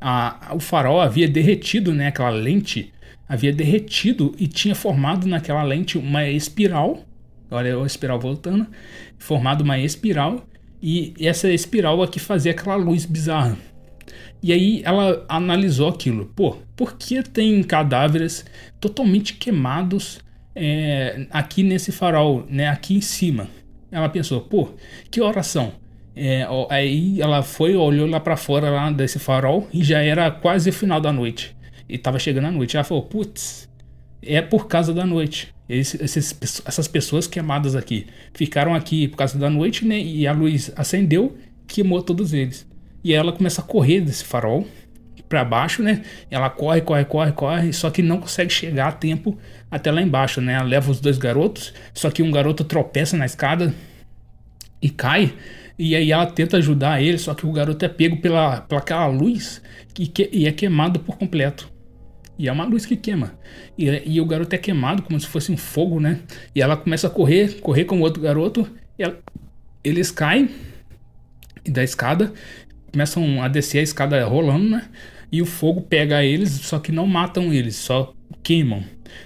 A, 0.00 0.52
o 0.54 0.60
farol 0.60 1.00
havia 1.00 1.28
derretido, 1.28 1.92
né? 1.94 2.08
Aquela 2.08 2.30
lente 2.30 2.92
havia 3.28 3.52
derretido 3.52 4.34
e 4.38 4.46
tinha 4.46 4.74
formado 4.74 5.26
naquela 5.26 5.62
lente 5.62 5.98
uma 5.98 6.28
espiral. 6.28 7.04
Olha 7.50 7.76
a 7.76 7.86
espiral 7.86 8.18
voltando, 8.18 8.66
formado 9.18 9.62
uma 9.62 9.78
espiral 9.78 10.44
e 10.82 11.14
essa 11.20 11.50
espiral 11.50 12.02
aqui 12.02 12.18
fazia 12.18 12.52
aquela 12.52 12.76
luz 12.76 13.04
bizarra. 13.06 13.56
E 14.42 14.52
aí 14.52 14.82
ela 14.84 15.24
analisou 15.28 15.88
aquilo. 15.88 16.26
Pô, 16.36 16.58
por 16.76 16.98
que 16.98 17.22
tem 17.22 17.62
cadáveres 17.62 18.44
totalmente 18.78 19.34
queimados 19.34 20.20
é, 20.54 21.26
aqui 21.30 21.62
nesse 21.62 21.90
farol, 21.90 22.44
né? 22.48 22.68
Aqui 22.68 22.96
em 22.96 23.00
cima? 23.00 23.48
Ela 23.90 24.08
pensou, 24.08 24.40
pô, 24.42 24.70
que 25.10 25.20
oração? 25.20 25.72
É, 26.16 26.46
aí 26.70 27.20
ela 27.20 27.42
foi, 27.42 27.74
olhou 27.74 28.06
lá 28.06 28.20
para 28.20 28.36
fora 28.36 28.70
lá 28.70 28.90
desse 28.90 29.18
farol 29.18 29.68
e 29.72 29.82
já 29.82 30.00
era 30.00 30.30
quase 30.30 30.70
o 30.70 30.72
final 30.72 31.00
da 31.00 31.12
noite. 31.12 31.56
E 31.88 31.98
tava 31.98 32.18
chegando 32.18 32.46
a 32.46 32.50
noite. 32.50 32.76
Ela 32.76 32.84
falou, 32.84 33.02
putz, 33.02 33.68
é 34.22 34.40
por 34.40 34.66
causa 34.66 34.94
da 34.94 35.04
noite. 35.04 35.52
Esse, 35.68 36.02
esses, 36.02 36.62
essas 36.64 36.86
pessoas 36.86 37.26
queimadas 37.26 37.74
aqui 37.74 38.06
ficaram 38.34 38.74
aqui 38.74 39.08
por 39.08 39.16
causa 39.16 39.38
da 39.38 39.48
noite, 39.48 39.84
né? 39.84 39.98
E 39.98 40.26
a 40.26 40.32
luz 40.32 40.70
acendeu, 40.76 41.36
queimou 41.66 42.02
todos 42.02 42.32
eles. 42.32 42.66
E 43.02 43.12
ela 43.12 43.32
começa 43.32 43.60
a 43.60 43.64
correr 43.64 44.00
desse 44.00 44.24
farol 44.24 44.66
para 45.28 45.44
baixo, 45.44 45.82
né? 45.82 46.02
Ela 46.30 46.50
corre, 46.50 46.80
corre, 46.82 47.04
corre, 47.04 47.32
corre, 47.32 47.72
só 47.72 47.90
que 47.90 48.02
não 48.02 48.20
consegue 48.20 48.52
chegar 48.52 48.88
a 48.88 48.92
tempo 48.92 49.38
até 49.70 49.90
lá 49.90 50.02
embaixo, 50.02 50.40
né? 50.40 50.54
Ela 50.54 50.64
leva 50.64 50.90
os 50.90 51.00
dois 51.00 51.18
garotos, 51.18 51.72
só 51.92 52.10
que 52.10 52.22
um 52.22 52.30
garoto 52.30 52.62
tropeça 52.62 53.16
na 53.16 53.26
escada 53.26 53.74
e 54.80 54.90
cai. 54.90 55.34
E 55.78 55.96
aí 55.96 56.12
ela 56.12 56.26
tenta 56.26 56.56
ajudar 56.58 57.02
ele, 57.02 57.18
só 57.18 57.34
que 57.34 57.46
o 57.46 57.52
garoto 57.52 57.84
é 57.84 57.88
pego 57.88 58.20
pela, 58.20 58.60
pela 58.60 58.80
aquela 58.80 59.06
luz 59.06 59.60
e, 59.98 60.06
que, 60.06 60.28
e 60.32 60.46
é 60.46 60.52
queimado 60.52 61.00
por 61.00 61.16
completo. 61.16 61.72
E 62.38 62.48
é 62.48 62.52
uma 62.52 62.64
luz 62.64 62.84
que 62.86 62.96
queima. 62.96 63.34
E, 63.78 63.86
e, 64.06 64.20
o 64.20 64.26
garoto 64.26 64.54
é 64.54 64.58
queimado 64.58 65.02
como 65.02 65.18
se 65.18 65.26
fosse 65.26 65.52
um 65.52 65.56
fogo, 65.56 66.00
né? 66.00 66.20
E 66.54 66.60
ela 66.60 66.76
começa 66.76 67.06
a 67.06 67.10
correr, 67.10 67.60
correr 67.60 67.84
com 67.84 67.98
o 67.98 68.00
outro 68.00 68.22
garoto. 68.22 68.68
Ela, 68.98 69.18
eles 69.82 70.10
caem 70.10 70.50
da 71.68 71.82
escada, 71.82 72.32
começam 72.90 73.42
a 73.42 73.48
descer 73.48 73.78
a 73.78 73.82
escada 73.82 74.24
rolando, 74.24 74.68
né? 74.68 74.88
E 75.30 75.42
o 75.42 75.46
fogo 75.46 75.80
pega 75.82 76.24
eles, 76.24 76.50
só 76.50 76.78
que 76.78 76.92
não 76.92 77.06
matam 77.06 77.52
eles, 77.52 77.76
só 77.76 78.14
queimam. 78.42 78.84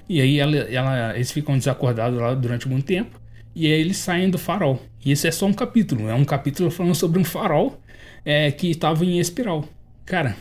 E 0.08 0.20
aí 0.20 0.38
ela, 0.38 0.56
ela, 0.56 1.14
eles 1.14 1.30
ficam 1.30 1.56
desacordados 1.56 2.18
lá 2.18 2.34
durante 2.34 2.66
algum 2.66 2.80
tempo. 2.80 3.17
E 3.58 3.66
aí 3.66 3.80
eles 3.80 3.96
saem 3.96 4.30
do 4.30 4.38
farol. 4.38 4.80
E 5.04 5.10
esse 5.10 5.26
é 5.26 5.32
só 5.32 5.44
um 5.44 5.52
capítulo. 5.52 6.08
É 6.08 6.14
um 6.14 6.24
capítulo 6.24 6.70
falando 6.70 6.94
sobre 6.94 7.18
um 7.18 7.24
farol 7.24 7.82
é, 8.24 8.52
que 8.52 8.70
estava 8.70 9.04
em 9.04 9.18
espiral. 9.18 9.64
Cara, 10.06 10.36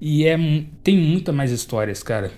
e 0.00 0.24
é, 0.24 0.36
tem 0.80 0.96
muita 0.96 1.32
mais 1.32 1.50
histórias, 1.50 2.00
cara. 2.00 2.30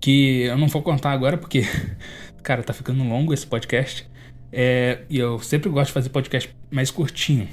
Que 0.00 0.44
eu 0.44 0.56
não 0.56 0.68
vou 0.68 0.80
contar 0.80 1.12
agora 1.12 1.36
porque, 1.36 1.64
cara, 2.42 2.62
tá 2.62 2.72
ficando 2.72 3.04
longo 3.04 3.34
esse 3.34 3.46
podcast. 3.46 4.08
É, 4.50 5.02
e 5.10 5.18
eu 5.18 5.38
sempre 5.40 5.68
gosto 5.68 5.88
de 5.88 5.92
fazer 5.92 6.08
podcast 6.08 6.48
mais 6.70 6.90
curtinho. 6.90 7.46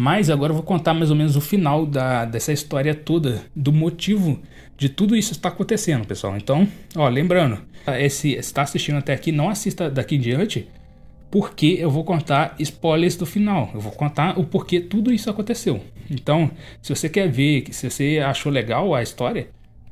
Mas 0.00 0.30
agora 0.30 0.52
eu 0.52 0.54
vou 0.54 0.62
contar 0.62 0.94
mais 0.94 1.10
ou 1.10 1.16
menos 1.16 1.34
o 1.34 1.40
final 1.40 1.84
da, 1.84 2.24
dessa 2.24 2.52
história 2.52 2.94
toda, 2.94 3.42
do 3.54 3.72
motivo 3.72 4.40
de 4.76 4.88
tudo 4.88 5.16
isso 5.16 5.32
estar 5.32 5.48
acontecendo, 5.48 6.06
pessoal. 6.06 6.36
Então, 6.36 6.68
ó, 6.94 7.08
lembrando, 7.08 7.58
esse 7.98 8.34
está 8.34 8.62
assistindo 8.62 8.98
até 8.98 9.12
aqui, 9.12 9.32
não 9.32 9.48
assista 9.48 9.90
daqui 9.90 10.14
em 10.14 10.20
diante, 10.20 10.68
porque 11.32 11.78
eu 11.80 11.90
vou 11.90 12.04
contar 12.04 12.54
spoilers 12.60 13.16
do 13.16 13.26
final. 13.26 13.72
Eu 13.74 13.80
vou 13.80 13.90
contar 13.90 14.38
o 14.38 14.44
porquê 14.44 14.80
tudo 14.80 15.12
isso 15.12 15.28
aconteceu. 15.28 15.82
Então, 16.08 16.48
se 16.80 16.94
você 16.94 17.08
quer 17.08 17.28
ver, 17.28 17.64
se 17.72 17.90
você 17.90 18.20
achou 18.24 18.52
legal 18.52 18.94
a 18.94 19.02
história, 19.02 19.48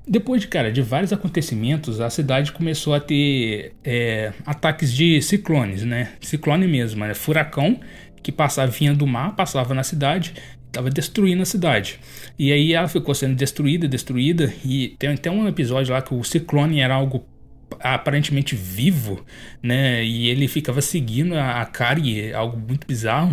depois 0.06 0.40
de 0.40 0.46
cara 0.46 0.70
de 0.70 0.80
vários 0.82 1.12
acontecimentos, 1.12 2.00
a 2.00 2.08
cidade 2.08 2.52
começou 2.52 2.94
a 2.94 3.00
ter 3.00 3.72
é, 3.84 4.32
ataques 4.46 4.92
de 4.92 5.20
ciclones, 5.20 5.82
né? 5.82 6.12
Ciclone 6.20 6.68
mesmo, 6.68 7.04
né? 7.04 7.12
furacão 7.12 7.80
que 8.26 8.32
passava 8.32 8.72
vinha 8.72 8.92
do 8.92 9.06
mar, 9.06 9.36
passava 9.36 9.72
na 9.72 9.84
cidade, 9.84 10.34
estava 10.66 10.90
destruindo 10.90 11.42
a 11.42 11.44
cidade. 11.44 12.00
E 12.36 12.50
aí 12.50 12.72
ela 12.72 12.88
ficou 12.88 13.14
sendo 13.14 13.36
destruída, 13.36 13.86
destruída 13.86 14.52
e 14.64 14.96
tem 14.98 15.10
até 15.10 15.30
um 15.30 15.46
episódio 15.46 15.94
lá 15.94 16.02
que 16.02 16.12
o 16.12 16.24
ciclone 16.24 16.80
era 16.80 16.92
algo 16.92 17.24
aparentemente 17.78 18.56
vivo, 18.56 19.24
né? 19.62 20.02
E 20.02 20.26
ele 20.26 20.48
ficava 20.48 20.80
seguindo 20.80 21.36
a, 21.36 21.60
a 21.60 21.66
Kari, 21.66 22.32
algo 22.32 22.58
muito 22.58 22.84
bizarro. 22.84 23.32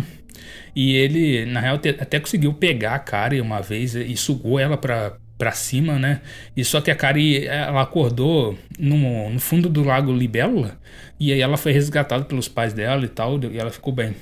E 0.76 0.94
ele, 0.94 1.44
na 1.44 1.58
real, 1.58 1.80
até 1.98 2.20
conseguiu 2.20 2.54
pegar 2.54 2.94
a 2.94 3.00
Kari 3.00 3.40
uma 3.40 3.60
vez 3.60 3.96
e 3.96 4.16
sugou 4.16 4.60
ela 4.60 4.76
para 4.76 5.16
para 5.36 5.50
cima, 5.50 5.98
né? 5.98 6.20
E 6.56 6.64
só 6.64 6.80
que 6.80 6.92
a 6.92 6.94
Kari 6.94 7.48
ela 7.48 7.82
acordou 7.82 8.56
no, 8.78 9.28
no 9.28 9.40
fundo 9.40 9.68
do 9.68 9.82
lago 9.82 10.12
Libélula 10.12 10.78
e 11.18 11.32
aí 11.32 11.40
ela 11.40 11.56
foi 11.56 11.72
resgatada 11.72 12.24
pelos 12.24 12.46
pais 12.46 12.72
dela 12.72 13.04
e 13.04 13.08
tal, 13.08 13.40
e 13.42 13.58
ela 13.58 13.72
ficou 13.72 13.92
bem. 13.92 14.14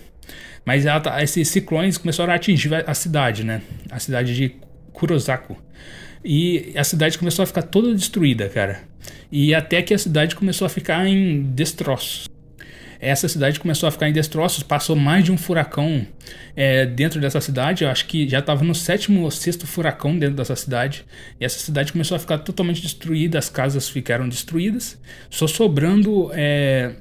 Mas 0.64 0.86
ela, 0.86 1.00
tá, 1.00 1.22
esses 1.22 1.48
ciclones 1.48 1.98
começaram 1.98 2.32
a 2.32 2.36
atingir 2.36 2.72
a 2.86 2.94
cidade, 2.94 3.44
né? 3.44 3.62
A 3.90 3.98
cidade 3.98 4.34
de 4.34 4.56
Kurosaku. 4.92 5.56
E 6.24 6.72
a 6.76 6.84
cidade 6.84 7.18
começou 7.18 7.42
a 7.42 7.46
ficar 7.46 7.62
toda 7.62 7.94
destruída, 7.94 8.48
cara. 8.48 8.80
E 9.30 9.54
até 9.54 9.82
que 9.82 9.92
a 9.92 9.98
cidade 9.98 10.36
começou 10.36 10.66
a 10.66 10.68
ficar 10.68 11.06
em 11.06 11.42
destroços. 11.42 12.28
Essa 13.00 13.26
cidade 13.26 13.58
começou 13.58 13.88
a 13.88 13.90
ficar 13.90 14.08
em 14.08 14.12
destroços, 14.12 14.62
passou 14.62 14.94
mais 14.94 15.24
de 15.24 15.32
um 15.32 15.36
furacão 15.36 16.06
é, 16.54 16.86
dentro 16.86 17.20
dessa 17.20 17.40
cidade. 17.40 17.82
Eu 17.82 17.90
acho 17.90 18.06
que 18.06 18.28
já 18.28 18.38
estava 18.38 18.62
no 18.62 18.76
sétimo 18.76 19.22
ou 19.22 19.30
sexto 19.32 19.66
furacão 19.66 20.16
dentro 20.16 20.36
dessa 20.36 20.54
cidade. 20.54 21.04
E 21.40 21.44
essa 21.44 21.58
cidade 21.58 21.90
começou 21.90 22.16
a 22.16 22.20
ficar 22.20 22.38
totalmente 22.38 22.80
destruída, 22.80 23.40
as 23.40 23.48
casas 23.48 23.88
ficaram 23.88 24.28
destruídas, 24.28 25.00
só 25.28 25.48
sobrando 25.48 26.30
é, 26.32 26.92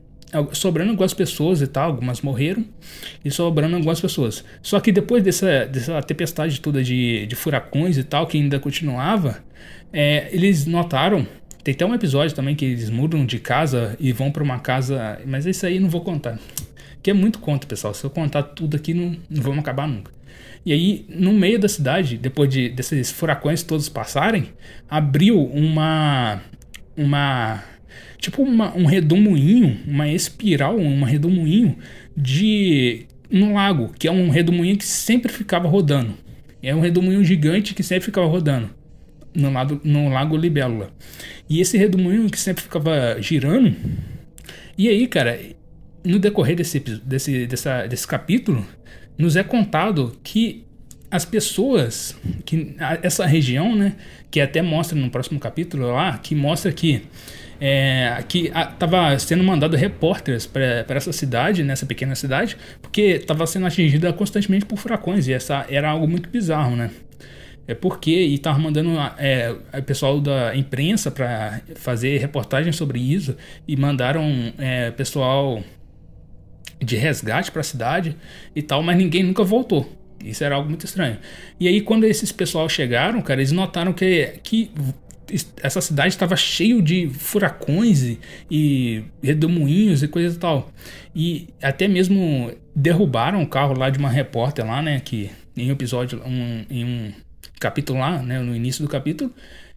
sobrando 0.53 0.91
algumas 0.91 1.13
pessoas 1.13 1.61
e 1.61 1.67
tal, 1.67 1.91
algumas 1.91 2.21
morreram, 2.21 2.65
e 3.23 3.29
sobrando 3.29 3.75
algumas 3.75 3.99
pessoas. 3.99 4.43
Só 4.61 4.79
que 4.79 4.91
depois 4.91 5.23
dessa, 5.23 5.65
dessa 5.65 6.01
tempestade 6.01 6.59
toda 6.61 6.83
de, 6.83 7.25
de 7.25 7.35
furacões 7.35 7.97
e 7.97 8.03
tal, 8.03 8.27
que 8.27 8.37
ainda 8.37 8.59
continuava, 8.59 9.43
é, 9.91 10.29
eles 10.31 10.65
notaram. 10.65 11.27
Tem 11.63 11.73
até 11.73 11.85
um 11.85 11.93
episódio 11.93 12.35
também 12.35 12.55
que 12.55 12.65
eles 12.65 12.89
mudam 12.89 13.25
de 13.25 13.39
casa 13.39 13.95
e 13.99 14.11
vão 14.11 14.31
para 14.31 14.43
uma 14.43 14.59
casa. 14.59 15.19
Mas 15.25 15.45
isso 15.45 15.65
aí 15.65 15.79
não 15.79 15.89
vou 15.89 16.01
contar. 16.01 16.39
Que 17.03 17.11
é 17.11 17.13
muito 17.13 17.39
conto, 17.39 17.67
pessoal. 17.67 17.93
Se 17.93 18.03
eu 18.03 18.09
contar 18.09 18.43
tudo 18.43 18.75
aqui, 18.75 18.93
não, 18.93 19.15
não 19.29 19.43
vamos 19.43 19.59
acabar 19.59 19.87
nunca. 19.87 20.11
E 20.65 20.71
aí, 20.71 21.05
no 21.09 21.33
meio 21.33 21.59
da 21.59 21.67
cidade, 21.67 22.17
depois 22.17 22.49
de, 22.49 22.69
desses 22.69 23.11
furacões 23.11 23.63
todos 23.63 23.89
passarem, 23.89 24.49
abriu 24.89 25.43
uma. 25.43 26.41
Uma 26.95 27.63
tipo 28.21 28.43
uma, 28.43 28.77
um 28.77 28.85
redemoinho, 28.85 29.79
uma 29.85 30.07
espiral, 30.07 30.77
um 30.77 31.03
redemoinho 31.03 31.75
de 32.15 33.07
no 33.29 33.53
lago, 33.53 33.91
que 33.97 34.07
é 34.07 34.11
um 34.11 34.29
redemoinho 34.29 34.77
que 34.77 34.85
sempre 34.85 35.31
ficava 35.31 35.67
rodando. 35.67 36.13
É 36.61 36.73
um 36.75 36.79
redemoinho 36.79 37.23
gigante 37.23 37.73
que 37.73 37.81
sempre 37.81 38.05
ficava 38.05 38.27
rodando 38.27 38.69
no, 39.33 39.51
lado, 39.51 39.81
no 39.83 40.09
lago 40.09 40.37
Libélula. 40.37 40.91
E 41.49 41.59
esse 41.59 41.77
redemoinho 41.77 42.29
que 42.29 42.39
sempre 42.39 42.63
ficava 42.63 43.19
girando. 43.19 43.75
E 44.77 44.87
aí, 44.87 45.07
cara, 45.07 45.39
no 46.03 46.19
decorrer 46.19 46.55
desse, 46.55 46.79
desse, 46.79 47.47
dessa, 47.47 47.87
desse 47.87 48.07
capítulo, 48.07 48.65
nos 49.17 49.35
é 49.35 49.43
contado 49.43 50.15
que 50.23 50.63
as 51.09 51.25
pessoas, 51.25 52.15
que 52.45 52.75
essa 53.01 53.25
região, 53.25 53.75
né, 53.75 53.95
que 54.29 54.39
até 54.39 54.61
mostra 54.61 54.97
no 54.97 55.09
próximo 55.09 55.39
capítulo 55.39 55.91
lá, 55.91 56.17
que 56.19 56.35
mostra 56.35 56.71
que 56.71 57.01
é, 57.63 58.23
que 58.27 58.47
estava 58.47 59.17
sendo 59.19 59.43
mandado 59.43 59.77
repórteres 59.77 60.47
para 60.47 60.83
essa 60.89 61.13
cidade, 61.13 61.63
nessa 61.63 61.85
pequena 61.85 62.15
cidade, 62.15 62.57
porque 62.81 63.01
estava 63.01 63.45
sendo 63.45 63.67
atingida 63.67 64.11
constantemente 64.11 64.65
por 64.65 64.79
furacões 64.79 65.27
e 65.27 65.33
essa 65.33 65.67
era 65.69 65.91
algo 65.91 66.07
muito 66.07 66.27
bizarro, 66.27 66.75
né? 66.75 66.89
É 67.67 67.75
porque 67.75 68.09
e 68.09 68.33
estava 68.33 68.57
mandando 68.57 68.89
é, 69.19 69.55
pessoal 69.85 70.19
da 70.19 70.55
imprensa 70.55 71.11
para 71.11 71.61
fazer 71.75 72.17
reportagens 72.17 72.75
sobre 72.75 72.99
isso 72.99 73.37
e 73.67 73.77
mandaram 73.77 74.51
é, 74.57 74.89
pessoal 74.89 75.63
de 76.83 76.95
resgate 76.95 77.51
para 77.51 77.61
a 77.61 77.63
cidade 77.63 78.17
e 78.55 78.63
tal, 78.63 78.81
mas 78.81 78.97
ninguém 78.97 79.21
nunca 79.21 79.43
voltou. 79.43 79.87
Isso 80.25 80.43
era 80.43 80.55
algo 80.55 80.67
muito 80.67 80.85
estranho. 80.85 81.17
E 81.59 81.67
aí, 81.67 81.81
quando 81.81 82.05
esses 82.05 82.31
pessoal 82.31 82.67
chegaram, 82.67 83.21
cara, 83.21 83.39
eles 83.39 83.51
notaram 83.51 83.93
que, 83.93 84.33
que 84.43 84.71
essa 85.61 85.81
cidade 85.81 86.09
estava 86.09 86.35
cheio 86.35 86.81
de 86.81 87.09
furacões 87.09 88.03
e, 88.03 88.19
e 88.49 89.03
redemoinhos 89.21 90.03
e 90.03 90.07
coisa 90.07 90.35
e 90.35 90.39
tal. 90.39 90.71
E 91.15 91.47
até 91.61 91.87
mesmo 91.87 92.51
derrubaram 92.75 93.41
o 93.41 93.47
carro 93.47 93.77
lá 93.77 93.89
de 93.89 93.97
uma 93.97 94.09
repórter 94.09 94.65
lá, 94.65 94.81
né? 94.81 94.99
Que 94.99 95.31
em 95.55 95.69
um 95.69 95.73
episódio, 95.73 96.21
um, 96.25 96.65
em 96.69 96.85
um 96.85 97.13
capítulo 97.59 97.99
lá, 97.99 98.21
né? 98.21 98.39
No 98.39 98.55
início 98.55 98.83
do 98.83 98.89
capítulo, 98.89 99.33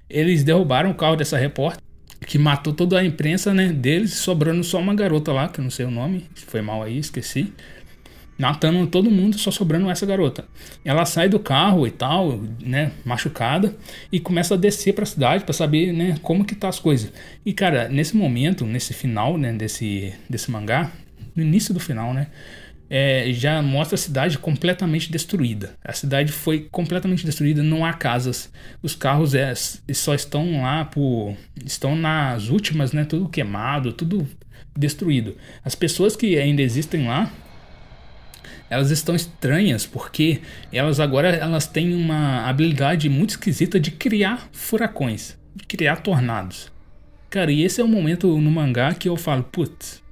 eles 0.08 0.42
derrubaram 0.42 0.90
o 0.90 0.94
carro 0.94 1.16
dessa 1.16 1.36
repórter 1.36 1.82
que 2.26 2.38
matou 2.38 2.72
toda 2.72 2.98
a 2.98 3.04
imprensa, 3.04 3.52
né? 3.52 3.68
Deles, 3.68 4.14
sobrando 4.14 4.64
só 4.64 4.78
uma 4.78 4.94
garota 4.94 5.32
lá, 5.32 5.48
que 5.48 5.60
eu 5.60 5.62
não 5.62 5.70
sei 5.70 5.86
o 5.86 5.90
nome, 5.90 6.24
foi 6.34 6.62
mal 6.62 6.82
aí, 6.82 6.98
esqueci 6.98 7.52
matando 8.38 8.86
todo 8.86 9.10
mundo, 9.10 9.38
só 9.38 9.50
sobrando 9.50 9.90
essa 9.90 10.04
garota. 10.04 10.44
Ela 10.84 11.04
sai 11.04 11.28
do 11.28 11.38
carro 11.38 11.86
e 11.86 11.90
tal, 11.90 12.40
né, 12.60 12.92
machucada, 13.04 13.74
e 14.10 14.18
começa 14.18 14.54
a 14.54 14.56
descer 14.56 14.92
para 14.92 15.04
a 15.04 15.06
cidade 15.06 15.44
para 15.44 15.52
saber, 15.52 15.92
né, 15.92 16.16
como 16.22 16.44
que 16.44 16.54
tá 16.54 16.68
as 16.68 16.78
coisas. 16.78 17.12
E 17.44 17.52
cara, 17.52 17.88
nesse 17.88 18.16
momento, 18.16 18.64
nesse 18.66 18.92
final, 18.92 19.38
né, 19.38 19.52
desse 19.52 20.12
desse 20.28 20.50
mangá, 20.50 20.90
no 21.34 21.42
início 21.42 21.72
do 21.72 21.80
final, 21.80 22.12
né, 22.12 22.28
é, 22.90 23.32
já 23.32 23.62
mostra 23.62 23.94
a 23.94 23.98
cidade 23.98 24.38
completamente 24.38 25.10
destruída. 25.10 25.74
A 25.84 25.92
cidade 25.92 26.30
foi 26.32 26.68
completamente 26.70 27.24
destruída, 27.24 27.62
não 27.62 27.84
há 27.84 27.92
casas. 27.92 28.52
Os 28.82 28.94
carros 28.94 29.34
é, 29.34 29.52
só 29.92 30.14
estão 30.14 30.62
lá 30.62 30.84
por 30.84 31.34
estão 31.64 31.96
nas 31.96 32.48
últimas, 32.48 32.92
né, 32.92 33.04
tudo 33.04 33.28
queimado, 33.28 33.92
tudo 33.92 34.26
destruído. 34.76 35.36
As 35.64 35.74
pessoas 35.74 36.16
que 36.16 36.36
ainda 36.38 36.62
existem 36.62 37.06
lá 37.06 37.32
elas 38.68 38.90
estão 38.90 39.14
estranhas 39.14 39.86
porque 39.86 40.40
elas 40.72 41.00
agora 41.00 41.28
elas 41.28 41.66
têm 41.66 41.94
uma 41.94 42.48
habilidade 42.48 43.08
muito 43.08 43.30
esquisita 43.30 43.78
de 43.78 43.90
criar 43.90 44.48
furacões, 44.52 45.36
de 45.54 45.64
criar 45.64 45.96
tornados. 45.96 46.72
Cara, 47.30 47.50
e 47.50 47.62
esse 47.62 47.80
é 47.80 47.84
o 47.84 47.88
momento 47.88 48.38
no 48.38 48.50
mangá 48.50 48.94
que 48.94 49.08
eu 49.08 49.16
falo, 49.16 49.42
putz, 49.42 50.02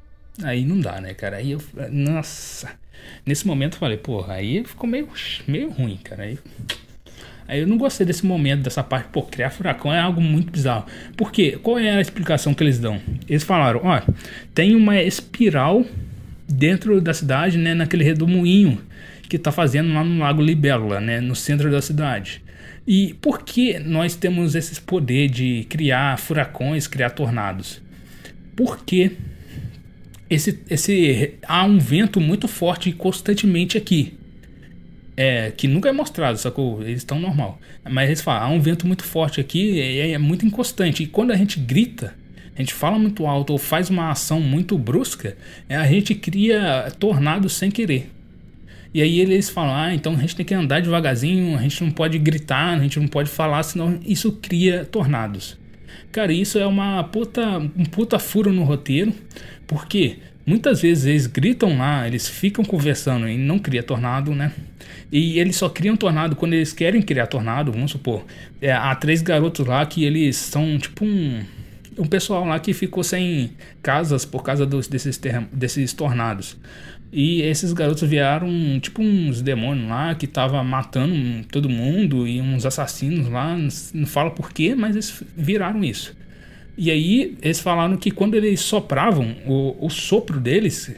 aí 0.43 0.65
não 0.65 0.81
dá, 0.81 1.01
né, 1.01 1.15
cara? 1.15 1.37
Aí 1.37 1.53
eu, 1.53 1.63
nossa, 1.91 2.71
nesse 3.25 3.47
momento 3.47 3.75
eu 3.75 3.79
falei, 3.79 3.97
porra, 3.97 4.35
aí 4.35 4.65
ficou 4.65 4.89
meio, 4.89 5.09
meio 5.47 5.71
ruim, 5.71 5.99
cara. 6.03 6.25
Aí, 6.25 6.39
aí 7.47 7.61
eu 7.61 7.67
não 7.67 7.79
gostei 7.79 8.05
desse 8.05 8.27
momento, 8.27 8.63
dessa 8.63 8.83
parte, 8.83 9.09
pô, 9.11 9.23
criar 9.23 9.51
furacão 9.51 9.93
é 9.93 10.01
algo 10.01 10.21
muito 10.21 10.51
bizarro. 10.51 10.87
Por 11.17 11.31
quê? 11.31 11.59
Qual 11.63 11.79
é 11.79 11.91
a 11.91 12.01
explicação 12.01 12.55
que 12.55 12.63
eles 12.65 12.79
dão? 12.79 13.01
Eles 13.29 13.45
falaram, 13.45 13.83
ó, 13.85 14.03
tem 14.53 14.75
uma 14.75 15.01
espiral 15.01 15.85
dentro 16.53 17.01
da 17.01 17.15
cidade, 17.15 17.59
né, 17.59 17.75
naquele 17.75 18.05
redemoinho 18.05 18.81
que 19.29 19.37
está 19.37 19.51
fazendo 19.51 19.93
lá 19.93 20.05
no 20.05 20.19
Lago 20.19 20.43
Libélula, 20.43 21.01
né, 21.01 21.21
no 21.21 21.35
centro 21.35 21.71
da 21.71 21.81
cidade. 21.81 22.43
E 22.87 23.15
por 23.21 23.43
que 23.43 23.79
nós 23.79 24.15
temos 24.15 24.55
esse 24.55 24.81
poder 24.81 25.29
de 25.29 25.65
criar 25.69 26.19
furacões, 26.19 26.87
criar 26.87 27.11
tornados? 27.11 27.81
Porque 28.57 29.13
esse, 30.29 30.61
esse 30.69 31.35
há 31.47 31.65
um 31.65 31.79
vento 31.79 32.21
muito 32.21 32.49
forte 32.49 32.93
constantemente 32.93 33.79
aqui. 33.79 34.15
É, 35.17 35.53
que 35.55 35.69
nunca 35.69 35.91
é 35.91 35.93
mostrado, 35.93 36.39
sacou? 36.39 36.83
Eles 36.83 36.99
estão 36.99 37.21
normal. 37.21 37.61
Mas 37.89 38.09
eles 38.09 38.21
falam, 38.21 38.43
há 38.43 38.49
um 38.49 38.61
vento 38.61 38.87
muito 38.87 39.05
forte 39.05 39.41
aqui, 39.41 39.79
é, 39.81 40.11
é 40.11 40.19
muito 40.19 40.45
inconstante. 40.45 41.03
E 41.03 41.07
quando 41.07 41.31
a 41.31 41.37
gente 41.37 41.61
grita, 41.61 42.15
a 42.55 42.61
gente 42.61 42.75
fala 42.75 42.99
muito 42.99 43.27
alto 43.27 43.53
ou 43.53 43.59
faz 43.59 43.89
uma 43.89 44.11
ação 44.11 44.41
muito 44.41 44.77
brusca, 44.77 45.37
é, 45.69 45.77
a 45.77 45.87
gente 45.87 46.15
cria 46.15 46.93
tornados 46.99 47.55
sem 47.55 47.71
querer. 47.71 48.11
E 48.95 49.01
aí 49.01 49.21
eles 49.21 49.49
falam, 49.49 49.75
ah, 49.75 49.95
então 49.95 50.15
a 50.15 50.19
gente 50.19 50.37
tem 50.37 50.45
que 50.45 50.53
andar 50.53 50.83
devagarzinho, 50.83 51.57
a 51.57 51.63
gente 51.63 51.83
não 51.83 51.91
pode 51.91 52.19
gritar, 52.19 52.75
a 52.75 52.79
gente 52.79 53.01
não 53.01 53.09
pode 53.09 53.31
falar, 53.31 53.63
senão 53.63 53.99
isso 54.05 54.33
cria 54.33 54.85
tornados. 54.85 55.57
Cara, 56.11 56.31
isso 56.31 56.59
é 56.59 56.67
uma 56.67 57.03
puta, 57.05 57.59
um 57.59 57.87
puta 57.87 58.19
furo 58.19 58.53
no 58.53 58.65
roteiro, 58.65 59.15
porque 59.67 60.19
muitas 60.45 60.83
vezes 60.83 61.07
eles 61.07 61.27
gritam 61.27 61.79
lá, 61.79 62.07
eles 62.07 62.29
ficam 62.29 62.63
conversando 62.63 63.27
e 63.27 63.39
não 63.39 63.59
cria 63.59 63.83
tornado, 63.83 64.35
né? 64.35 64.53
E 65.11 65.39
eles 65.39 65.57
só 65.57 65.71
criam 65.71 65.97
tornado 65.97 66.37
quando 66.37 66.53
eles 66.53 66.75
querem 66.75 67.01
criar 67.01 67.29
tornado, 67.29 67.73
vamos 67.73 67.93
supor. 67.93 68.27
É, 68.61 68.73
há 68.73 68.95
três 68.95 69.23
garotos 69.23 69.67
lá 69.67 69.87
que 69.87 70.05
eles 70.05 70.37
são 70.37 70.77
tipo 70.77 71.03
um 71.07 71.43
um 71.99 72.07
pessoal 72.07 72.45
lá 72.45 72.59
que 72.59 72.73
ficou 72.73 73.03
sem 73.03 73.53
casas 73.83 74.25
por 74.25 74.43
causa 74.43 74.65
dos, 74.67 74.89
desses, 74.89 75.21
desses 75.53 75.93
tornados. 75.93 76.57
E 77.13 77.43
esses 77.43 77.75
garotos 77.75 78.09
vieram, 78.09 78.49
tipo 78.81 79.03
uns 79.03 79.43
demônios 79.43 79.87
lá 79.87 80.15
que 80.15 80.27
tava 80.27 80.65
matando 80.65 81.45
todo 81.49 81.69
mundo 81.69 82.27
e 82.27 82.41
uns 82.41 82.65
assassinos 82.65 83.29
lá, 83.29 83.55
não 83.93 84.07
fala 84.07 84.31
porquê, 84.31 84.75
mas 84.75 84.93
eles 84.93 85.23
viraram 85.37 85.85
isso. 85.85 86.17
E 86.77 86.91
aí 86.91 87.37
eles 87.43 87.61
falaram 87.61 87.99
que 87.99 88.11
quando 88.11 88.35
eles 88.35 88.61
sopravam, 88.61 89.37
o, 89.47 89.77
o 89.87 89.91
sopro 89.91 90.41
deles 90.41 90.91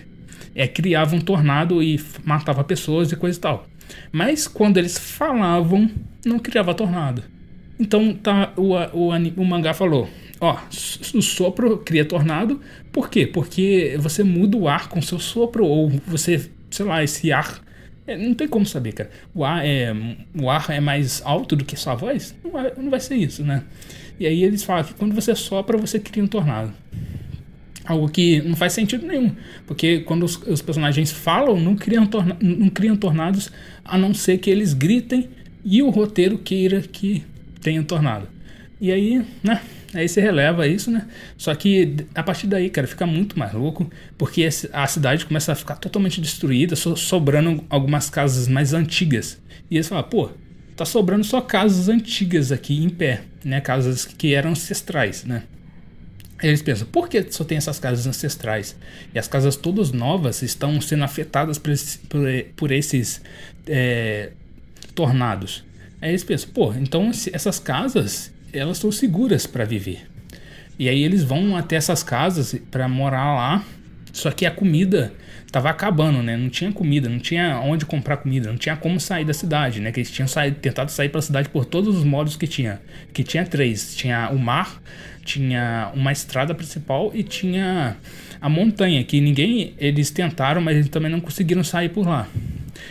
é, 0.54 0.68
criava 0.68 1.16
um 1.16 1.20
tornado 1.20 1.82
e 1.82 2.00
matava 2.24 2.62
pessoas 2.62 3.10
e 3.10 3.16
coisa 3.16 3.36
e 3.36 3.40
tal. 3.40 3.66
Mas 4.12 4.46
quando 4.46 4.78
eles 4.78 4.96
falavam, 4.96 5.90
não 6.24 6.38
criava 6.38 6.72
tornado. 6.74 7.24
Então 7.78 8.14
tá, 8.14 8.52
o, 8.56 8.74
o, 8.92 9.08
o 9.08 9.44
mangá 9.44 9.74
falou: 9.74 10.08
Ó, 10.44 10.58
o 11.14 11.22
sopro 11.22 11.78
cria 11.78 12.04
tornado. 12.04 12.60
Por 12.92 13.08
quê? 13.08 13.26
Porque 13.26 13.96
você 13.98 14.22
muda 14.22 14.58
o 14.58 14.68
ar 14.68 14.90
com 14.90 15.00
seu 15.00 15.18
sopro, 15.18 15.64
ou 15.64 15.88
você, 16.06 16.50
sei 16.70 16.84
lá, 16.84 17.02
esse 17.02 17.32
ar. 17.32 17.64
É, 18.06 18.14
não 18.14 18.34
tem 18.34 18.46
como 18.46 18.66
saber, 18.66 18.92
cara. 18.92 19.10
O 19.34 19.42
ar, 19.42 19.64
é, 19.64 19.96
o 20.38 20.50
ar 20.50 20.68
é 20.68 20.80
mais 20.80 21.22
alto 21.24 21.56
do 21.56 21.64
que 21.64 21.74
sua 21.76 21.94
voz? 21.94 22.36
Não 22.44 22.50
vai, 22.50 22.72
não 22.76 22.90
vai 22.90 23.00
ser 23.00 23.14
isso, 23.14 23.42
né? 23.42 23.62
E 24.20 24.26
aí 24.26 24.44
eles 24.44 24.62
falam 24.62 24.84
que 24.84 24.92
quando 24.92 25.14
você 25.14 25.34
sopra, 25.34 25.78
você 25.78 25.98
cria 25.98 26.22
um 26.22 26.26
tornado. 26.26 26.74
Algo 27.86 28.06
que 28.10 28.42
não 28.42 28.54
faz 28.54 28.74
sentido 28.74 29.06
nenhum. 29.06 29.34
Porque 29.66 30.00
quando 30.00 30.24
os, 30.24 30.36
os 30.46 30.60
personagens 30.60 31.10
falam, 31.10 31.58
não 31.58 31.74
criam, 31.74 32.04
torna, 32.04 32.36
não 32.38 32.68
criam 32.68 32.96
tornados, 32.96 33.50
a 33.82 33.96
não 33.96 34.12
ser 34.12 34.36
que 34.36 34.50
eles 34.50 34.74
gritem 34.74 35.30
e 35.64 35.82
o 35.82 35.88
roteiro 35.88 36.36
queira 36.36 36.82
que 36.82 37.24
tenha 37.62 37.82
tornado. 37.82 38.28
E 38.78 38.92
aí, 38.92 39.24
né? 39.42 39.62
Aí 39.94 40.08
você 40.08 40.20
releva 40.20 40.66
isso, 40.66 40.90
né? 40.90 41.06
Só 41.38 41.54
que 41.54 41.96
a 42.14 42.22
partir 42.22 42.48
daí, 42.48 42.68
cara, 42.68 42.86
fica 42.86 43.06
muito 43.06 43.38
mais 43.38 43.52
louco, 43.52 43.88
porque 44.18 44.48
a 44.72 44.86
cidade 44.86 45.24
começa 45.24 45.52
a 45.52 45.54
ficar 45.54 45.76
totalmente 45.76 46.20
destruída, 46.20 46.74
sobrando 46.74 47.64
algumas 47.70 48.10
casas 48.10 48.48
mais 48.48 48.74
antigas. 48.74 49.40
E 49.70 49.76
eles 49.76 49.88
falam, 49.88 50.02
pô, 50.04 50.30
tá 50.76 50.84
sobrando 50.84 51.22
só 51.22 51.40
casas 51.40 51.88
antigas 51.88 52.50
aqui 52.50 52.82
em 52.82 52.88
pé, 52.88 53.22
né? 53.44 53.60
Casas 53.60 54.04
que 54.04 54.34
eram 54.34 54.50
ancestrais, 54.50 55.24
né? 55.24 55.44
Aí 56.38 56.48
eles 56.48 56.60
pensam, 56.60 56.86
por 56.88 57.08
que 57.08 57.24
só 57.30 57.44
tem 57.44 57.56
essas 57.56 57.78
casas 57.78 58.06
ancestrais? 58.06 58.76
E 59.14 59.18
as 59.18 59.28
casas 59.28 59.54
todas 59.54 59.92
novas 59.92 60.42
estão 60.42 60.80
sendo 60.80 61.04
afetadas 61.04 61.56
por, 61.56 61.72
por, 62.08 62.20
por 62.56 62.72
esses 62.72 63.22
é, 63.66 64.32
tornados. 64.94 65.64
Aí 66.02 66.10
eles 66.10 66.24
pensam, 66.24 66.50
pô, 66.50 66.74
então 66.74 67.10
essas 67.32 67.60
casas 67.60 68.33
elas 68.54 68.78
são 68.78 68.90
seguras 68.90 69.46
para 69.46 69.64
viver. 69.64 70.06
E 70.78 70.88
aí 70.88 71.02
eles 71.02 71.22
vão 71.22 71.56
até 71.56 71.76
essas 71.76 72.02
casas 72.02 72.56
para 72.70 72.88
morar 72.88 73.34
lá. 73.34 73.64
Só 74.12 74.30
que 74.30 74.46
a 74.46 74.50
comida 74.50 75.12
tava 75.50 75.70
acabando, 75.70 76.22
né? 76.22 76.36
Não 76.36 76.48
tinha 76.48 76.72
comida, 76.72 77.08
não 77.08 77.18
tinha 77.18 77.60
onde 77.60 77.86
comprar 77.86 78.16
comida, 78.16 78.48
não 78.48 78.56
tinha 78.56 78.76
como 78.76 78.98
sair 78.98 79.24
da 79.24 79.32
cidade, 79.32 79.80
né? 79.80 79.92
Que 79.92 80.00
eles 80.00 80.10
tinham 80.10 80.26
saído, 80.26 80.58
tentado 80.58 80.90
sair 80.90 81.08
para 81.08 81.20
a 81.20 81.22
cidade 81.22 81.48
por 81.48 81.64
todos 81.64 81.96
os 81.96 82.04
modos 82.04 82.36
que 82.36 82.46
tinha. 82.46 82.80
Que 83.12 83.22
tinha 83.22 83.44
três: 83.44 83.94
tinha 83.94 84.30
o 84.30 84.38
mar, 84.38 84.80
tinha 85.24 85.92
uma 85.94 86.10
estrada 86.10 86.54
principal 86.54 87.12
e 87.14 87.22
tinha 87.22 87.96
a 88.40 88.48
montanha. 88.48 89.02
Que 89.04 89.20
ninguém 89.20 89.74
eles 89.78 90.10
tentaram, 90.10 90.60
mas 90.60 90.76
eles 90.76 90.88
também 90.88 91.10
não 91.10 91.20
conseguiram 91.20 91.62
sair 91.62 91.88
por 91.88 92.06
lá. 92.06 92.28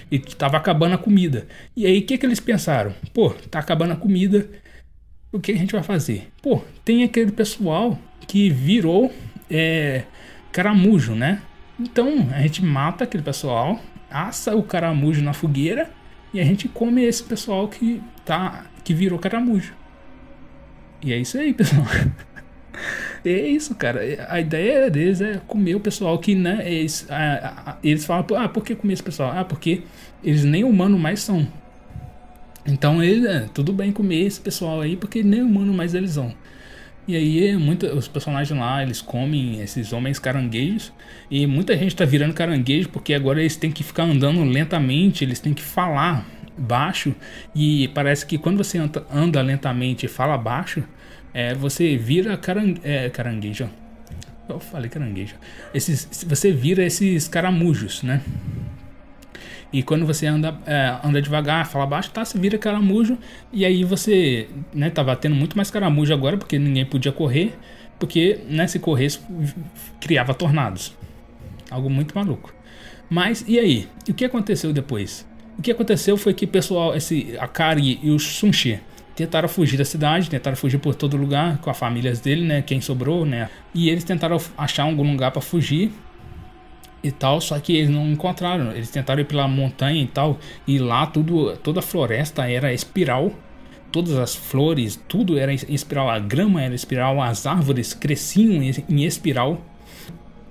E 0.10 0.20
tava 0.20 0.56
acabando 0.58 0.96
a 0.96 0.98
comida. 0.98 1.46
E 1.76 1.86
aí 1.86 2.00
o 2.00 2.02
que 2.04 2.18
que 2.18 2.26
eles 2.26 2.40
pensaram? 2.40 2.94
Pô, 3.14 3.30
tá 3.30 3.60
acabando 3.60 3.92
a 3.94 3.98
comida 3.98 4.48
o 5.34 5.40
que 5.40 5.52
a 5.52 5.58
gente 5.58 5.74
vai 5.74 5.84
fazer? 5.84 6.30
Pô, 6.42 6.62
tem 6.86 7.04
aquele 7.04 7.32
pessoal 7.32 8.00
que 8.28 8.50
virou 8.50 9.12
é, 9.50 10.04
caramujo, 10.52 11.16
né? 11.16 11.42
Então 11.80 12.30
a 12.32 12.42
gente 12.42 12.64
mata 12.64 13.04
aquele 13.04 13.24
pessoal, 13.24 13.82
assa 14.10 14.56
o 14.56 14.64
caramujo 14.64 15.24
na 15.24 15.34
fogueira 15.34 15.90
e 16.34 16.40
a 16.40 16.44
gente 16.44 16.70
come 16.70 17.04
esse 17.04 17.24
pessoal 17.24 17.68
que 17.68 18.02
tá 18.24 18.68
que 18.84 18.94
virou 18.94 19.18
caramujo. 19.18 19.74
E 21.02 21.12
é 21.12 21.18
isso 21.18 21.38
aí, 21.38 21.54
pessoal. 21.54 21.86
É 23.26 23.48
isso, 23.48 23.74
cara. 23.76 24.02
A 24.28 24.42
ideia 24.42 24.90
deles 24.90 25.22
é 25.22 25.40
comer 25.48 25.76
o 25.76 25.80
pessoal 25.80 26.18
que, 26.20 26.36
né? 26.36 26.62
Eles, 26.70 27.08
eles 27.82 28.06
falam, 28.06 28.26
ah, 28.36 28.50
por 28.50 28.66
que 28.66 28.76
comer 28.76 28.96
esse 28.96 29.04
pessoal? 29.04 29.32
Ah, 29.34 29.46
porque 29.46 29.84
eles 30.22 30.44
nem 30.44 30.66
humanos 30.66 31.00
mais 31.00 31.22
são. 31.22 31.48
Então 32.66 33.04
ele, 33.04 33.28
é, 33.28 33.42
tudo 33.54 33.74
bem 33.74 33.92
comer 33.92 34.22
esse 34.26 34.40
pessoal 34.40 34.82
aí, 34.82 34.96
porque 34.96 35.22
nem 35.22 35.42
humano 35.42 35.74
mais 35.74 35.94
eles 35.94 36.16
vão. 36.16 36.34
E 37.06 37.18
aí, 37.18 37.58
muita, 37.58 37.94
os 37.94 38.08
personagens 38.08 38.58
lá, 38.58 38.82
eles 38.82 39.02
comem 39.02 39.60
esses 39.62 39.92
homens 39.92 40.20
caranguejos. 40.20 40.94
E 41.30 41.46
muita 41.46 41.78
gente 41.78 41.96
tá 41.96 42.06
virando 42.06 42.34
caranguejo 42.34 42.88
porque 42.90 43.14
agora 43.14 43.42
eles 43.42 43.58
têm 43.58 43.72
que 43.72 43.84
ficar 43.84 44.04
andando 44.04 44.42
lentamente, 44.44 45.24
eles 45.24 45.40
têm 45.40 45.54
que 45.54 45.62
falar 45.62 46.26
baixo. 46.58 47.14
E 47.54 47.90
parece 47.90 48.26
que 48.26 48.38
quando 48.38 48.58
você 48.58 48.80
anda, 49.12 49.42
lentamente 49.42 50.06
e 50.06 50.10
fala 50.10 50.38
baixo, 50.38 50.82
é, 51.34 51.54
você 51.54 51.98
vira 51.98 52.38
caran, 52.38 52.76
é, 52.84 53.10
caranguejo. 53.10 53.70
Eu 54.48 54.60
falei 54.60 54.90
caranguejo. 54.90 55.36
Esses, 55.74 56.26
você 56.26 56.54
vira 56.54 56.86
esses 56.86 57.28
caramujos, 57.28 58.02
né? 58.02 58.22
E 59.74 59.82
quando 59.82 60.06
você 60.06 60.28
anda, 60.28 60.56
é, 60.68 61.00
anda 61.04 61.20
devagar, 61.20 61.66
fala 61.66 61.88
baixo, 61.88 62.12
tá, 62.12 62.24
você 62.24 62.38
vira 62.38 62.60
caramujo. 62.60 63.18
E 63.52 63.66
aí 63.66 63.84
você, 63.84 64.48
né, 64.72 64.92
tava 64.92 65.16
tendo 65.16 65.36
muito 65.36 65.58
mais 65.58 65.72
caramujo 65.72 66.14
agora, 66.14 66.38
porque 66.38 66.60
ninguém 66.60 66.86
podia 66.86 67.12
correr. 67.12 67.58
Porque, 68.00 68.42
né, 68.48 68.68
se 68.68 68.78
corresse, 68.78 69.20
criava 70.00 70.34
tornados. 70.36 70.96
Algo 71.72 71.90
muito 71.90 72.14
maluco. 72.14 72.54
Mas, 73.10 73.44
e 73.48 73.58
aí? 73.58 73.88
O 74.08 74.14
que 74.14 74.24
aconteceu 74.24 74.72
depois? 74.72 75.28
O 75.58 75.62
que 75.62 75.72
aconteceu 75.72 76.18
foi 76.18 76.34
que 76.36 76.46
pessoal, 76.46 76.96
esse 76.96 77.36
Akari 77.40 78.00
e 78.04 78.12
o 78.12 78.20
Sunshi, 78.20 78.80
tentaram 79.16 79.48
fugir 79.50 79.78
da 79.78 79.86
cidade, 79.86 80.30
tentaram 80.30 80.58
fugir 80.58 80.78
por 80.78 80.94
todo 80.94 81.18
lugar 81.18 81.58
com 81.60 81.70
as 81.70 81.78
famílias 81.78 82.20
dele, 82.20 82.46
né? 82.46 82.62
Quem 82.62 82.80
sobrou, 82.80 83.26
né? 83.26 83.50
E 83.74 83.90
eles 83.90 84.04
tentaram 84.04 84.38
achar 84.58 84.84
algum 84.84 85.10
lugar 85.12 85.32
para 85.32 85.42
fugir 85.42 85.92
e 87.04 87.12
tal, 87.12 87.42
só 87.42 87.60
que 87.60 87.76
eles 87.76 87.90
não 87.90 88.08
encontraram. 88.10 88.72
Eles 88.72 88.90
tentaram 88.90 89.22
ir 89.22 89.26
pela 89.26 89.48
montanha 89.48 90.02
e 90.02 90.08
tal, 90.08 90.40
e 90.66 90.80
lá 90.80 91.06
tudo, 91.06 91.58
toda 91.58 91.80
a 91.80 91.84
floresta 91.84 92.50
era 92.50 92.74
espiral. 92.74 93.32
Todas 93.92 94.18
as 94.18 94.34
flores, 94.34 95.00
tudo 95.08 95.38
era 95.38 95.54
espiral, 95.54 96.10
a 96.10 96.18
grama 96.18 96.64
era 96.64 96.74
espiral, 96.74 97.22
as 97.22 97.46
árvores 97.46 97.94
cresciam 97.94 98.64
em 98.64 99.04
espiral. 99.04 99.62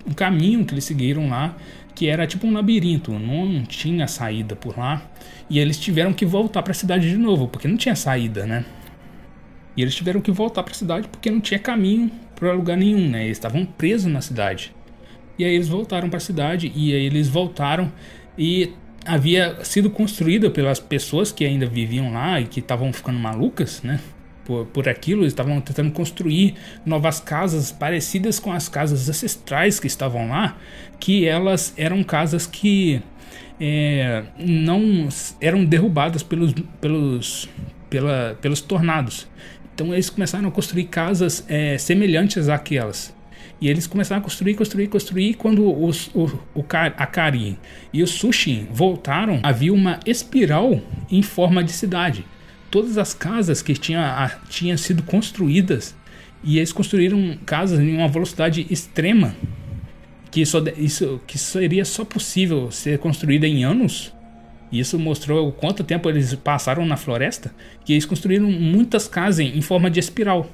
Um 0.06 0.12
caminho 0.12 0.64
que 0.64 0.74
eles 0.74 0.84
seguiram 0.84 1.28
lá, 1.28 1.56
que 1.92 2.06
era 2.06 2.24
tipo 2.24 2.46
um 2.46 2.52
labirinto, 2.52 3.10
não 3.12 3.64
tinha 3.64 4.06
saída 4.06 4.54
por 4.54 4.78
lá. 4.78 5.02
E 5.50 5.58
eles 5.58 5.76
tiveram 5.76 6.12
que 6.12 6.24
voltar 6.24 6.62
para 6.62 6.70
a 6.70 6.74
cidade 6.74 7.10
de 7.10 7.16
novo, 7.16 7.48
porque 7.48 7.66
não 7.66 7.76
tinha 7.76 7.96
saída, 7.96 8.46
né? 8.46 8.64
E 9.76 9.82
eles 9.82 9.94
tiveram 9.94 10.20
que 10.20 10.30
voltar 10.30 10.62
para 10.62 10.72
a 10.72 10.76
cidade 10.76 11.08
porque 11.08 11.30
não 11.30 11.40
tinha 11.40 11.58
caminho 11.58 12.10
para 12.36 12.52
lugar 12.52 12.76
nenhum, 12.76 13.08
né? 13.08 13.24
Eles 13.24 13.38
estavam 13.38 13.64
presos 13.64 14.10
na 14.10 14.20
cidade. 14.20 14.72
E 15.38 15.44
aí 15.44 15.54
eles 15.54 15.68
voltaram 15.68 16.08
para 16.08 16.18
a 16.18 16.20
cidade 16.20 16.72
e 16.74 16.94
aí 16.94 17.04
eles 17.04 17.28
voltaram 17.28 17.92
e 18.36 18.72
havia 19.04 19.64
sido 19.64 19.90
construída 19.90 20.50
pelas 20.50 20.78
pessoas 20.78 21.32
que 21.32 21.44
ainda 21.44 21.66
viviam 21.66 22.12
lá 22.12 22.40
e 22.40 22.46
que 22.46 22.60
estavam 22.60 22.92
ficando 22.92 23.18
malucas, 23.18 23.82
né? 23.82 24.00
Por, 24.44 24.66
por 24.66 24.88
aquilo, 24.88 25.22
eles 25.22 25.32
estavam 25.32 25.60
tentando 25.60 25.92
construir 25.92 26.54
novas 26.84 27.20
casas 27.20 27.70
parecidas 27.70 28.40
com 28.40 28.52
as 28.52 28.68
casas 28.68 29.08
ancestrais 29.08 29.78
que 29.78 29.86
estavam 29.86 30.28
lá, 30.28 30.56
que 30.98 31.26
elas 31.26 31.72
eram 31.76 32.02
casas 32.02 32.46
que 32.46 33.00
é, 33.60 34.24
não 34.36 35.08
eram 35.40 35.64
derrubadas 35.64 36.24
pelos, 36.24 36.52
pelos, 36.80 37.48
pela, 37.88 38.36
pelos 38.40 38.60
tornados. 38.60 39.28
Então 39.74 39.92
eles 39.92 40.10
começaram 40.10 40.48
a 40.48 40.50
construir 40.50 40.84
casas 40.84 41.44
é, 41.48 41.78
semelhantes 41.78 42.48
àquelas. 42.48 43.14
E 43.62 43.68
eles 43.68 43.86
começaram 43.86 44.20
a 44.20 44.24
construir, 44.24 44.56
construir, 44.56 44.88
construir. 44.88 45.34
Quando 45.34 45.64
os, 45.84 46.08
o, 46.12 46.24
o 46.52 46.64
Akari 46.96 47.56
e 47.92 48.02
o 48.02 48.08
Sushi 48.08 48.66
voltaram, 48.72 49.38
havia 49.40 49.72
uma 49.72 50.00
espiral 50.04 50.80
em 51.08 51.22
forma 51.22 51.62
de 51.62 51.70
cidade. 51.70 52.24
Todas 52.72 52.98
as 52.98 53.14
casas 53.14 53.62
que 53.62 53.74
tinha, 53.74 54.36
tinham 54.48 54.76
sido 54.76 55.04
construídas, 55.04 55.94
e 56.42 56.56
eles 56.58 56.72
construíram 56.72 57.38
casas 57.46 57.78
em 57.78 57.94
uma 57.94 58.08
velocidade 58.08 58.66
extrema, 58.68 59.32
que 60.28 60.44
só, 60.44 60.58
isso 60.76 61.20
que 61.24 61.38
seria 61.38 61.84
só 61.84 62.04
possível 62.04 62.68
ser 62.72 62.98
construída 62.98 63.46
em 63.46 63.62
anos. 63.62 64.12
Isso 64.72 64.98
mostrou 64.98 65.52
quanto 65.52 65.84
tempo 65.84 66.08
eles 66.08 66.34
passaram 66.34 66.84
na 66.84 66.96
floresta, 66.96 67.54
que 67.84 67.92
eles 67.92 68.04
construíram 68.04 68.50
muitas 68.50 69.06
casas 69.06 69.46
em 69.46 69.60
forma 69.60 69.88
de 69.88 70.00
espiral. 70.00 70.50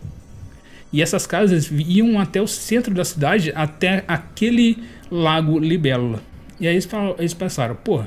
E 0.92 1.02
essas 1.02 1.26
casas 1.26 1.70
iam 1.70 2.18
até 2.18 2.40
o 2.40 2.46
centro 2.46 2.94
da 2.94 3.04
cidade, 3.04 3.52
até 3.54 4.04
aquele 4.08 4.82
lago 5.10 5.58
Libélula. 5.58 6.20
E 6.58 6.66
aí 6.66 6.74
eles, 6.74 6.86
falaram, 6.86 7.14
eles 7.18 7.34
pensaram, 7.34 7.74
pô, 7.76 8.02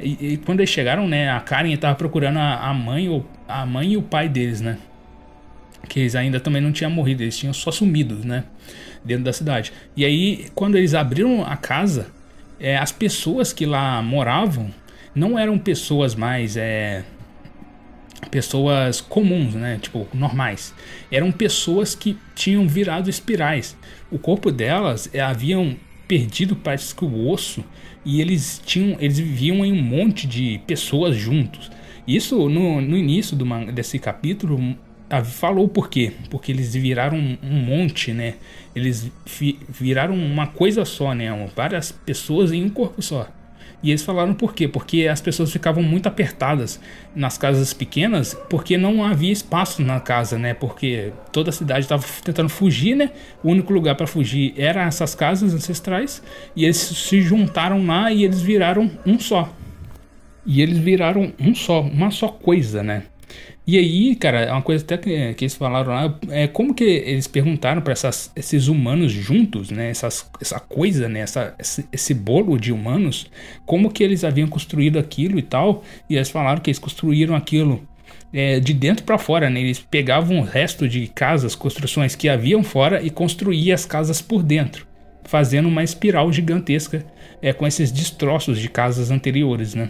e, 0.00 0.32
e, 0.32 0.36
quando 0.38 0.60
eles 0.60 0.70
chegaram, 0.70 1.06
né, 1.06 1.30
a 1.30 1.40
Karen 1.40 1.72
estava 1.72 1.94
procurando 1.94 2.38
a, 2.38 2.68
a, 2.68 2.74
mãe, 2.74 3.24
a 3.46 3.64
mãe 3.64 3.92
e 3.92 3.96
o 3.96 4.02
pai 4.02 4.28
deles, 4.28 4.60
né? 4.60 4.78
Que 5.88 6.00
eles 6.00 6.16
ainda 6.16 6.40
também 6.40 6.60
não 6.60 6.72
tinham 6.72 6.90
morrido, 6.90 7.22
eles 7.22 7.36
tinham 7.36 7.52
só 7.52 7.70
sumido, 7.70 8.16
né? 8.24 8.44
Dentro 9.04 9.24
da 9.24 9.32
cidade. 9.32 9.72
E 9.96 10.04
aí, 10.04 10.46
quando 10.54 10.76
eles 10.76 10.94
abriram 10.94 11.44
a 11.44 11.56
casa, 11.56 12.08
é, 12.58 12.76
as 12.76 12.90
pessoas 12.90 13.52
que 13.52 13.66
lá 13.66 14.02
moravam 14.02 14.70
não 15.14 15.38
eram 15.38 15.58
pessoas 15.58 16.14
mais 16.14 16.56
é, 16.56 17.04
pessoas 18.30 19.00
comuns, 19.00 19.54
né? 19.54 19.78
Tipo, 19.80 20.06
normais. 20.12 20.74
Eram 21.10 21.30
pessoas 21.30 21.94
que 21.94 22.16
tinham 22.34 22.66
virado 22.66 23.10
espirais. 23.10 23.76
O 24.10 24.18
corpo 24.18 24.50
delas 24.50 25.08
é, 25.12 25.20
haviam 25.20 25.76
perdido, 26.06 26.56
parece 26.56 26.94
que 26.94 27.04
o 27.04 27.28
osso, 27.28 27.64
e 28.04 28.20
eles 28.20 28.60
tinham, 28.64 28.96
eles 29.00 29.18
viviam 29.18 29.64
em 29.64 29.72
um 29.72 29.82
monte 29.82 30.26
de 30.26 30.60
pessoas 30.66 31.16
juntos. 31.16 31.70
Isso 32.06 32.48
no, 32.48 32.80
no 32.80 32.96
início 32.96 33.36
do, 33.36 33.44
desse 33.72 33.98
capítulo 33.98 34.76
falou 35.24 35.68
por 35.68 35.88
quê? 35.88 36.12
Porque 36.30 36.50
eles 36.50 36.74
viraram 36.74 37.16
um, 37.16 37.38
um 37.42 37.60
monte, 37.60 38.12
né? 38.12 38.34
Eles 38.74 39.10
viraram 39.68 40.14
uma 40.14 40.46
coisa 40.46 40.84
só, 40.84 41.14
né? 41.14 41.28
Várias 41.54 41.92
pessoas 41.92 42.52
em 42.52 42.64
um 42.64 42.70
corpo 42.70 43.00
só. 43.00 43.28
E 43.84 43.90
eles 43.90 44.02
falaram 44.02 44.32
por 44.32 44.54
quê? 44.54 44.66
Porque 44.66 45.06
as 45.06 45.20
pessoas 45.20 45.52
ficavam 45.52 45.82
muito 45.82 46.06
apertadas 46.06 46.80
nas 47.14 47.36
casas 47.36 47.74
pequenas, 47.74 48.34
porque 48.48 48.78
não 48.78 49.04
havia 49.04 49.30
espaço 49.30 49.82
na 49.82 50.00
casa, 50.00 50.38
né? 50.38 50.54
Porque 50.54 51.12
toda 51.30 51.50
a 51.50 51.52
cidade 51.52 51.80
estava 51.80 52.02
tentando 52.24 52.48
fugir, 52.48 52.96
né? 52.96 53.10
O 53.42 53.50
único 53.50 53.74
lugar 53.74 53.94
para 53.94 54.06
fugir 54.06 54.54
era 54.56 54.84
essas 54.84 55.14
casas 55.14 55.52
ancestrais, 55.52 56.22
e 56.56 56.64
eles 56.64 56.78
se 56.78 57.20
juntaram 57.20 57.84
lá 57.84 58.10
e 58.10 58.24
eles 58.24 58.40
viraram 58.40 58.90
um 59.04 59.18
só. 59.18 59.52
E 60.46 60.62
eles 60.62 60.78
viraram 60.78 61.34
um 61.38 61.54
só, 61.54 61.82
uma 61.82 62.10
só 62.10 62.28
coisa, 62.28 62.82
né? 62.82 63.02
E 63.66 63.78
aí, 63.78 64.14
cara, 64.14 64.42
é 64.42 64.52
uma 64.52 64.60
coisa 64.60 64.84
até 64.84 64.98
que, 64.98 65.32
que 65.34 65.44
eles 65.44 65.54
falaram 65.54 65.94
lá, 65.94 66.18
é 66.28 66.46
como 66.46 66.74
que 66.74 66.84
eles 66.84 67.26
perguntaram 67.26 67.80
para 67.80 67.94
esses 67.94 68.68
humanos 68.68 69.10
juntos, 69.10 69.70
né, 69.70 69.88
essas, 69.88 70.30
essa 70.38 70.60
coisa, 70.60 71.08
né, 71.08 71.20
essa, 71.20 71.54
esse, 71.58 71.88
esse, 71.90 72.12
bolo 72.12 72.58
de 72.58 72.70
humanos, 72.70 73.26
como 73.64 73.90
que 73.90 74.04
eles 74.04 74.22
haviam 74.22 74.48
construído 74.48 74.98
aquilo 74.98 75.38
e 75.38 75.42
tal, 75.42 75.82
e 76.10 76.16
eles 76.16 76.28
falaram 76.28 76.60
que 76.60 76.68
eles 76.68 76.78
construíram 76.78 77.34
aquilo 77.34 77.88
é, 78.34 78.60
de 78.60 78.74
dentro 78.74 79.02
para 79.02 79.16
fora, 79.16 79.48
né, 79.48 79.60
eles 79.60 79.78
pegavam 79.78 80.40
o 80.40 80.44
resto 80.44 80.86
de 80.86 81.06
casas, 81.06 81.54
construções 81.54 82.14
que 82.14 82.28
haviam 82.28 82.62
fora 82.62 83.02
e 83.02 83.08
construíam 83.08 83.74
as 83.74 83.86
casas 83.86 84.20
por 84.20 84.42
dentro, 84.42 84.86
fazendo 85.24 85.68
uma 85.68 85.82
espiral 85.82 86.30
gigantesca 86.30 87.02
é, 87.40 87.50
com 87.54 87.66
esses 87.66 87.90
destroços 87.90 88.58
de 88.58 88.68
casas 88.68 89.10
anteriores, 89.10 89.74
né. 89.74 89.88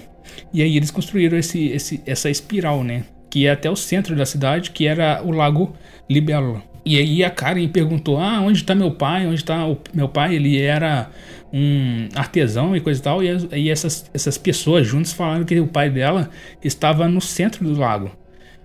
E 0.52 0.62
aí 0.62 0.76
eles 0.76 0.92
construíram 0.92 1.36
esse, 1.36 1.66
esse, 1.70 2.00
essa 2.06 2.30
espiral, 2.30 2.84
né, 2.84 3.02
que 3.34 3.40
ia 3.40 3.54
até 3.54 3.68
o 3.68 3.74
centro 3.74 4.14
da 4.14 4.24
cidade, 4.24 4.70
que 4.70 4.86
era 4.86 5.20
o 5.24 5.32
Lago 5.32 5.74
Libélula. 6.08 6.62
E 6.86 6.96
aí 6.96 7.24
a 7.24 7.30
Karen 7.30 7.66
perguntou: 7.66 8.16
Ah, 8.16 8.40
onde 8.40 8.60
está 8.60 8.76
meu 8.76 8.92
pai? 8.92 9.26
Onde 9.26 9.40
está 9.40 9.66
o 9.66 9.76
meu 9.92 10.08
pai? 10.08 10.36
Ele 10.36 10.62
era 10.62 11.10
um 11.52 12.08
artesão 12.14 12.76
e 12.76 12.80
coisa 12.80 13.00
e 13.00 13.02
tal. 13.02 13.24
E, 13.24 13.28
e 13.54 13.70
essas, 13.70 14.08
essas 14.14 14.38
pessoas 14.38 14.86
juntas 14.86 15.12
falaram 15.12 15.42
que 15.42 15.58
o 15.58 15.66
pai 15.66 15.90
dela 15.90 16.30
estava 16.62 17.08
no 17.08 17.20
centro 17.20 17.64
do 17.64 17.76
lago. 17.76 18.12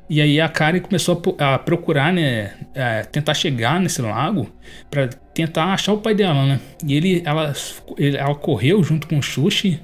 E 0.07 0.21
aí 0.21 0.39
a 0.39 0.47
Karen 0.47 0.81
começou 0.81 1.19
a, 1.39 1.57
procurar, 1.57 2.13
né? 2.13 2.51
A 2.75 3.05
tentar 3.05 3.33
chegar 3.33 3.79
nesse 3.79 4.03
lago 4.03 4.51
para 4.91 5.07
tentar 5.33 5.73
achar 5.73 5.93
o 5.93 5.97
pai 5.97 6.13
dela, 6.13 6.45
né? 6.45 6.59
E 6.85 6.93
ele, 6.93 7.23
ela, 7.25 7.53
ele, 7.97 8.17
ela 8.17 8.35
correu 8.35 8.83
junto 8.83 9.07
com 9.07 9.17
o 9.17 9.23
Xuxi. 9.23 9.81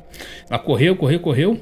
Ela 0.47 0.59
correu, 0.59 0.95
correu, 0.95 1.19
correu. 1.19 1.59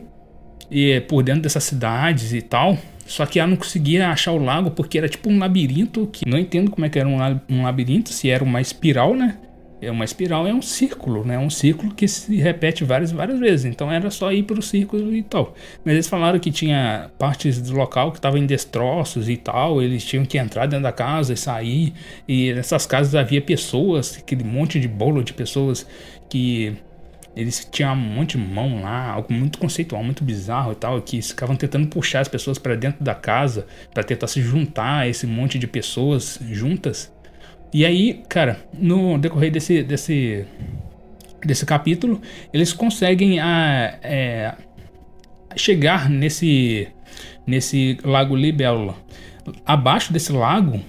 E 0.69 0.99
por 1.01 1.24
dentro 1.24 1.43
dessas 1.43 1.63
cidades 1.63 2.34
e 2.34 2.41
tal. 2.41 2.78
Só 3.06 3.26
que 3.26 3.39
ela 3.39 3.49
não 3.49 3.58
conseguia 3.58 4.10
achar 4.10 4.32
o 4.32 4.43
lago 4.43 4.72
porque 4.72 4.97
era 4.97 5.10
tipo 5.10 5.30
um 5.30 5.38
labirinto 5.38 6.08
que 6.08 6.28
não 6.28 6.38
entendo 6.38 6.72
como 6.72 6.86
é 6.86 6.89
que 6.89 6.97
era 6.97 7.08
um 7.08 7.64
labirinto, 7.64 8.10
se 8.10 8.30
era 8.30 8.43
uma 8.43 8.62
espiral, 8.62 9.14
né? 9.14 9.38
É 9.82 9.91
uma 9.91 10.06
espiral, 10.06 10.47
é 10.47 10.54
um 10.54 10.62
círculo, 10.62 11.26
né? 11.26 11.38
Um 11.38 11.49
círculo 11.49 11.93
que 11.93 12.08
se 12.08 12.38
repete 12.38 12.86
várias 12.86 13.12
várias 13.12 13.38
vezes. 13.38 13.66
Então 13.66 13.91
era 13.91 14.10
só 14.10 14.32
ir 14.32 14.43
para 14.43 14.58
o 14.58 14.62
círculo 14.62 15.14
e 15.14 15.22
tal. 15.22 15.54
Mas 15.84 15.95
eles 15.95 16.08
falaram 16.08 16.39
que 16.39 16.51
tinha 16.51 17.12
partes 17.20 17.62
do 17.62 17.76
local 17.76 18.12
que 18.12 18.18
estavam 18.18 18.39
em 18.39 18.45
destroços 18.45 19.28
e 19.28 19.36
tal. 19.36 19.82
Eles 19.82 20.06
tinham 20.06 20.24
que 20.24 20.38
entrar 20.38 20.68
dentro 20.68 20.84
da 20.84 20.93
casa 20.93 21.34
e 21.34 21.38
sair. 21.38 21.93
E 22.26 22.54
nessas 22.54 22.86
casas 22.86 23.14
havia 23.14 23.41
pessoas, 23.41 24.18
aquele 24.18 24.45
monte 24.45 24.80
de 24.80 24.88
bolo 24.88 25.22
de 25.22 25.34
pessoas 25.34 25.86
que 26.30 26.78
eles 27.36 27.68
tinham 27.72 27.94
um 27.94 27.96
monte 27.96 28.38
de 28.38 28.44
mão 28.44 28.82
lá, 28.82 29.12
algo 29.12 29.34
muito 29.34 29.58
conceitual, 29.58 30.04
muito 30.04 30.24
bizarro 30.24 30.72
e 30.72 30.76
tal, 30.76 31.02
que 31.02 31.22
ficavam 31.22 31.56
tentando 31.56 31.88
puxar 31.88 32.20
as 32.20 32.28
pessoas 32.28 32.60
para 32.60 32.76
dentro 32.76 33.04
da 33.04 33.16
casa 33.16 33.66
para 33.94 34.04
tentar 34.04 34.28
se 34.28 34.42
juntar 34.42 35.00
a 35.00 35.08
esse 35.08 35.26
monte 35.26 35.58
de 35.58 35.66
pessoas 35.68 36.40
juntas. 36.52 37.12
E 37.74 37.86
aí, 37.86 38.22
cara, 38.30 38.60
no 38.72 39.18
decorrer 39.18 39.52
desse, 39.52 39.82
desse, 39.82 40.46
desse 41.44 41.66
capítulo, 41.66 42.22
eles 42.54 42.72
conseguem 42.72 43.40
a, 43.40 43.98
é, 44.04 44.54
chegar 45.56 46.08
nesse, 46.08 46.88
nesse 47.48 47.98
lago 48.04 48.36
Libélula. 48.36 48.96
Abaixo 49.66 50.14
desse 50.14 50.32
lago, 50.32 50.80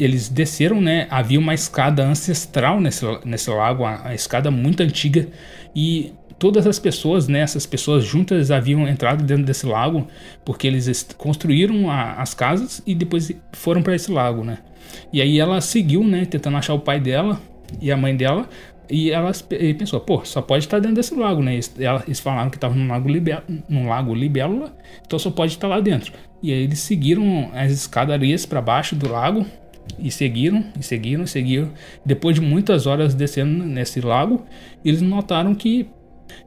eles 0.00 0.28
desceram, 0.30 0.80
né? 0.80 1.06
Havia 1.10 1.38
uma 1.38 1.52
escada 1.52 2.02
ancestral 2.02 2.80
nesse, 2.80 3.04
nesse 3.24 3.50
lago, 3.50 3.82
uma 3.82 4.14
escada 4.14 4.50
muito 4.50 4.82
antiga, 4.82 5.28
e 5.76 6.12
todas 6.38 6.66
as 6.66 6.78
pessoas, 6.78 7.28
né, 7.28 7.40
essas 7.40 7.66
pessoas 7.66 8.02
juntas 8.02 8.50
haviam 8.50 8.88
entrado 8.88 9.22
dentro 9.22 9.44
desse 9.44 9.66
lago 9.66 10.08
porque 10.42 10.66
eles 10.66 11.06
construíram 11.18 11.90
a, 11.90 12.14
as 12.14 12.32
casas 12.32 12.82
e 12.86 12.94
depois 12.94 13.30
foram 13.52 13.82
para 13.82 13.94
esse 13.94 14.10
lago, 14.10 14.42
né? 14.42 14.58
E 15.12 15.20
aí 15.20 15.38
ela 15.38 15.60
seguiu, 15.60 16.02
né, 16.02 16.24
tentando 16.24 16.56
achar 16.56 16.72
o 16.72 16.80
pai 16.80 16.98
dela 16.98 17.38
e 17.80 17.92
a 17.92 17.96
mãe 17.96 18.16
dela. 18.16 18.48
E 18.88 19.10
ela 19.12 19.30
pensou, 19.78 20.00
pô, 20.00 20.24
só 20.24 20.42
pode 20.42 20.64
estar 20.64 20.80
dentro 20.80 20.96
desse 20.96 21.14
lago, 21.14 21.40
né? 21.42 21.52
Eles, 21.52 22.18
falaram 22.18 22.50
que 22.50 22.56
estava 22.56 22.74
no 22.74 22.88
lago, 22.88 23.08
Libé 23.08 23.40
no 23.68 23.86
lago 23.86 24.12
Libélula, 24.12 24.74
então 25.06 25.16
só 25.16 25.30
pode 25.30 25.52
estar 25.52 25.68
lá 25.68 25.78
dentro. 25.78 26.12
E 26.42 26.52
aí 26.52 26.62
eles 26.62 26.80
seguiram 26.80 27.50
as 27.54 27.70
escadarias 27.70 28.44
para 28.46 28.60
baixo 28.60 28.96
do 28.96 29.08
lago 29.08 29.46
e 29.98 30.10
seguiram, 30.10 30.64
e 30.78 30.82
seguiram, 30.82 31.24
e 31.24 31.28
seguiram. 31.28 31.72
Depois 32.04 32.34
de 32.34 32.40
muitas 32.40 32.86
horas 32.86 33.14
descendo 33.14 33.64
nesse 33.64 34.00
lago, 34.00 34.44
eles 34.84 35.02
notaram 35.02 35.54
que 35.54 35.88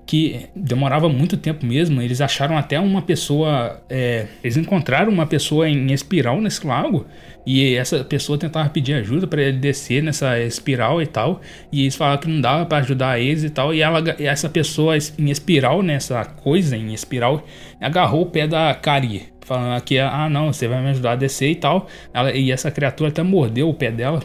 que 0.05 0.47
demorava 0.55 1.07
muito 1.09 1.37
tempo 1.37 1.65
mesmo. 1.65 2.01
Eles 2.01 2.21
acharam 2.21 2.57
até 2.57 2.79
uma 2.79 3.01
pessoa. 3.01 3.81
É, 3.89 4.27
eles 4.43 4.57
encontraram 4.57 5.11
uma 5.11 5.25
pessoa 5.25 5.69
em 5.69 5.91
espiral 5.91 6.41
nesse 6.41 6.65
lago. 6.65 7.05
E 7.45 7.75
essa 7.75 8.03
pessoa 8.03 8.37
tentava 8.37 8.69
pedir 8.69 8.93
ajuda 8.93 9.27
para 9.27 9.41
ele 9.41 9.57
descer 9.57 10.01
nessa 10.01 10.39
espiral 10.39 11.01
e 11.01 11.07
tal. 11.07 11.41
E 11.71 11.81
eles 11.81 11.95
falaram 11.95 12.21
que 12.21 12.29
não 12.29 12.39
dava 12.39 12.65
para 12.65 12.79
ajudar 12.79 13.19
eles 13.19 13.43
e 13.43 13.49
tal. 13.49 13.73
E 13.73 13.81
ela, 13.81 14.01
essa 14.19 14.49
pessoa 14.49 14.95
em 14.97 15.29
espiral, 15.29 15.81
nessa 15.81 16.23
coisa 16.25 16.77
em 16.77 16.93
espiral, 16.93 17.45
agarrou 17.79 18.23
o 18.23 18.27
pé 18.27 18.47
da 18.47 18.73
Kari. 18.73 19.32
Falando 19.45 19.81
que, 19.81 19.99
ah, 19.99 20.29
não, 20.29 20.53
você 20.53 20.67
vai 20.67 20.81
me 20.81 20.89
ajudar 20.89 21.11
a 21.11 21.15
descer 21.15 21.51
e 21.51 21.55
tal. 21.55 21.87
Ela, 22.13 22.31
e 22.31 22.51
essa 22.51 22.71
criatura 22.71 23.09
até 23.09 23.21
mordeu 23.21 23.69
o 23.69 23.73
pé 23.73 23.91
dela. 23.91 24.21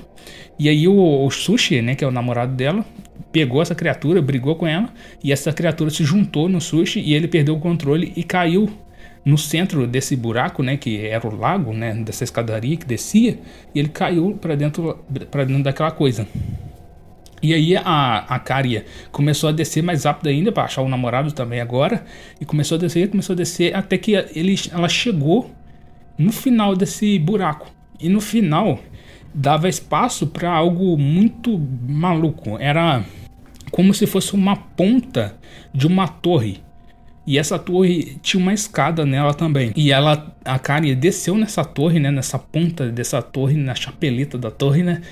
E 0.58 0.68
aí 0.68 0.86
o, 0.86 1.24
o 1.24 1.30
Sushi, 1.30 1.82
né, 1.82 1.94
que 1.94 2.04
é 2.04 2.06
o 2.06 2.10
namorado 2.10 2.54
dela, 2.54 2.84
pegou 3.32 3.60
essa 3.60 3.74
criatura, 3.74 4.22
brigou 4.22 4.56
com 4.56 4.66
ela, 4.66 4.88
e 5.22 5.32
essa 5.32 5.52
criatura 5.52 5.90
se 5.90 6.04
juntou 6.04 6.48
no 6.48 6.60
Sushi 6.60 7.00
e 7.00 7.14
ele 7.14 7.28
perdeu 7.28 7.56
o 7.56 7.60
controle 7.60 8.12
e 8.16 8.22
caiu 8.22 8.68
no 9.24 9.36
centro 9.36 9.86
desse 9.86 10.16
buraco, 10.16 10.62
né, 10.62 10.76
que 10.76 11.04
era 11.06 11.26
o 11.26 11.36
lago, 11.36 11.72
né, 11.72 11.94
dessa 11.94 12.24
escadaria 12.24 12.76
que 12.76 12.86
descia, 12.86 13.38
e 13.74 13.78
ele 13.78 13.88
caiu 13.88 14.38
para 14.40 14.54
dentro 14.54 14.98
para 15.30 15.44
dentro 15.44 15.62
daquela 15.62 15.90
coisa. 15.90 16.26
E 17.42 17.54
aí 17.54 17.76
a, 17.76 18.24
a 18.28 18.38
Caria 18.38 18.84
começou 19.12 19.48
a 19.48 19.52
descer 19.52 19.82
mais 19.82 20.04
rápido 20.04 20.28
ainda 20.28 20.50
para 20.50 20.64
achar 20.64 20.82
o 20.82 20.88
namorado 20.88 21.32
também 21.32 21.60
agora, 21.60 22.04
e 22.40 22.44
começou 22.44 22.76
a 22.76 22.80
descer, 22.80 23.08
começou 23.08 23.34
a 23.34 23.36
descer 23.36 23.74
até 23.74 23.96
que 23.96 24.12
ele, 24.12 24.54
ela 24.72 24.88
chegou 24.88 25.50
no 26.16 26.32
final 26.32 26.74
desse 26.74 27.18
buraco. 27.18 27.70
E 28.00 28.08
no 28.08 28.20
final 28.20 28.80
dava 29.34 29.68
espaço 29.68 30.26
para 30.26 30.50
algo 30.50 30.96
muito 30.96 31.58
maluco. 31.88 32.56
Era 32.58 33.04
como 33.70 33.94
se 33.94 34.06
fosse 34.06 34.34
uma 34.34 34.56
ponta 34.56 35.36
de 35.72 35.86
uma 35.86 36.08
torre. 36.08 36.60
E 37.26 37.38
essa 37.38 37.58
torre 37.58 38.16
tinha 38.22 38.42
uma 38.42 38.54
escada 38.54 39.04
nela 39.04 39.34
também. 39.34 39.70
E 39.76 39.92
ela, 39.92 40.34
a 40.44 40.58
Kari 40.58 40.94
desceu 40.94 41.36
nessa 41.36 41.62
torre, 41.62 42.00
né? 42.00 42.10
Nessa 42.10 42.38
ponta 42.38 42.88
dessa 42.88 43.20
torre, 43.20 43.54
na 43.54 43.74
chapeleta 43.74 44.38
da 44.38 44.50
torre, 44.50 44.82
né? 44.82 45.02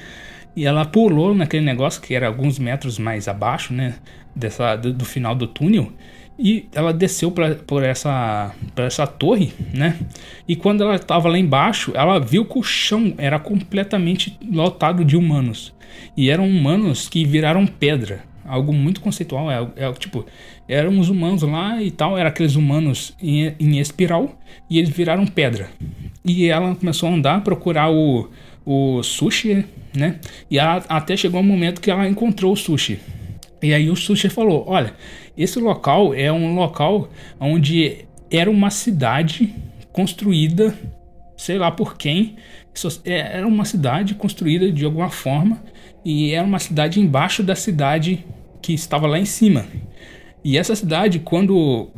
E 0.56 0.64
ela 0.64 0.86
pulou 0.86 1.34
naquele 1.34 1.64
negócio 1.64 2.00
que 2.00 2.14
era 2.14 2.26
alguns 2.26 2.58
metros 2.58 2.98
mais 2.98 3.28
abaixo, 3.28 3.74
né? 3.74 3.96
Dessa, 4.34 4.74
do, 4.74 4.92
do 4.92 5.04
final 5.04 5.34
do 5.34 5.46
túnel. 5.46 5.92
E 6.38 6.66
ela 6.74 6.92
desceu 6.92 7.30
pra, 7.30 7.54
por, 7.54 7.82
essa, 7.82 8.54
por 8.74 8.84
essa 8.84 9.06
torre, 9.06 9.52
né? 9.72 9.98
E 10.48 10.56
quando 10.56 10.82
ela 10.82 10.96
estava 10.96 11.28
lá 11.28 11.38
embaixo, 11.38 11.92
ela 11.94 12.18
viu 12.18 12.44
que 12.44 12.58
o 12.58 12.62
chão 12.62 13.14
era 13.18 13.38
completamente 13.38 14.38
lotado 14.50 15.04
de 15.04 15.16
humanos. 15.16 15.74
E 16.16 16.30
eram 16.30 16.48
humanos 16.48 17.08
que 17.08 17.24
viraram 17.24 17.66
pedra. 17.66 18.24
Algo 18.44 18.72
muito 18.72 19.00
conceitual. 19.00 19.50
É, 19.50 19.66
é 19.76 19.92
tipo, 19.92 20.24
eram 20.68 20.98
os 20.98 21.08
humanos 21.08 21.42
lá 21.42 21.82
e 21.82 21.90
tal, 21.90 22.16
eram 22.16 22.28
aqueles 22.28 22.54
humanos 22.54 23.14
em, 23.20 23.54
em 23.58 23.78
espiral. 23.78 24.38
E 24.68 24.78
eles 24.78 24.90
viraram 24.90 25.26
pedra. 25.26 25.68
E 26.24 26.48
ela 26.48 26.74
começou 26.74 27.08
a 27.08 27.12
andar, 27.12 27.42
procurar 27.42 27.90
o, 27.90 28.28
o 28.66 29.02
sushi, 29.02 29.64
né? 29.94 30.18
E 30.50 30.58
ela, 30.58 30.84
até 30.88 31.16
chegou 31.16 31.40
um 31.40 31.44
momento 31.44 31.80
que 31.80 31.90
ela 31.90 32.06
encontrou 32.08 32.52
o 32.52 32.56
sushi. 32.56 32.98
E 33.62 33.72
aí 33.72 33.88
o 33.88 33.96
sushi 33.96 34.28
falou: 34.28 34.64
Olha 34.66 34.92
esse 35.36 35.58
local 35.58 36.14
é 36.14 36.32
um 36.32 36.54
local 36.54 37.10
onde 37.38 38.06
era 38.30 38.50
uma 38.50 38.70
cidade 38.70 39.54
construída, 39.92 40.74
sei 41.36 41.58
lá 41.58 41.70
por 41.70 41.96
quem, 41.96 42.36
é, 43.04 43.38
era 43.38 43.46
uma 43.46 43.64
cidade 43.64 44.14
construída 44.14 44.72
de 44.72 44.84
alguma 44.84 45.10
forma 45.10 45.62
e 46.04 46.32
era 46.32 46.46
uma 46.46 46.58
cidade 46.58 47.00
embaixo 47.00 47.42
da 47.42 47.54
cidade 47.54 48.24
que 48.62 48.72
estava 48.72 49.06
lá 49.06 49.18
em 49.18 49.24
cima. 49.26 49.66
E 50.42 50.56
essa 50.56 50.74
cidade, 50.74 51.18
quando, 51.18 51.90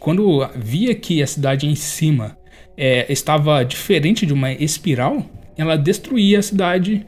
quando 0.00 0.48
via 0.56 0.94
que 0.94 1.22
a 1.22 1.26
cidade 1.26 1.66
em 1.66 1.74
cima 1.74 2.38
é, 2.76 3.10
estava 3.12 3.62
diferente 3.64 4.24
de 4.24 4.32
uma 4.32 4.52
espiral, 4.52 5.24
ela 5.58 5.76
destruía 5.76 6.38
a 6.38 6.42
cidade 6.42 7.04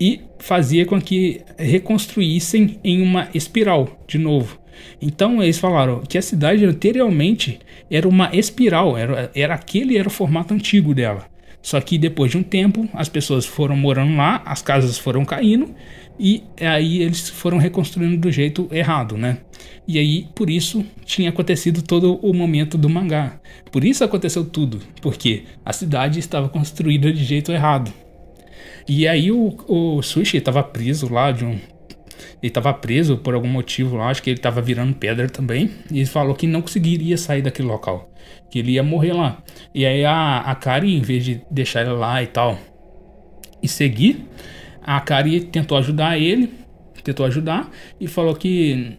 e 0.00 0.22
fazia 0.38 0.86
com 0.86 1.00
que 1.00 1.42
reconstruíssem 1.58 2.80
em 2.82 3.02
uma 3.02 3.28
espiral 3.34 4.02
de 4.08 4.16
novo. 4.18 4.58
Então 5.00 5.42
eles 5.42 5.58
falaram 5.58 6.00
que 6.00 6.16
a 6.16 6.22
cidade 6.22 6.64
anteriormente 6.64 7.60
era 7.90 8.08
uma 8.08 8.34
espiral, 8.34 8.96
era, 8.96 9.30
era 9.34 9.54
aquele 9.54 9.98
era 9.98 10.08
o 10.08 10.10
formato 10.10 10.54
antigo 10.54 10.94
dela. 10.94 11.26
Só 11.60 11.78
que 11.78 11.98
depois 11.98 12.30
de 12.30 12.38
um 12.38 12.42
tempo 12.42 12.88
as 12.94 13.10
pessoas 13.10 13.44
foram 13.44 13.76
morando 13.76 14.16
lá, 14.16 14.42
as 14.46 14.62
casas 14.62 14.96
foram 14.96 15.24
caindo 15.26 15.74
e 16.20 16.42
aí 16.60 17.00
eles 17.00 17.30
foram 17.30 17.56
reconstruindo 17.56 18.18
do 18.18 18.30
jeito 18.30 18.68
errado, 18.70 19.16
né? 19.16 19.38
E 19.88 19.98
aí 19.98 20.28
por 20.34 20.50
isso 20.50 20.84
tinha 21.06 21.30
acontecido 21.30 21.80
todo 21.80 22.16
o 22.16 22.34
momento 22.34 22.76
do 22.76 22.90
mangá. 22.90 23.40
Por 23.72 23.82
isso 23.82 24.04
aconteceu 24.04 24.44
tudo, 24.44 24.80
porque 25.00 25.44
a 25.64 25.72
cidade 25.72 26.18
estava 26.18 26.50
construída 26.50 27.10
de 27.10 27.24
jeito 27.24 27.50
errado. 27.50 27.90
E 28.86 29.08
aí 29.08 29.32
o, 29.32 29.56
o 29.66 30.02
Sushi 30.02 30.36
estava 30.36 30.62
preso 30.62 31.10
lá 31.10 31.32
de 31.32 31.44
um 31.46 31.58
ele 32.42 32.48
estava 32.48 32.72
preso 32.72 33.18
por 33.18 33.34
algum 33.34 33.48
motivo 33.48 33.96
lá, 33.96 34.08
acho 34.08 34.22
que 34.22 34.30
ele 34.30 34.38
estava 34.38 34.62
virando 34.62 34.94
pedra 34.94 35.28
também. 35.28 35.70
E 35.90 35.98
ele 35.98 36.06
falou 36.06 36.34
que 36.34 36.46
não 36.46 36.62
conseguiria 36.62 37.16
sair 37.18 37.42
daquele 37.42 37.68
local, 37.68 38.10
que 38.50 38.58
ele 38.58 38.72
ia 38.72 38.82
morrer 38.82 39.12
lá. 39.12 39.42
E 39.74 39.84
aí 39.84 40.04
a, 40.04 40.38
a 40.38 40.54
Kari, 40.54 40.94
em 40.94 41.00
vez 41.00 41.24
de 41.24 41.42
deixar 41.50 41.82
ele 41.82 41.92
lá 41.92 42.22
e 42.22 42.26
tal, 42.26 42.58
e 43.62 43.68
seguir, 43.68 44.26
a 44.82 45.00
Kari 45.00 45.40
tentou 45.42 45.78
ajudar 45.78 46.18
ele, 46.18 46.50
tentou 47.02 47.26
ajudar 47.26 47.70
e 48.00 48.06
falou 48.06 48.34
que 48.34 48.98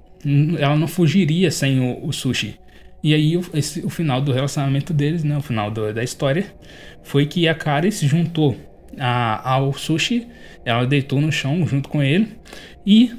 ela 0.59 0.75
não 0.75 0.87
fugiria 0.87 1.49
sem 1.51 1.79
o, 1.79 2.05
o 2.05 2.11
sushi. 2.11 2.59
E 3.03 3.13
aí 3.13 3.35
o, 3.35 3.43
esse, 3.53 3.85
o 3.85 3.89
final 3.89 4.21
do 4.21 4.31
relacionamento 4.31 4.93
deles, 4.93 5.23
né, 5.23 5.37
o 5.37 5.41
final 5.41 5.71
do, 5.71 5.93
da 5.93 6.03
história, 6.03 6.45
foi 7.03 7.25
que 7.25 7.47
a 7.47 7.55
Kari 7.55 7.91
se 7.91 8.07
juntou 8.07 8.55
a, 8.99 9.53
ao 9.53 9.73
sushi, 9.73 10.27
ela 10.63 10.85
deitou 10.85 11.19
no 11.19 11.31
chão 11.31 11.65
junto 11.65 11.89
com 11.89 12.03
ele 12.03 12.29
e 12.85 13.11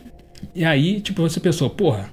e 0.54 0.64
aí, 0.64 1.00
tipo, 1.00 1.22
você 1.22 1.38
pensou, 1.38 1.70
porra, 1.70 2.10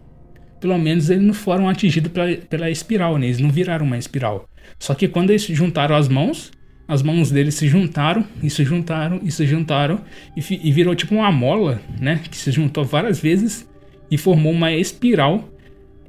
pelo 0.59 0.77
menos 0.77 1.09
eles 1.09 1.23
não 1.23 1.33
foram 1.33 1.67
atingidos 1.67 2.11
pela, 2.11 2.35
pela 2.35 2.69
espiral, 2.69 3.17
né? 3.17 3.25
Eles 3.25 3.39
não 3.39 3.49
viraram 3.49 3.85
uma 3.85 3.97
espiral. 3.97 4.47
Só 4.77 4.93
que 4.93 5.07
quando 5.07 5.31
eles 5.31 5.43
juntaram 5.43 5.95
as 5.95 6.07
mãos, 6.07 6.51
as 6.89 7.03
mãos 7.03 7.29
deles 7.29 7.53
se 7.53 7.67
juntaram, 7.67 8.25
e 8.41 8.49
se 8.49 8.63
juntaram, 8.63 9.19
e 9.23 9.31
se 9.31 9.45
juntaram, 9.45 10.01
e, 10.35 10.41
e 10.67 10.71
virou 10.71 10.95
tipo 10.95 11.13
uma 11.13 11.31
mola, 11.31 11.79
né? 12.01 12.19
Que 12.29 12.35
se 12.35 12.51
juntou 12.51 12.83
várias 12.83 13.19
vezes 13.19 13.69
e 14.09 14.17
formou 14.17 14.51
uma 14.51 14.71
espiral 14.71 15.47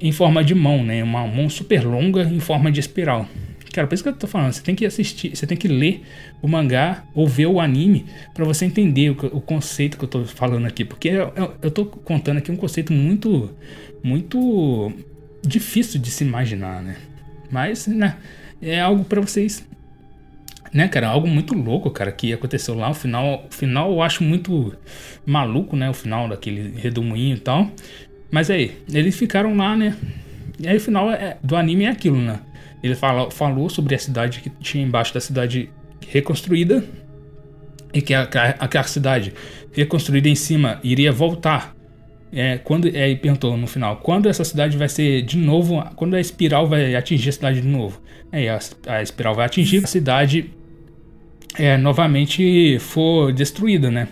em 0.00 0.10
forma 0.10 0.42
de 0.42 0.54
mão, 0.54 0.82
né? 0.82 1.04
Uma 1.04 1.26
mão 1.26 1.50
super 1.50 1.84
longa 1.84 2.22
em 2.22 2.40
forma 2.40 2.72
de 2.72 2.80
espiral. 2.80 3.28
Cara, 3.74 3.86
por 3.86 3.94
isso 3.94 4.02
que 4.02 4.08
eu 4.08 4.14
tô 4.14 4.26
falando, 4.26 4.52
você 4.52 4.62
tem 4.62 4.74
que 4.74 4.86
assistir, 4.86 5.36
você 5.36 5.46
tem 5.46 5.56
que 5.56 5.68
ler 5.68 6.02
o 6.40 6.48
mangá 6.48 7.04
ou 7.14 7.28
ver 7.28 7.46
o 7.46 7.60
anime 7.60 8.06
para 8.32 8.46
você 8.46 8.64
entender 8.64 9.10
o, 9.10 9.12
o, 9.36 9.40
conceito 9.40 9.98
que 9.98 10.04
eu 10.04 10.08
tô 10.08 10.24
falando 10.24 10.66
aqui, 10.66 10.82
porque 10.82 11.08
eu, 11.08 11.30
eu, 11.36 11.54
eu 11.62 11.70
tô 11.70 11.84
contando 11.84 12.38
aqui 12.38 12.50
um 12.50 12.56
conceito 12.56 12.90
muito, 12.92 13.50
muito 14.02 14.90
difícil 15.46 16.00
de 16.00 16.10
se 16.10 16.24
imaginar, 16.24 16.82
né? 16.82 16.96
Mas, 17.48 17.86
né, 17.86 18.16
é 18.62 18.80
algo 18.80 19.04
para 19.04 19.20
vocês, 19.20 19.64
né, 20.72 20.88
cara, 20.88 21.08
algo 21.08 21.26
muito 21.26 21.54
louco, 21.54 21.90
cara, 21.90 22.12
que 22.12 22.32
aconteceu 22.32 22.74
lá. 22.74 22.90
O 22.90 22.94
final, 22.94 23.46
o 23.50 23.54
final 23.54 23.90
eu 23.90 24.02
acho 24.02 24.22
muito 24.22 24.74
maluco, 25.26 25.76
né, 25.76 25.90
o 25.90 25.94
final 25.94 26.28
daquele 26.28 26.78
redemoinho 26.80 27.36
e 27.36 27.40
tal. 27.40 27.70
Mas 28.30 28.50
aí, 28.50 28.76
eles 28.92 29.16
ficaram 29.16 29.56
lá, 29.56 29.76
né? 29.76 29.96
E 30.58 30.68
aí 30.68 30.76
o 30.76 30.80
final 30.80 31.10
é, 31.10 31.36
do 31.42 31.56
anime 31.56 31.84
é 31.84 31.88
aquilo, 31.88 32.18
né? 32.18 32.40
Ele 32.82 32.94
fala, 32.94 33.30
falou 33.30 33.68
sobre 33.68 33.94
a 33.94 33.98
cidade 33.98 34.40
que 34.40 34.50
tinha 34.60 34.84
embaixo 34.84 35.12
da 35.12 35.20
cidade 35.20 35.70
reconstruída. 36.06 36.84
e 37.92 38.00
que 38.00 38.14
aquela 38.14 38.84
cidade 38.84 39.32
reconstruída 39.72 40.28
em 40.28 40.34
cima 40.34 40.78
iria 40.82 41.10
voltar. 41.12 41.74
É, 42.32 42.58
quando 42.58 42.86
é, 42.86 43.12
perguntou 43.16 43.56
no 43.56 43.66
final, 43.66 43.96
quando 43.96 44.28
essa 44.28 44.44
cidade 44.44 44.76
vai 44.76 44.88
ser 44.88 45.22
de 45.22 45.36
novo, 45.36 45.82
quando 45.96 46.14
a 46.14 46.20
espiral 46.20 46.66
vai 46.68 46.94
atingir 46.94 47.30
a 47.30 47.32
cidade 47.32 47.60
de 47.60 47.66
novo? 47.66 48.00
Aí 48.30 48.48
a, 48.48 48.58
a 48.86 49.02
espiral 49.02 49.34
vai 49.34 49.46
atingir 49.46 49.82
a 49.82 49.86
cidade 49.88 50.54
é, 51.58 51.76
novamente 51.76 52.78
for 52.78 53.32
destruída, 53.32 53.90
né? 53.90 54.08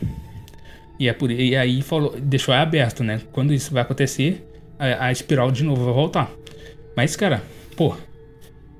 E, 0.99 1.09
é 1.09 1.13
por, 1.13 1.31
e 1.31 1.57
aí 1.57 1.81
falou, 1.81 2.19
deixou 2.19 2.53
aberto, 2.53 3.05
né? 3.05 3.21
Quando 3.33 3.53
isso 3.53 3.73
vai 3.73 3.83
acontecer, 3.83 4.45
a, 4.79 5.07
a 5.07 5.13
espiral 5.13 5.51
de 5.51 5.63
novo 5.63 5.85
vai 5.85 5.95
voltar. 5.95 6.31
Mas, 6.97 7.15
cara, 7.15 7.43
pô, 7.77 7.95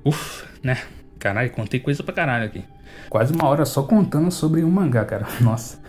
uff, 0.03 0.45
né? 0.61 0.77
Caralho, 1.17 1.49
contei 1.51 1.79
coisa 1.79 2.03
pra 2.03 2.13
caralho 2.13 2.45
aqui. 2.45 2.63
Quase 3.09 3.33
uma 3.33 3.47
hora 3.47 3.65
só 3.65 3.83
contando 3.83 4.31
sobre 4.31 4.63
um 4.63 4.69
mangá, 4.69 5.05
cara. 5.05 5.25
Nossa. 5.39 5.79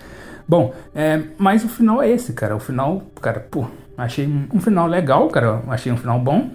Bom, 0.49 0.75
é, 0.95 1.21
mas 1.39 1.65
o 1.65 1.69
final 1.69 2.03
é 2.03 2.11
esse, 2.11 2.33
cara. 2.33 2.57
O 2.57 2.61
final, 2.61 3.03
cara, 3.21 3.41
pô, 3.41 3.67
achei 3.97 4.27
um 4.53 4.61
final 4.61 4.87
legal, 4.87 5.29
cara. 5.29 5.63
Achei 5.69 5.91
um 5.93 5.97
final 5.97 6.19
bom, 6.19 6.51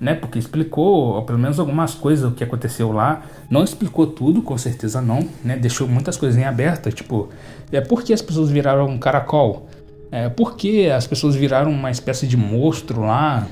né? 0.00 0.14
Porque 0.14 0.38
explicou, 0.38 1.22
pelo 1.22 1.38
menos 1.38 1.60
algumas 1.60 1.94
coisas 1.94 2.32
o 2.32 2.34
que 2.34 2.42
aconteceu 2.42 2.90
lá. 2.90 3.22
Não 3.50 3.62
explicou 3.62 4.06
tudo, 4.06 4.40
com 4.40 4.56
certeza 4.56 5.02
não, 5.02 5.28
né? 5.44 5.56
Deixou 5.56 5.86
muitas 5.86 6.16
coisas 6.16 6.40
em 6.40 6.44
aberto, 6.44 6.90
tipo, 6.90 7.28
é 7.70 7.80
por 7.80 8.02
que 8.02 8.12
as 8.12 8.22
pessoas 8.22 8.50
viraram 8.50 8.86
um 8.88 8.98
caracol? 8.98 9.68
É, 10.10 10.28
por 10.28 10.56
que 10.56 10.90
as 10.90 11.06
pessoas 11.06 11.36
viraram 11.36 11.70
uma 11.70 11.90
espécie 11.90 12.26
de 12.26 12.36
monstro 12.36 13.02
lá? 13.02 13.46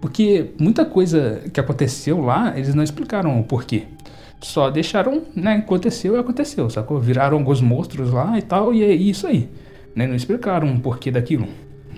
Porque 0.00 0.50
muita 0.60 0.84
coisa 0.84 1.42
que 1.52 1.58
aconteceu 1.58 2.20
lá, 2.20 2.52
eles 2.56 2.74
não 2.74 2.84
explicaram 2.84 3.40
o 3.40 3.42
porquê. 3.42 3.84
Só 4.40 4.70
deixaram, 4.70 5.22
né? 5.34 5.56
Aconteceu 5.56 6.14
e 6.14 6.18
aconteceu, 6.18 6.70
sacou? 6.70 7.00
Viraram 7.00 7.38
alguns 7.38 7.60
monstros 7.60 8.12
lá 8.12 8.38
e 8.38 8.42
tal, 8.42 8.72
e 8.72 8.84
é 8.84 8.92
isso 8.92 9.26
aí. 9.26 9.48
Né? 9.96 10.06
Não 10.06 10.14
explicaram 10.14 10.72
o 10.72 10.78
porquê 10.78 11.10
daquilo. 11.10 11.48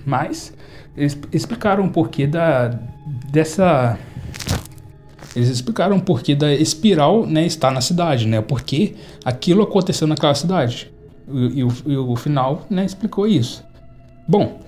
Mas 0.06 0.54
eles 0.96 1.18
explicaram 1.32 1.86
o 1.86 1.90
porquê 1.90 2.26
da, 2.26 2.78
dessa. 3.30 3.98
Eles 5.34 5.48
explicaram 5.48 5.96
o 5.96 6.02
porquê 6.02 6.34
da 6.34 6.52
espiral 6.52 7.24
né, 7.24 7.46
estar 7.46 7.70
na 7.70 7.80
cidade, 7.80 8.26
né? 8.26 8.40
Porque 8.40 8.96
aquilo 9.24 9.62
aconteceu 9.62 10.06
naquela 10.06 10.34
cidade. 10.34 10.92
E, 11.28 11.60
e, 11.60 11.64
o, 11.64 11.72
e 11.86 11.96
o 11.96 12.16
final 12.16 12.66
né, 12.68 12.84
explicou 12.84 13.26
isso. 13.26 13.64
Bom, 14.26 14.60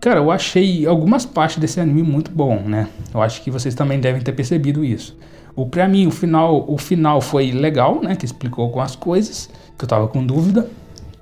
cara, 0.00 0.20
eu 0.20 0.30
achei 0.30 0.86
algumas 0.86 1.26
partes 1.26 1.58
desse 1.58 1.78
anime 1.78 2.02
muito 2.02 2.30
bom, 2.30 2.60
né? 2.60 2.88
Eu 3.12 3.20
acho 3.20 3.42
que 3.42 3.50
vocês 3.50 3.74
também 3.74 4.00
devem 4.00 4.22
ter 4.22 4.32
percebido 4.32 4.82
isso. 4.82 5.16
O 5.54 5.66
para 5.66 5.86
mim 5.86 6.06
o 6.06 6.10
final, 6.10 6.64
o 6.66 6.78
final 6.78 7.20
foi 7.20 7.52
legal, 7.52 8.00
né, 8.02 8.16
que 8.16 8.24
explicou 8.24 8.64
algumas 8.64 8.96
coisas 8.96 9.50
que 9.78 9.84
eu 9.84 9.88
tava 9.88 10.08
com 10.08 10.24
dúvida. 10.24 10.66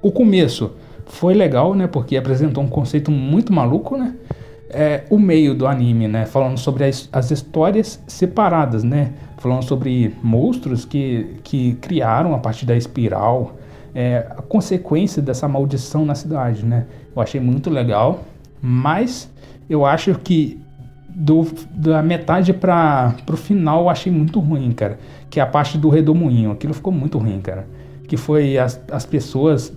O 0.01 0.13
começo 0.13 0.71
foi 1.11 1.35
legal, 1.35 1.75
né, 1.75 1.87
porque 1.87 2.17
apresentou 2.17 2.63
um 2.63 2.69
conceito 2.69 3.11
muito 3.11 3.53
maluco, 3.53 3.97
né? 3.97 4.15
É, 4.73 5.03
o 5.11 5.19
meio 5.19 5.53
do 5.53 5.67
anime, 5.67 6.07
né, 6.07 6.25
falando 6.25 6.57
sobre 6.57 6.85
as, 6.85 7.09
as 7.13 7.33
histórias 7.33 8.01
separadas, 8.07 8.85
né, 8.85 9.13
falando 9.39 9.65
sobre 9.65 10.15
monstros 10.23 10.85
que, 10.85 11.39
que 11.43 11.75
criaram 11.81 12.35
a 12.35 12.39
partir 12.39 12.67
da 12.67 12.77
espiral, 12.77 13.57
é, 13.93 14.27
a 14.31 14.43
consequência 14.43 15.21
dessa 15.21 15.49
maldição 15.49 16.05
na 16.05 16.15
cidade, 16.15 16.65
né? 16.65 16.87
Eu 17.15 17.21
achei 17.21 17.41
muito 17.41 17.69
legal, 17.69 18.21
mas 18.63 19.29
eu 19.69 19.85
acho 19.85 20.15
que 20.15 20.61
do, 21.09 21.47
da 21.73 22.03
metade 22.03 22.53
para 22.53 23.15
pro 23.27 23.37
final 23.37 23.83
eu 23.83 23.89
achei 23.89 24.13
muito 24.13 24.39
ruim, 24.39 24.71
cara. 24.73 24.99
Que 25.29 25.41
é 25.41 25.43
a 25.43 25.47
parte 25.47 25.77
do 25.77 25.89
redemoinho. 25.89 26.53
Aquilo 26.53 26.73
ficou 26.73 26.93
muito 26.93 27.19
ruim, 27.19 27.41
cara. 27.41 27.67
Que 28.07 28.17
foi 28.17 28.59
as, 28.59 28.81
as 28.91 29.05
pessoas 29.05 29.73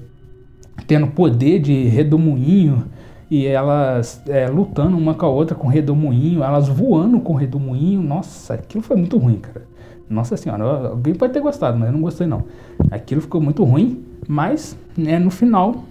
tendo 0.87 1.07
poder 1.07 1.59
de 1.59 1.83
redemoinho 1.85 2.85
e 3.29 3.47
elas 3.47 4.21
é, 4.27 4.47
lutando 4.47 4.97
uma 4.97 5.13
com 5.13 5.25
a 5.25 5.29
outra 5.29 5.55
com 5.55 5.67
redemoinho, 5.67 6.43
elas 6.43 6.67
voando 6.67 7.19
com 7.19 7.33
redemoinho. 7.33 8.01
Nossa, 8.01 8.53
aquilo 8.55 8.83
foi 8.83 8.95
muito 8.95 9.17
ruim, 9.17 9.37
cara. 9.37 9.65
Nossa 10.09 10.37
senhora, 10.37 10.89
alguém 10.89 11.15
pode 11.15 11.33
ter 11.33 11.39
gostado, 11.39 11.77
mas 11.77 11.87
eu 11.87 11.93
não 11.93 12.01
gostei 12.01 12.27
não. 12.27 12.43
Aquilo 12.91 13.21
ficou 13.21 13.41
muito 13.41 13.63
ruim, 13.63 14.03
mas 14.27 14.77
né, 14.95 15.17
no 15.17 15.31
final 15.31 15.83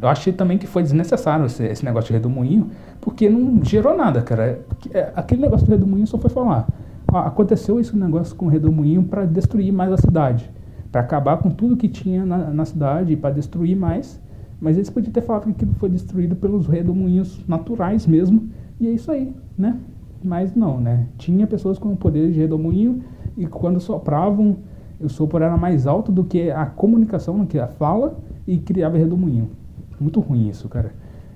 eu 0.00 0.08
achei 0.08 0.32
também 0.32 0.58
que 0.58 0.66
foi 0.66 0.82
desnecessário 0.82 1.46
esse, 1.46 1.64
esse 1.64 1.84
negócio 1.84 2.08
de 2.08 2.14
redemoinho 2.14 2.70
porque 3.00 3.28
não 3.28 3.62
gerou 3.62 3.96
nada, 3.96 4.22
cara. 4.22 4.60
É, 4.92 5.12
aquele 5.14 5.42
negócio 5.42 5.66
do 5.66 5.70
redemoinho 5.70 6.06
só 6.06 6.16
foi 6.16 6.30
falar. 6.30 6.66
Aconteceu 7.06 7.78
esse 7.78 7.94
negócio 7.96 8.34
com 8.34 8.46
o 8.46 8.48
redemoinho 8.48 9.02
para 9.02 9.26
destruir 9.26 9.72
mais 9.72 9.92
a 9.92 9.96
cidade, 9.96 10.50
para 10.92 11.00
acabar 11.00 11.38
com 11.38 11.50
tudo 11.50 11.76
que 11.76 11.88
tinha 11.88 12.24
na, 12.26 12.50
na 12.50 12.64
cidade, 12.66 13.16
para 13.16 13.34
destruir 13.34 13.74
mais. 13.74 14.20
Mas 14.60 14.76
eles 14.76 14.90
podiam 14.90 15.12
ter 15.12 15.22
falado 15.22 15.46
que 15.46 15.50
aquilo 15.50 15.72
foi 15.72 15.88
destruído 15.88 16.36
pelos 16.36 16.68
redemoinhos 16.68 17.42
naturais 17.48 18.06
mesmo, 18.06 18.48
e 18.78 18.86
é 18.86 18.90
isso 18.90 19.10
aí, 19.10 19.34
né? 19.58 19.76
Mas 20.22 20.54
não, 20.54 20.78
né? 20.78 21.06
Tinha 21.18 21.46
pessoas 21.46 21.78
com 21.78 21.96
poder 21.96 22.30
de 22.30 22.38
redemoinho 22.38 23.02
e 23.36 23.46
quando 23.46 23.80
sopravam, 23.80 24.58
o 25.00 25.08
sopro 25.08 25.42
era 25.42 25.56
mais 25.56 25.86
alto 25.86 26.12
do 26.12 26.22
que 26.22 26.50
a 26.50 26.66
comunicação, 26.66 27.44
que 27.44 27.58
a 27.58 27.66
fala, 27.66 28.16
e 28.46 28.58
criava 28.58 28.98
redemoinho. 28.98 29.50
Muito 29.98 30.20
ruim 30.20 30.48
isso, 30.48 30.68
cara. 30.68 30.92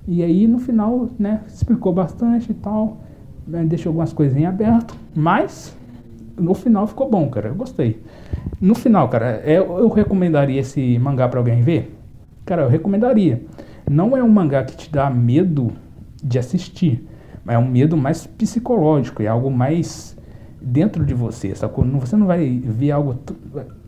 E 0.06 0.22
aí 0.22 0.46
no 0.46 0.58
final, 0.58 1.08
né, 1.18 1.40
explicou 1.48 1.92
bastante 1.92 2.52
e 2.52 2.54
tal, 2.54 2.98
né, 3.46 3.64
deixou 3.64 3.90
algumas 3.90 4.12
coisas 4.12 4.36
em 4.36 4.46
aberto, 4.46 4.96
mas 5.14 5.76
no 6.38 6.54
final 6.54 6.86
ficou 6.86 7.10
bom, 7.10 7.28
cara, 7.28 7.48
eu 7.48 7.54
gostei. 7.54 8.00
No 8.60 8.74
final, 8.74 9.08
cara, 9.08 9.42
eu, 9.44 9.78
eu 9.78 9.88
recomendaria 9.88 10.60
esse 10.60 10.98
mangá 10.98 11.28
para 11.28 11.38
alguém 11.38 11.62
ver? 11.62 11.96
Cara, 12.44 12.62
eu 12.62 12.68
recomendaria. 12.68 13.42
Não 13.88 14.16
é 14.16 14.22
um 14.22 14.28
mangá 14.28 14.64
que 14.64 14.76
te 14.76 14.90
dá 14.90 15.10
medo 15.10 15.72
de 16.22 16.38
assistir, 16.38 17.06
mas 17.44 17.56
é 17.56 17.58
um 17.58 17.68
medo 17.68 17.96
mais 17.96 18.26
psicológico, 18.26 19.22
é 19.22 19.26
algo 19.26 19.50
mais 19.50 20.16
dentro 20.60 21.04
de 21.04 21.14
você, 21.14 21.54
sacou? 21.54 21.84
Você 21.84 22.16
não 22.16 22.26
vai 22.26 22.60
ver 22.64 22.90
algo. 22.90 23.18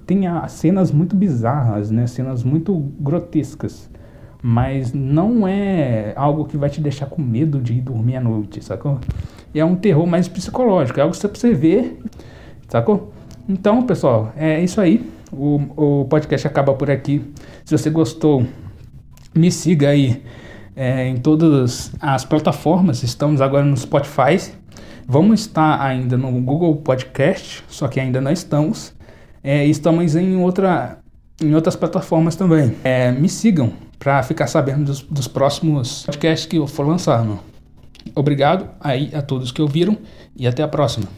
Tem 0.06 0.22
cenas 0.48 0.92
muito 0.92 1.16
bizarras, 1.16 1.90
né? 1.90 2.06
Cenas 2.06 2.44
muito 2.44 2.74
grotescas 3.00 3.90
mas 4.42 4.92
não 4.92 5.46
é 5.46 6.12
algo 6.16 6.44
que 6.44 6.56
vai 6.56 6.70
te 6.70 6.80
deixar 6.80 7.06
com 7.06 7.20
medo 7.20 7.60
de 7.60 7.74
ir 7.74 7.80
dormir 7.80 8.16
à 8.16 8.20
noite, 8.20 8.64
sacou? 8.64 8.98
É 9.54 9.64
um 9.64 9.74
terror 9.74 10.06
mais 10.06 10.28
psicológico, 10.28 11.00
é 11.00 11.02
algo 11.02 11.14
que 11.14 11.38
você 11.38 11.52
ver, 11.52 12.00
sacou? 12.68 13.12
Então, 13.48 13.82
pessoal, 13.82 14.32
é 14.36 14.62
isso 14.62 14.78
aí. 14.80 15.10
O, 15.32 16.02
o 16.02 16.04
podcast 16.04 16.46
acaba 16.46 16.74
por 16.74 16.90
aqui. 16.90 17.24
Se 17.64 17.76
você 17.76 17.88
gostou, 17.88 18.46
me 19.34 19.50
siga 19.50 19.88
aí 19.88 20.22
é, 20.76 21.08
em 21.08 21.16
todas 21.16 21.92
as 21.98 22.24
plataformas. 22.24 23.02
Estamos 23.02 23.40
agora 23.40 23.64
no 23.64 23.76
Spotify. 23.76 24.52
Vamos 25.06 25.40
estar 25.40 25.80
ainda 25.80 26.18
no 26.18 26.30
Google 26.42 26.76
Podcast, 26.76 27.64
só 27.68 27.88
que 27.88 27.98
ainda 27.98 28.20
não 28.20 28.30
estamos. 28.30 28.92
É, 29.42 29.64
estamos 29.64 30.14
em, 30.14 30.36
outra, 30.36 30.98
em 31.42 31.54
outras 31.54 31.74
plataformas 31.74 32.36
também. 32.36 32.74
É, 32.84 33.10
me 33.10 33.30
sigam 33.30 33.72
para 33.98 34.22
ficar 34.22 34.46
sabendo 34.46 34.84
dos, 34.84 35.00
dos, 35.00 35.26
próximos 35.26 36.04
podcasts 36.04 36.46
que 36.46 36.56
eu 36.56 36.66
for 36.66 36.86
lançando. 36.86 37.40
Obrigado 38.14 38.68
aí 38.78 39.10
a 39.14 39.22
todos 39.22 39.50
que 39.50 39.62
ouviram 39.62 39.96
e 40.36 40.46
até 40.46 40.62
a 40.62 40.68
próxima. 40.68 41.08